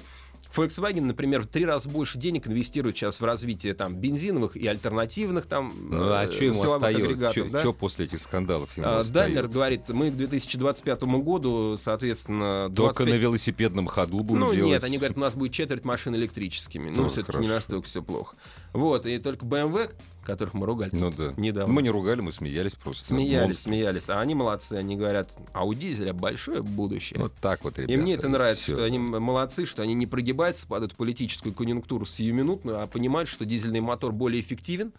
Volkswagen, 0.56 1.02
например, 1.02 1.42
в 1.42 1.48
три 1.48 1.66
раза 1.66 1.90
больше 1.90 2.18
денег 2.18 2.48
инвестирует 2.48 2.96
сейчас 2.96 3.20
в 3.20 3.26
развитие 3.26 3.74
там 3.74 3.96
бензиновых 3.96 4.56
и 4.56 4.66
альтернативных 4.68 5.46
там 5.46 5.74
ну, 5.90 6.12
а 6.12 6.26
э, 6.26 6.32
что 6.32 6.46
ему 6.46 6.64
остается? 6.64 7.32
Что, 7.32 7.46
да? 7.50 7.72
после 7.74 8.06
этих 8.06 8.22
скандалов 8.22 8.76
ему 8.78 8.88
а, 8.88 9.04
Даймлер 9.04 9.48
говорит, 9.48 9.90
мы 9.90 10.12
к 10.12 10.16
2025 10.16 11.04
году, 11.04 11.78
соответственно... 11.78 12.70
25... 12.70 12.76
Только 12.76 13.06
на 13.06 13.18
велосипедном 13.18 13.88
ходу 13.88 14.22
будем 14.24 14.42
ну, 14.42 14.54
делать. 14.54 14.62
Ну 14.62 14.68
нет, 14.68 14.84
они 14.84 14.98
говорят, 14.98 15.18
у 15.18 15.22
нас 15.22 15.36
будет 15.36 15.52
четверть 15.52 15.86
машин 15.86 16.16
электрическими. 16.16 16.90
Ну, 16.90 17.04
ну 17.04 17.10
все-таки 17.10 17.38
не 17.40 17.48
настолько 17.48 17.88
все 17.88 18.02
плохо. 18.02 18.36
Вот, 18.76 19.06
и 19.06 19.18
только 19.20 19.46
BMW, 19.46 19.90
которых 20.26 20.54
мы 20.54 20.66
ругали 20.66 20.90
ну, 20.92 21.10
да. 21.10 21.34
недавно. 21.38 21.74
Мы 21.74 21.82
не 21.82 21.90
ругали, 21.90 22.20
мы 22.20 22.34
смеялись 22.34 22.76
просто. 22.76 23.08
Смеялись, 23.08 23.48
Монстр. 23.48 23.70
смеялись. 23.70 24.10
А 24.10 24.20
они 24.20 24.36
молодцы, 24.36 24.74
они 24.74 24.98
говорят, 24.98 25.32
а 25.54 25.66
у 25.66 25.74
дизеля 25.74 26.12
большое 26.12 26.62
будущее. 26.62 27.22
Вот 27.22 27.34
так 27.40 27.64
вот, 27.64 27.78
ребята. 27.78 27.94
И 27.94 27.96
мне 27.96 28.16
это 28.16 28.28
нравится, 28.28 28.64
все. 28.64 28.74
что 28.74 28.84
они 28.84 29.00
молодцы, 29.00 29.66
что 29.66 29.82
они 29.82 29.94
не 29.94 30.08
прогибаются 30.08 30.68
под 30.68 30.84
эту 30.84 30.96
политическую 30.98 31.56
конъюнктуру 31.56 32.06
сиюминутную, 32.06 32.82
а 32.82 32.88
понимают, 32.88 33.30
что 33.30 33.46
дизельный 33.46 33.80
мотор 33.80 34.12
более 34.12 34.42
эффективен. 34.42 34.92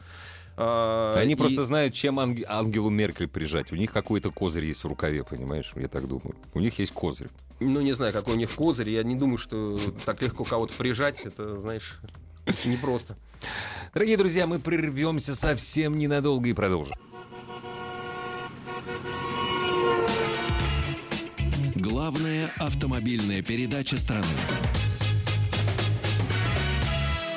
А, 0.57 1.13
они 1.15 1.35
и... 1.35 1.37
просто 1.37 1.63
знают, 1.65 1.93
чем 1.93 2.19
Анг... 2.19 2.39
Ангелу 2.49 2.89
Меркель 2.89 3.29
прижать. 3.29 3.73
У 3.73 3.77
них 3.77 3.93
какой-то 3.93 4.31
козырь 4.31 4.65
есть 4.65 4.85
в 4.85 4.89
рукаве, 4.89 5.23
понимаешь? 5.23 5.71
Я 5.77 5.89
так 5.89 6.09
думаю. 6.09 6.35
У 6.55 6.61
них 6.61 6.79
есть 6.79 6.93
козырь. 6.93 7.29
Ну, 7.61 7.83
не 7.83 7.93
знаю, 7.93 8.15
какой 8.15 8.35
у 8.35 8.39
них 8.39 8.51
козырь. 8.51 8.89
Я 8.89 9.03
не 9.03 9.17
думаю, 9.17 9.37
что 9.37 9.79
так 10.07 10.23
легко 10.23 10.45
кого-то 10.45 10.73
прижать. 10.79 11.21
Это, 11.27 11.61
знаешь, 11.61 12.01
непросто. 12.65 13.17
Дорогие 13.95 14.17
друзья, 14.17 14.47
мы 14.47 14.59
прервемся 14.59 15.35
совсем 15.35 15.97
ненадолго 15.99 16.49
и 16.49 16.53
продолжим. 16.53 16.95
Главная 21.75 22.51
автомобильная 22.59 23.43
передача 23.43 23.99
страны. 23.99 24.27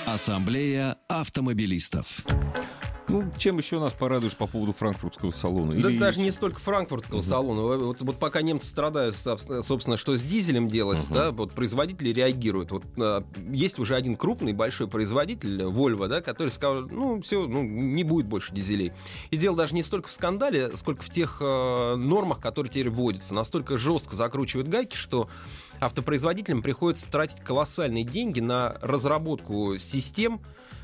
Ассамблея 0.05 0.97
автомобилистов. 1.07 2.25
Ну, 3.09 3.31
чем 3.37 3.57
еще 3.57 3.79
нас 3.79 3.93
порадуешь 3.93 4.35
по 4.35 4.47
поводу 4.47 4.73
франкфуртского 4.73 5.31
салона? 5.31 5.73
Да 5.73 5.89
Или... 5.89 5.97
даже 5.97 6.19
не 6.19 6.31
столько 6.31 6.59
франкфуртского 6.59 7.19
uh-huh. 7.19 7.23
салона. 7.23 7.61
Вот, 7.61 8.01
вот 8.01 8.19
пока 8.19 8.41
немцы 8.41 8.67
страдают, 8.67 9.15
собственно, 9.17 9.97
что 9.97 10.15
с 10.15 10.21
дизелем 10.21 10.67
делать, 10.67 10.99
uh-huh. 10.99 11.13
да, 11.13 11.31
вот 11.31 11.53
производители 11.53 12.09
реагируют. 12.09 12.71
Вот 12.71 12.83
а, 12.97 13.23
есть 13.51 13.79
уже 13.79 13.95
один 13.95 14.15
крупный 14.15 14.53
большой 14.53 14.87
производитель, 14.87 15.61
Volvo, 15.63 16.07
да, 16.07 16.21
который 16.21 16.49
сказал, 16.49 16.87
ну, 16.89 17.21
все, 17.21 17.47
ну, 17.47 17.63
не 17.63 18.03
будет 18.03 18.27
больше 18.27 18.53
дизелей. 18.53 18.93
И 19.31 19.37
дело 19.37 19.57
даже 19.57 19.73
не 19.73 19.83
столько 19.83 20.09
в 20.09 20.11
скандале, 20.13 20.75
сколько 20.75 21.03
в 21.03 21.09
тех 21.09 21.37
э, 21.41 21.95
нормах, 21.95 22.39
которые 22.39 22.69
теперь 22.69 22.89
вводятся. 22.89 23.33
Настолько 23.33 23.77
жестко 23.77 24.15
закручивают 24.15 24.67
гайки, 24.67 24.95
что 24.95 25.29
автопроизводителям 25.79 26.61
приходится 26.61 27.09
тратить 27.09 27.41
колоссальные 27.41 28.03
деньги 28.03 28.39
на 28.39 28.77
разработку 28.81 29.77
систем, 29.77 30.41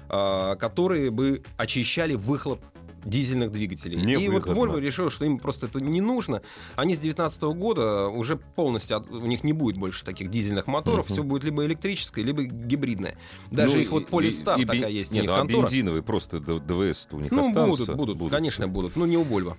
которые 0.08 1.12
бы 1.12 1.42
очищали 1.58 2.16
выхлоп 2.16 2.62
дизельных 3.06 3.52
двигателей. 3.52 3.98
Не 3.98 4.14
и 4.14 4.28
выхлопно. 4.28 4.54
вот 4.54 4.70
Volvo 4.70 4.80
решил, 4.80 5.10
что 5.10 5.26
им 5.26 5.38
просто 5.38 5.68
это 5.68 5.80
не 5.80 6.02
нужно. 6.02 6.42
Они 6.76 6.96
с 6.96 7.00
2019 7.00 7.42
года 7.58 8.08
уже 8.08 8.36
полностью, 8.36 9.06
у 9.10 9.28
них 9.28 9.44
не 9.44 9.54
будет 9.54 9.78
больше 9.78 10.04
таких 10.04 10.30
дизельных 10.30 10.68
моторов, 10.68 11.08
uh-huh. 11.08 11.14
все 11.14 11.24
будет 11.24 11.44
либо 11.44 11.66
электрическое, 11.66 12.26
либо 12.26 12.44
гибридное. 12.44 13.18
Даже 13.52 13.76
ну, 13.76 13.80
их 13.80 13.92
вот 13.92 14.10
Polestar 14.10 14.60
и, 14.60 14.66
такая 14.66 14.90
и, 14.90 14.98
есть. 14.98 15.12
Нет, 15.12 15.26
ну, 15.26 15.36
а 15.36 15.46
бензиновые 15.46 16.02
просто 16.02 16.40
ДВС 16.40 17.08
у 17.12 17.20
них 17.20 17.32
ну, 17.32 17.48
останутся? 17.48 17.86
будут, 17.86 17.98
будут, 17.98 18.18
будут, 18.18 18.34
конечно 18.34 18.68
будут. 18.68 18.96
Ну, 18.96 19.06
не 19.06 19.18
у 19.18 19.24
Volvo. 19.24 19.56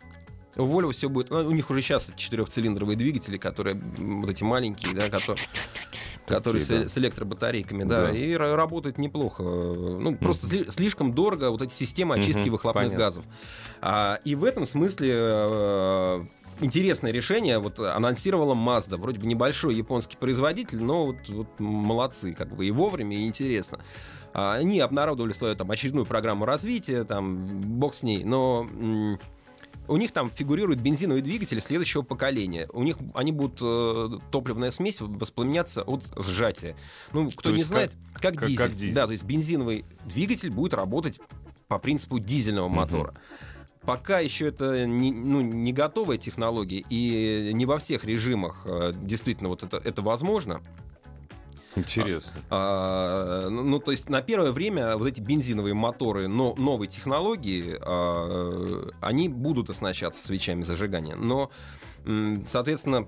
У 0.57 0.63
Volvo 0.63 0.93
все 0.93 1.09
будет... 1.09 1.31
Ну, 1.31 1.47
у 1.47 1.53
них 1.53 1.71
уже 1.71 1.83
сейчас 1.83 2.11
четырехцилиндровые 2.17 2.97
двигатели, 2.97 3.37
которые 3.37 3.81
вот 3.99 4.31
эти 4.31 4.43
маленькие, 4.43 4.95
да, 4.95 5.09
которые... 5.09 5.39
который 6.27 6.61
Такие, 6.61 6.89
с, 6.89 6.93
с 6.93 6.99
электробатарейками, 6.99 7.85
да, 7.85 8.07
Да. 8.07 8.11
и 8.11 8.33
ра- 8.35 8.55
работает 8.57 8.99
неплохо. 8.99 9.43
Ну, 9.43 10.17
просто 10.17 10.47
сли- 10.47 10.71
слишком 10.73 11.13
дорого 11.13 11.51
вот 11.51 11.63
эти 11.63 11.73
системы 11.73 12.17
очистки 12.17 12.43
Мгм, 12.43 12.51
выхлопных 12.53 12.85
понятно. 12.85 12.99
газов. 13.05 13.25
А, 13.81 14.19
и 14.25 14.35
в 14.35 14.45
этом 14.45 14.67
смысле 14.67 15.15
э, 15.15 16.25
интересное 16.61 17.13
решение 17.13 17.59
вот 17.59 17.79
анонсировала 17.79 18.55
Mazda. 18.55 18.97
Вроде 18.97 19.21
бы 19.21 19.27
небольшой 19.27 19.75
японский 19.75 20.17
производитель, 20.17 20.83
но 20.83 21.07
вот, 21.07 21.17
вот 21.29 21.49
молодцы, 21.61 22.35
как 22.35 22.55
бы 22.55 22.67
и 22.67 22.71
вовремя, 22.71 23.17
и 23.17 23.27
интересно. 23.27 23.79
А, 24.35 24.55
Они 24.55 24.81
обнародовали 24.81 25.33
свою 25.33 25.55
там 25.55 25.71
очередную 25.71 26.07
программу 26.07 26.45
развития, 26.45 27.05
там, 27.05 27.47
бог 27.47 27.95
с 27.95 28.03
ней, 28.03 28.25
но 28.25 28.67
у 29.89 29.97
них 29.97 30.13
там 30.13 30.31
фигурирует 30.31 30.81
бензиновый 30.81 31.23
двигатель 31.23 31.61
следующего 31.61 32.03
поколения. 32.03 32.69
У 32.73 32.83
них 32.83 32.97
они 33.15 33.33
будут 33.33 33.59
э, 33.63 34.19
топливная 34.31 34.71
смесь 34.71 35.01
воспламеняться 35.01 35.83
от 35.83 36.03
сжатия. 36.17 36.77
Ну, 37.13 37.29
кто 37.31 37.51
То 37.51 37.57
не 37.57 37.63
знает, 37.63 37.93
как, 38.15 38.35
как- 38.35 38.49
дизель. 38.49 38.57
как 38.59 38.75
дизель. 38.75 38.95
Да, 38.95 39.07
то 39.07 39.13
есть 39.13 39.25
бензиновый 39.25 39.85
двигатель 40.05 40.51
будет 40.51 40.75
работать 40.75 41.21
по 41.69 41.79
принципу 41.79 42.19
дизельного 42.19 42.69
мотора. 42.69 43.15
Пока 43.83 44.19
еще 44.19 44.49
это 44.49 44.85
не, 44.85 45.13
ну, 45.13 45.41
не 45.41 45.73
готовая 45.73 46.19
технология, 46.19 46.85
и 46.91 47.53
не 47.53 47.67
во 47.67 47.79
всех 47.79 48.05
режимах 48.05 48.63
э, 48.65 48.93
действительно 49.01 49.49
вот 49.49 49.63
это, 49.63 49.77
это 49.77 50.03
возможно. 50.03 50.61
Интересно. 51.77 52.41
А, 52.51 53.49
ну, 53.51 53.63
ну, 53.63 53.79
то 53.79 53.93
есть 53.93 54.09
на 54.09 54.23
первое 54.23 54.53
время 54.53 54.97
вот 54.97 55.07
эти 55.07 55.21
бензиновые 55.21 55.75
моторы 55.75 56.27
но, 56.27 56.55
новой 56.57 56.87
технологии, 56.89 57.77
а, 57.81 58.91
они 59.01 59.29
будут 59.29 59.71
оснащаться 59.71 60.25
свечами 60.25 60.63
зажигания. 60.63 61.17
Но, 61.17 61.51
соответственно, 62.47 63.07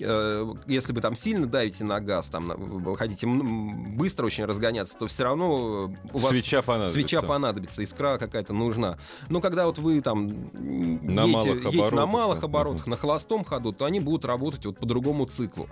э, 0.00 0.54
если 0.66 0.92
вы 0.92 1.00
там 1.00 1.14
сильно 1.16 1.46
давите 1.46 1.84
на 1.84 2.00
газ, 2.00 2.28
там 2.28 2.46
на- 2.46 2.94
хотите 2.96 3.26
быстро 3.26 4.26
очень 4.26 4.44
разгоняться, 4.44 4.96
то 4.98 5.06
все 5.06 5.24
равно 5.24 5.92
у 6.12 6.18
вас 6.18 6.28
Свеча 6.28 6.62
понадобится. 6.62 6.94
свеча 6.94 7.22
понадобится, 7.22 7.82
искра 7.82 8.18
какая-то 8.18 8.52
нужна. 8.52 8.98
Но 9.28 9.40
когда 9.40 9.66
вот 9.66 9.78
вы 9.78 10.00
там 10.00 10.28
На 10.52 11.22
едете, 11.22 11.32
малых 11.32 11.64
едете 11.64 11.76
на 11.76 12.02
оборотах, 12.02 12.12
малых 12.12 12.40
да. 12.40 12.44
оборотах, 12.46 12.86
на 12.86 12.96
холостом 12.96 13.44
ходу, 13.44 13.72
то 13.72 13.84
они 13.84 14.00
будут 14.00 14.24
работать 14.24 14.66
вот 14.66 14.78
по 14.78 14.86
другому 14.86 15.26
циклу. 15.26 15.68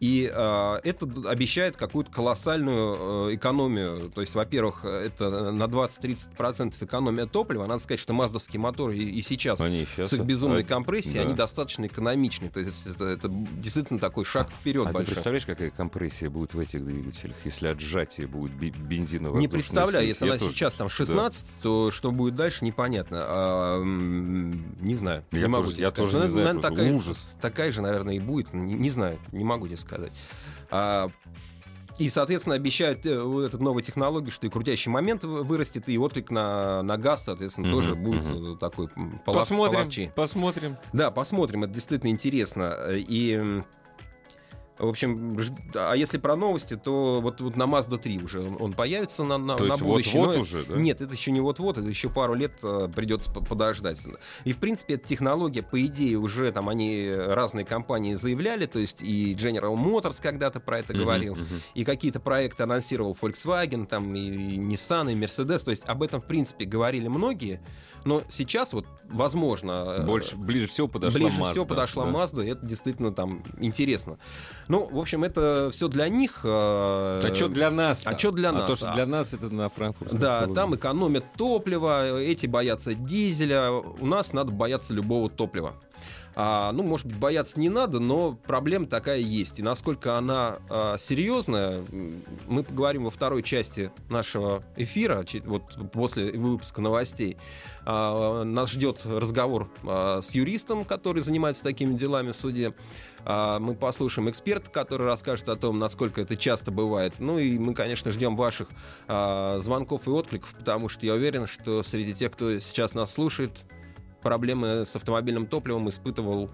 И 0.00 0.30
э, 0.32 0.80
это 0.82 1.08
обещает 1.28 1.76
какую-то 1.76 2.10
колоссальную 2.10 3.30
э, 3.30 3.34
экономию. 3.36 4.10
То 4.14 4.20
есть, 4.20 4.34
во-первых, 4.34 4.84
это 4.84 5.50
на 5.52 5.64
20-30% 5.64 6.74
экономия 6.80 7.26
топлива. 7.26 7.66
Надо 7.66 7.82
сказать, 7.82 8.00
что 8.00 8.12
маздовские 8.12 8.60
моторы 8.60 8.96
и, 8.96 9.08
и 9.18 9.22
сейчас 9.22 9.60
Они 9.60 9.86
сейчас... 9.86 10.10
с 10.10 10.12
их 10.12 10.20
безумной 10.24 10.62
а, 10.62 10.64
компрессией, 10.64 11.16
да. 11.16 11.22
они 11.22 11.34
достаточно 11.34 11.86
экономичны. 11.86 12.50
То 12.50 12.60
есть 12.60 12.86
это, 12.86 13.04
это 13.04 13.28
действительно 13.28 13.98
такой 14.00 14.24
шаг 14.24 14.50
вперед 14.50 14.84
А 14.84 14.88
ты 14.88 14.94
большой. 14.94 15.14
представляешь, 15.14 15.46
какая 15.46 15.70
компрессия 15.70 16.28
будет 16.28 16.54
в 16.54 16.58
этих 16.58 16.84
двигателях, 16.84 17.36
если 17.44 17.68
от 17.68 17.80
сжатия 17.80 18.26
будет 18.26 18.52
бензиновая 18.52 19.40
Не 19.40 19.48
представляю, 19.48 20.06
если 20.06 20.28
она 20.28 20.38
тоже. 20.38 20.52
сейчас 20.52 20.74
там 20.74 20.88
16, 20.88 21.54
то 21.62 21.90
что 21.90 22.10
будет 22.10 22.34
дальше, 22.34 22.64
непонятно. 22.64 23.18
А, 23.20 23.82
не 23.82 24.94
знаю. 24.94 25.24
Я 25.30 25.42
не 25.42 25.46
могу 25.46 25.64
тоже- 25.64 25.76
тебе 25.76 25.82
я 25.84 25.90
сказать. 25.90 26.12
тоже 26.12 26.24
не 26.24 26.30
знаю, 26.30 26.46
наверное, 26.46 26.70
такая, 26.70 26.92
ужас. 26.92 27.28
такая 27.40 27.72
же, 27.72 27.80
наверное, 27.80 28.14
и 28.16 28.18
будет. 28.20 28.52
Не, 28.52 28.74
не 28.74 28.90
знаю, 28.90 29.18
не 29.32 29.44
могу 29.44 29.66
тебе 29.66 29.76
сказать. 29.76 29.83
А, 30.70 31.10
и, 31.98 32.08
соответственно, 32.08 32.56
обещают 32.56 33.06
э, 33.06 33.22
вот 33.22 33.42
эту 33.44 33.62
новую 33.62 33.82
технологию, 33.84 34.32
что 34.32 34.46
и 34.46 34.50
крутящий 34.50 34.90
момент 34.90 35.22
вы- 35.22 35.44
вырастет, 35.44 35.88
и 35.88 35.96
отклик 35.96 36.30
на, 36.32 36.82
на 36.82 36.96
газ, 36.96 37.24
соответственно, 37.24 37.68
Мгм, 37.68 37.76
тоже 37.76 37.94
будет 37.94 38.24
э, 38.24 38.56
такой 38.58 38.88
м, 38.96 39.20
поло- 39.24 39.34
Посмотрим, 39.38 39.78
посмотрим. 40.16 40.76
Да, 40.92 41.10
посмотрим, 41.12 41.62
это 41.64 41.72
действительно 41.72 42.10
интересно. 42.10 42.88
И, 42.90 43.32
м, 43.34 43.64
в 44.78 44.88
общем, 44.88 45.38
ж- 45.38 45.52
а 45.74 45.94
если 45.94 46.18
про 46.18 46.34
новости, 46.36 46.76
то 46.76 47.20
вот, 47.22 47.40
вот 47.40 47.56
на 47.56 47.62
Mazda 47.64 47.96
3 47.98 48.18
уже 48.22 48.40
он, 48.40 48.56
он 48.60 48.72
появится 48.72 49.22
на, 49.22 49.38
на, 49.38 49.54
То 49.56 49.64
на 49.64 49.68
есть 49.74 49.82
будущее. 49.82 50.20
вот-вот 50.20 50.38
уже, 50.40 50.64
да? 50.64 50.76
Нет, 50.76 51.00
это 51.00 51.14
еще 51.14 51.30
не 51.30 51.40
вот-вот, 51.40 51.78
это 51.78 51.88
еще 51.88 52.10
пару 52.10 52.34
лет 52.34 52.52
э, 52.62 52.88
придется 52.94 53.30
по- 53.32 53.44
подождать. 53.44 54.00
И, 54.44 54.52
в 54.52 54.58
принципе, 54.58 54.94
эта 54.94 55.06
технология, 55.06 55.62
по 55.62 55.80
идее, 55.84 56.16
уже 56.18 56.50
там 56.50 56.68
они, 56.68 57.08
разные 57.14 57.64
компании 57.64 58.14
заявляли, 58.14 58.66
то 58.66 58.78
есть 58.80 59.00
и 59.02 59.34
General 59.34 59.74
Motors 59.76 60.20
когда-то 60.20 60.58
про 60.60 60.80
это 60.80 60.92
Мгм, 60.92 61.02
говорил, 61.02 61.34
мгм. 61.36 61.60
и 61.74 61.84
какие-то 61.84 62.18
проекты 62.20 62.64
анонсировал 62.64 63.16
Volkswagen, 63.20 63.86
там 63.86 64.14
и, 64.16 64.20
и 64.20 64.58
Nissan, 64.58 65.12
и 65.12 65.14
Mercedes, 65.14 65.64
то 65.64 65.70
есть 65.70 65.84
об 65.88 66.02
этом, 66.02 66.20
в 66.20 66.26
принципе, 66.26 66.64
говорили 66.64 67.06
многие, 67.08 67.60
но 68.04 68.22
сейчас 68.28 68.72
вот, 68.72 68.86
возможно... 69.04 69.96
э, 69.98 70.02
Больше, 70.04 70.36
ближе 70.36 70.66
всего 70.66 70.88
подошла 70.88 71.18
Ближе 71.20 71.40
Mazda, 71.40 71.50
всего 71.50 71.64
подошла 71.64 72.04
да? 72.06 72.10
Mazda, 72.10 72.44
и 72.44 72.48
это 72.50 72.64
действительно 72.66 73.12
там 73.12 73.42
интересно. 73.58 74.18
Ну, 74.68 74.86
в 74.90 74.98
общем, 74.98 75.24
это 75.24 75.70
все 75.72 75.88
для 75.88 76.08
них. 76.08 76.40
э, 76.44 76.48
А 77.22 77.34
что 77.34 77.48
для 77.48 77.70
нас? 77.70 78.02
А 78.04 78.14
чё 78.14 78.30
для 78.30 78.50
А 78.50 78.52
нас? 78.52 78.66
то, 78.70 78.76
что 78.76 78.90
А- 78.90 78.94
для 78.94 79.06
нас 79.06 79.32
это 79.34 79.50
на 79.50 79.68
Франкфуртском 79.68 80.18
Да, 80.20 80.40
салоне. 80.40 80.54
там 80.54 80.74
экономят 80.74 81.24
топливо, 81.36 82.18
эти 82.20 82.46
боятся 82.46 82.94
дизеля, 82.94 83.70
у 83.72 84.06
нас 84.06 84.32
надо 84.32 84.52
бояться 84.52 84.92
любого 84.94 85.28
топлива. 85.30 85.74
А, 86.36 86.72
ну, 86.72 86.82
может 86.82 87.06
быть, 87.06 87.16
бояться 87.16 87.60
не 87.60 87.68
надо, 87.68 88.00
но 88.00 88.32
проблема 88.46 88.86
такая 88.86 89.18
есть. 89.18 89.60
И 89.60 89.62
насколько 89.62 90.18
она 90.18 90.58
а, 90.68 90.96
серьезная, 90.98 91.82
мы 92.46 92.62
поговорим 92.62 93.04
во 93.04 93.10
второй 93.10 93.42
части 93.42 93.90
нашего 94.08 94.62
эфира, 94.76 95.24
вот 95.44 95.90
после 95.92 96.32
выпуска 96.32 96.80
новостей. 96.80 97.36
А, 97.86 98.44
нас 98.44 98.70
ждет 98.70 99.00
разговор 99.04 99.70
а, 99.84 100.20
с 100.22 100.34
юристом, 100.34 100.84
который 100.84 101.22
занимается 101.22 101.62
такими 101.62 101.94
делами 101.94 102.32
в 102.32 102.36
суде. 102.36 102.74
А, 103.24 103.58
мы 103.58 103.74
послушаем 103.74 104.28
эксперта, 104.28 104.70
который 104.70 105.06
расскажет 105.06 105.48
о 105.48 105.56
том, 105.56 105.78
насколько 105.78 106.20
это 106.20 106.36
часто 106.36 106.70
бывает. 106.70 107.14
Ну 107.18 107.38
и 107.38 107.58
мы, 107.58 107.74
конечно, 107.74 108.10
ждем 108.10 108.36
ваших 108.36 108.68
а, 109.08 109.58
звонков 109.60 110.06
и 110.06 110.10
откликов, 110.10 110.52
потому 110.54 110.88
что 110.88 111.06
я 111.06 111.14
уверен, 111.14 111.46
что 111.46 111.82
среди 111.82 112.14
тех, 112.14 112.32
кто 112.32 112.58
сейчас 112.58 112.94
нас 112.94 113.12
слушает, 113.14 113.52
проблемы 114.24 114.84
с 114.84 114.96
автомобильным 114.96 115.46
топливом 115.46 115.88
испытывал 115.88 116.50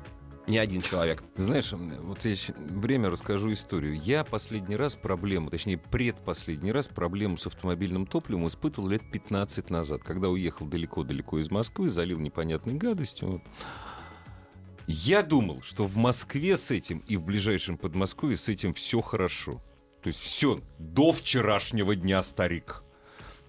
не 0.46 0.58
один 0.58 0.80
человек. 0.80 1.22
Знаешь, 1.36 1.72
вот 1.72 2.24
я 2.24 2.34
время 2.56 3.08
расскажу 3.08 3.52
историю. 3.52 3.98
Я 3.98 4.24
последний 4.24 4.76
раз 4.76 4.96
проблему, 4.96 5.48
точнее, 5.48 5.78
предпоследний 5.78 6.72
раз 6.72 6.88
проблему 6.88 7.38
с 7.38 7.46
автомобильным 7.46 8.06
топливом 8.06 8.48
испытывал 8.48 8.88
лет 8.88 9.02
15 9.12 9.70
назад, 9.70 10.02
когда 10.02 10.28
уехал 10.28 10.66
далеко-далеко 10.66 11.38
из 11.38 11.50
Москвы, 11.50 11.88
залил 11.88 12.18
непонятной 12.18 12.74
гадостью. 12.74 13.42
Я 14.86 15.22
думал, 15.22 15.62
что 15.62 15.86
в 15.86 15.96
Москве 15.96 16.56
с 16.56 16.72
этим 16.72 17.04
и 17.06 17.16
в 17.16 17.22
ближайшем 17.22 17.78
Подмосковье 17.78 18.36
с 18.36 18.48
этим 18.48 18.74
все 18.74 19.00
хорошо. 19.00 19.62
То 20.02 20.08
есть 20.08 20.18
все 20.18 20.60
до 20.78 21.12
вчерашнего 21.12 21.94
дня, 21.94 22.22
старик. 22.22 22.82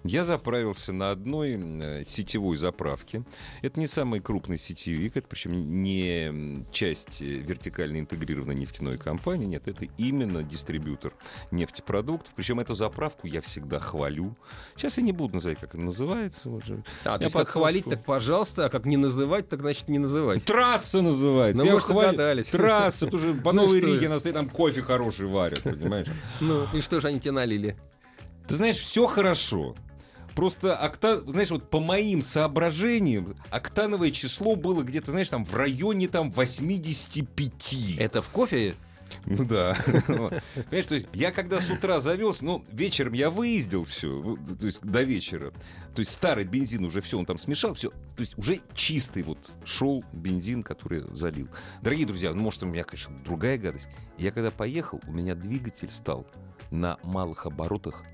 Я 0.04 0.24
заправился 0.24 0.92
на 0.92 1.12
одной 1.12 1.56
э, 1.60 2.04
сетевой 2.04 2.56
заправке. 2.56 3.22
Это 3.62 3.78
не 3.78 3.86
самый 3.86 4.20
крупный 4.20 4.58
сетевик, 4.58 5.16
это 5.16 5.28
причем 5.28 5.82
не 5.82 6.64
часть 6.72 7.22
э, 7.22 7.24
вертикально 7.24 8.00
интегрированной 8.00 8.56
нефтяной 8.56 8.98
компании, 8.98 9.46
нет, 9.46 9.68
это 9.68 9.86
именно 9.98 10.42
дистрибьютор 10.42 11.14
нефтепродуктов. 11.52 12.32
Причем 12.34 12.58
эту 12.58 12.74
заправку 12.74 13.26
я 13.26 13.40
всегда 13.40 13.78
хвалю. 13.78 14.36
Сейчас 14.76 14.98
я 14.98 15.04
не 15.04 15.12
буду 15.12 15.36
называть, 15.36 15.60
как 15.60 15.74
она 15.74 15.84
называется. 15.84 16.50
Вот 16.50 16.64
же. 16.64 16.82
А, 17.04 17.18
то 17.18 17.24
есть 17.24 17.36
как 17.36 17.48
хвалить, 17.48 17.84
так 17.84 18.04
пожалуйста, 18.04 18.66
а 18.66 18.68
как 18.68 18.86
не 18.86 18.96
называть, 18.96 19.48
так 19.48 19.60
значит 19.60 19.88
не 19.88 19.98
называть. 19.98 20.44
Трасса 20.44 21.00
называется. 21.00 21.64
Ну, 21.64 21.74
Я 21.74 21.78
хвалю. 21.78 22.44
Трасса, 22.50 23.06
по 23.44 23.52
Ну, 23.52 23.62
Новой 23.62 23.78
что 23.78 23.86
Риге 23.86 24.04
я. 24.04 24.08
на 24.08 24.20
там 24.20 24.48
кофе 24.48 24.82
хороший 24.82 25.26
варят, 25.26 25.62
понимаешь? 25.62 26.08
Ну, 26.40 26.66
и 26.72 26.80
что 26.80 27.00
же 27.00 27.08
они 27.08 27.20
тебе 27.20 27.32
налили? 27.32 27.76
Ты 28.48 28.56
знаешь, 28.56 28.76
все 28.76 29.06
хорошо. 29.06 29.74
Просто 30.34 30.76
окта... 30.76 31.20
знаешь, 31.20 31.50
вот 31.50 31.68
по 31.70 31.80
моим 31.80 32.22
соображениям, 32.22 33.36
октановое 33.50 34.10
число 34.10 34.56
было 34.56 34.82
где-то, 34.82 35.10
знаешь, 35.10 35.28
там 35.28 35.44
в 35.44 35.54
районе 35.54 36.08
там 36.08 36.30
85. 36.30 37.96
Это 37.98 38.22
в 38.22 38.28
кофе? 38.28 38.74
Ну 39.26 39.44
да. 39.44 39.76
Понимаешь, 40.06 40.86
то 40.86 40.94
есть 40.94 41.06
я 41.12 41.30
когда 41.32 41.60
с 41.60 41.70
утра 41.70 42.00
завелся, 42.00 42.44
ну, 42.44 42.64
вечером 42.70 43.12
я 43.12 43.30
выездил 43.30 43.84
все, 43.84 44.36
то 44.58 44.66
есть 44.66 44.80
до 44.82 45.02
вечера. 45.02 45.52
То 45.94 46.00
есть 46.00 46.12
старый 46.12 46.44
бензин 46.44 46.84
уже 46.84 47.00
все, 47.00 47.18
он 47.18 47.26
там 47.26 47.38
смешал, 47.38 47.74
все. 47.74 47.90
То 47.90 48.20
есть 48.20 48.36
уже 48.38 48.60
чистый 48.74 49.22
вот 49.22 49.38
шел 49.64 50.04
бензин, 50.12 50.62
который 50.62 51.02
залил. 51.10 51.48
Дорогие 51.82 52.06
друзья, 52.06 52.32
ну, 52.32 52.42
может, 52.42 52.62
у 52.62 52.66
меня, 52.66 52.84
конечно, 52.84 53.14
другая 53.24 53.58
гадость. 53.58 53.88
Я 54.18 54.30
когда 54.30 54.50
поехал, 54.50 55.00
у 55.06 55.12
меня 55.12 55.34
двигатель 55.34 55.90
стал 55.90 56.26
на 56.70 56.98
малых 57.02 57.46
оборотах. 57.46 58.04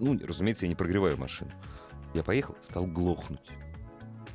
Ну, 0.00 0.18
разумеется, 0.24 0.66
я 0.66 0.68
не 0.68 0.74
прогреваю 0.74 1.16
машину. 1.18 1.50
Я 2.14 2.22
поехал, 2.22 2.56
стал 2.62 2.86
глохнуть. 2.86 3.40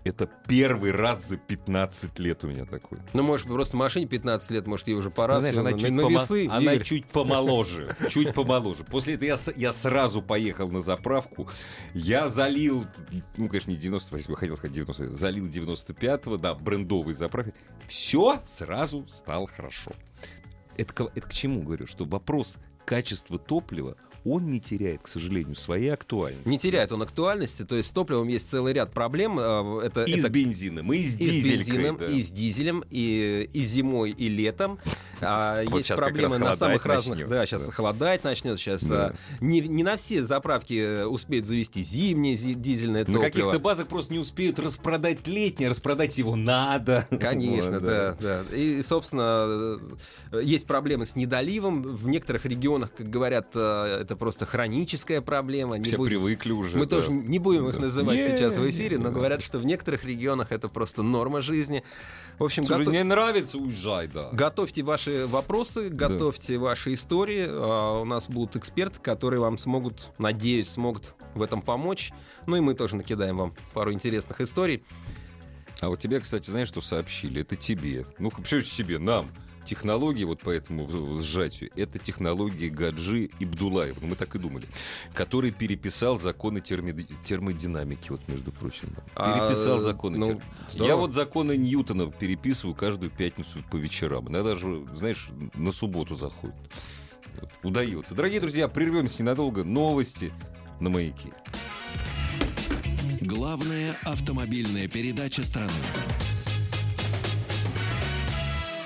Это 0.05 0.29
первый 0.49 0.91
раз 0.91 1.29
за 1.29 1.37
15 1.37 2.19
лет 2.19 2.43
у 2.43 2.47
меня 2.47 2.65
такой. 2.65 2.99
Ну, 3.13 3.23
может, 3.23 3.47
просто 3.47 3.77
машине 3.77 4.05
15 4.05 4.51
лет, 4.51 4.67
может, 4.67 4.85
ей 4.89 4.95
уже 4.95 5.09
пора. 5.09 5.35
Ну, 5.35 5.39
знаешь, 5.39 5.55
она, 5.57 5.69
на, 5.71 5.79
чуть, 5.79 5.91
на 5.91 6.01
помо- 6.01 6.09
весы. 6.09 6.47
она 6.49 6.73
Игорь. 6.73 6.83
чуть 6.83 7.05
помоложе. 7.05 7.95
Чуть 8.09 8.33
помоложе. 8.33 8.83
После 8.83 9.13
этого 9.13 9.29
я, 9.29 9.37
я 9.55 9.71
сразу 9.71 10.21
поехал 10.21 10.69
на 10.69 10.81
заправку. 10.81 11.47
Я 11.93 12.27
залил, 12.27 12.85
ну, 13.37 13.47
конечно, 13.47 13.71
не 13.71 13.77
98, 13.77 14.35
хотел 14.35 14.57
сказать 14.57 14.75
90, 14.75 15.11
залил 15.15 15.47
95-го, 15.47 16.35
да, 16.35 16.53
брендовый 16.53 17.13
заправки. 17.13 17.53
Все 17.87 18.41
сразу 18.43 19.07
стало 19.07 19.47
хорошо. 19.47 19.93
Это, 20.75 20.93
к- 20.93 21.11
это 21.15 21.21
к 21.29 21.31
чему 21.31 21.61
говорю? 21.63 21.87
Что 21.87 22.03
вопрос 22.03 22.57
качество 22.85 23.39
топлива 23.39 23.95
он 24.25 24.47
не 24.47 24.59
теряет, 24.59 25.01
к 25.03 25.07
сожалению, 25.07 25.55
своей 25.55 25.89
актуальности. 25.89 26.47
Не 26.47 26.57
теряет 26.57 26.91
он 26.91 27.01
актуальности, 27.01 27.63
то 27.65 27.75
есть 27.75 27.89
с 27.89 27.91
топливом 27.91 28.27
есть 28.27 28.49
целый 28.49 28.73
ряд 28.73 28.91
проблем. 28.91 29.37
э, 29.39 29.81
Это, 29.85 30.03
И 30.05 30.13
это 30.19 30.27
с 30.27 30.29
бензином, 30.31 30.91
и 30.93 31.03
с 31.03 31.15
и 31.15 31.41
с 31.41 31.43
бензином, 31.45 31.97
да. 31.97 32.07
и 32.07 32.23
с 32.23 32.31
дизелем, 32.31 32.83
и, 32.89 33.49
и 33.53 33.63
зимой, 33.65 34.11
и 34.11 34.29
летом. 34.29 34.79
А, 35.21 35.63
Вот 35.65 35.77
есть 35.77 35.89
проблемы 35.95 36.37
на 36.37 36.55
самых 36.55 36.85
разных. 36.85 37.15
начнет, 37.17 37.29
Да, 37.29 37.45
сейчас 37.45 37.65
да. 37.65 37.71
холодать 37.71 38.23
начнет. 38.23 38.59
Сейчас 38.59 38.83
Да. 38.83 39.07
а, 39.07 39.15
не, 39.43 39.61
не 39.61 39.83
на 39.83 39.95
все 39.97 40.23
заправки 40.23 40.73
э, 40.73 41.05
успеют 41.05 41.45
завести 41.45 41.81
зимнее 41.83 42.35
зи- 42.35 42.53
дизельное 42.55 43.01
На 43.01 43.05
топливо. 43.05 43.23
каких-то 43.23 43.59
базах 43.59 43.87
просто 43.87 44.11
не 44.13 44.19
успеют 44.19 44.59
распродать 44.59 45.27
летнее, 45.27 45.69
распродать 45.69 46.17
его 46.17 46.35
надо. 46.35 47.07
Конечно, 47.19 47.73
Вот, 47.79 47.83
да, 47.83 48.17
да. 48.19 48.41
И, 48.55 48.81
собственно, 48.83 49.77
э, 50.31 50.41
есть 50.43 50.65
проблемы 50.65 51.05
с 51.05 51.15
недоливом. 51.15 51.83
В 51.83 52.07
некоторых 52.07 52.45
регионах, 52.45 52.91
как 52.95 53.09
говорят, 53.09 53.47
э, 53.55 54.05
это 54.13 54.19
просто 54.19 54.45
хроническая 54.45 55.21
проблема. 55.21 55.77
Не 55.77 55.83
Все 55.85 55.97
будем- 55.97 56.09
привыкли 56.19 56.51
уже. 56.51 56.77
Мы 56.77 56.85
да. 56.85 56.97
тоже 56.97 57.11
не 57.11 57.39
будем 57.39 57.67
их 57.67 57.75
Да. 57.75 57.81
называть 57.81 58.17
Не, 58.17 58.27
сейчас 58.37 58.55
в 58.55 58.59
не, 58.63 58.69
эфире, 58.69 58.97
но 58.99 59.05
да. 59.05 59.09
говорят, 59.11 59.41
что 59.41 59.57
в 59.59 59.65
некоторых 59.65 60.03
регионах 60.05 60.51
это 60.51 60.69
просто 60.69 61.01
норма 61.01 61.41
жизни. 61.41 61.83
В 62.37 62.43
общем, 62.43 62.65
Слушай, 62.65 62.85
гото- 62.85 62.91
не 62.91 63.03
нравится, 63.03 63.57
уезжай, 63.57 64.07
да. 64.07 64.29
Готовьте 64.31 64.83
ваши 64.83 65.25
вопросы, 65.27 65.89
готовьте 65.89 66.57
ваши 66.57 66.93
истории. 66.93 67.45
А, 67.49 68.01
У 68.03 68.05
нас 68.05 68.27
будут 68.27 68.55
эксперты, 68.55 68.99
которые 68.99 69.39
вам 69.39 69.57
смогут, 69.57 70.09
надеюсь, 70.17 70.69
смогут 70.69 71.15
в 71.35 71.41
этом 71.41 71.61
помочь. 71.61 72.11
Ну 72.45 72.55
и 72.57 72.59
мы 72.59 72.73
тоже 72.75 72.95
накидаем 72.95 73.37
вам 73.37 73.53
пару 73.73 73.91
интересных 73.93 74.41
историй. 74.41 74.83
А 75.81 75.89
вот 75.89 75.99
тебе, 75.99 76.19
кстати, 76.19 76.49
знаешь, 76.49 76.67
что 76.67 76.81
сообщили? 76.81 77.41
Это 77.41 77.55
тебе. 77.55 78.05
Ну, 78.19 78.31
это 78.37 78.61
тебе? 78.61 78.99
Нам. 78.99 79.29
Технологии 79.65 80.23
вот 80.25 80.41
по 80.41 80.49
этому 80.49 81.21
сжатию, 81.21 81.69
это 81.75 81.97
технологии 81.99 82.67
Гаджи 82.69 83.29
и 83.39 83.45
Бдулаева, 83.45 83.97
ну, 84.01 84.07
мы 84.07 84.15
так 84.15 84.35
и 84.35 84.39
думали, 84.39 84.65
который 85.13 85.51
переписал 85.51 86.19
законы 86.19 86.57
терми- 86.57 87.07
термодинамики, 87.23 88.09
вот, 88.11 88.27
между 88.27 88.51
прочим. 88.51 88.89
А, 89.15 89.47
Переписал 89.47 89.79
законы. 89.79 90.17
ну, 90.17 90.31
тер- 90.31 90.41
здорово. 90.69 90.87
Я 90.89 90.95
вот 90.97 91.13
законы 91.13 91.55
Ньютона 91.55 92.11
переписываю 92.11 92.75
каждую 92.75 93.09
пятницу 93.09 93.63
по 93.71 93.77
вечерам. 93.77 94.27
Иногда 94.29 94.55
же, 94.57 94.85
знаешь, 94.95 95.29
на 95.55 95.71
субботу 95.71 96.15
заходит. 96.15 96.55
Вот, 97.39 97.49
Удается. 97.63 98.13
Дорогие 98.15 98.41
друзья, 98.41 98.67
прервемся 98.67 99.21
ненадолго. 99.21 99.63
Новости 99.63 100.31
на 100.79 100.89
маяке. 100.89 101.29
Главная 103.21 103.95
автомобильная 104.03 104.87
передача 104.87 105.43
страны. 105.43 105.71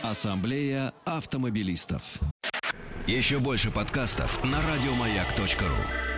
Ассамблея 0.03 0.93
автомобилистов. 1.05 2.19
Еще 3.07 3.39
больше 3.39 3.71
подкастов 3.71 4.43
на 4.43 4.57
радиомаяк.ру. 4.61 6.16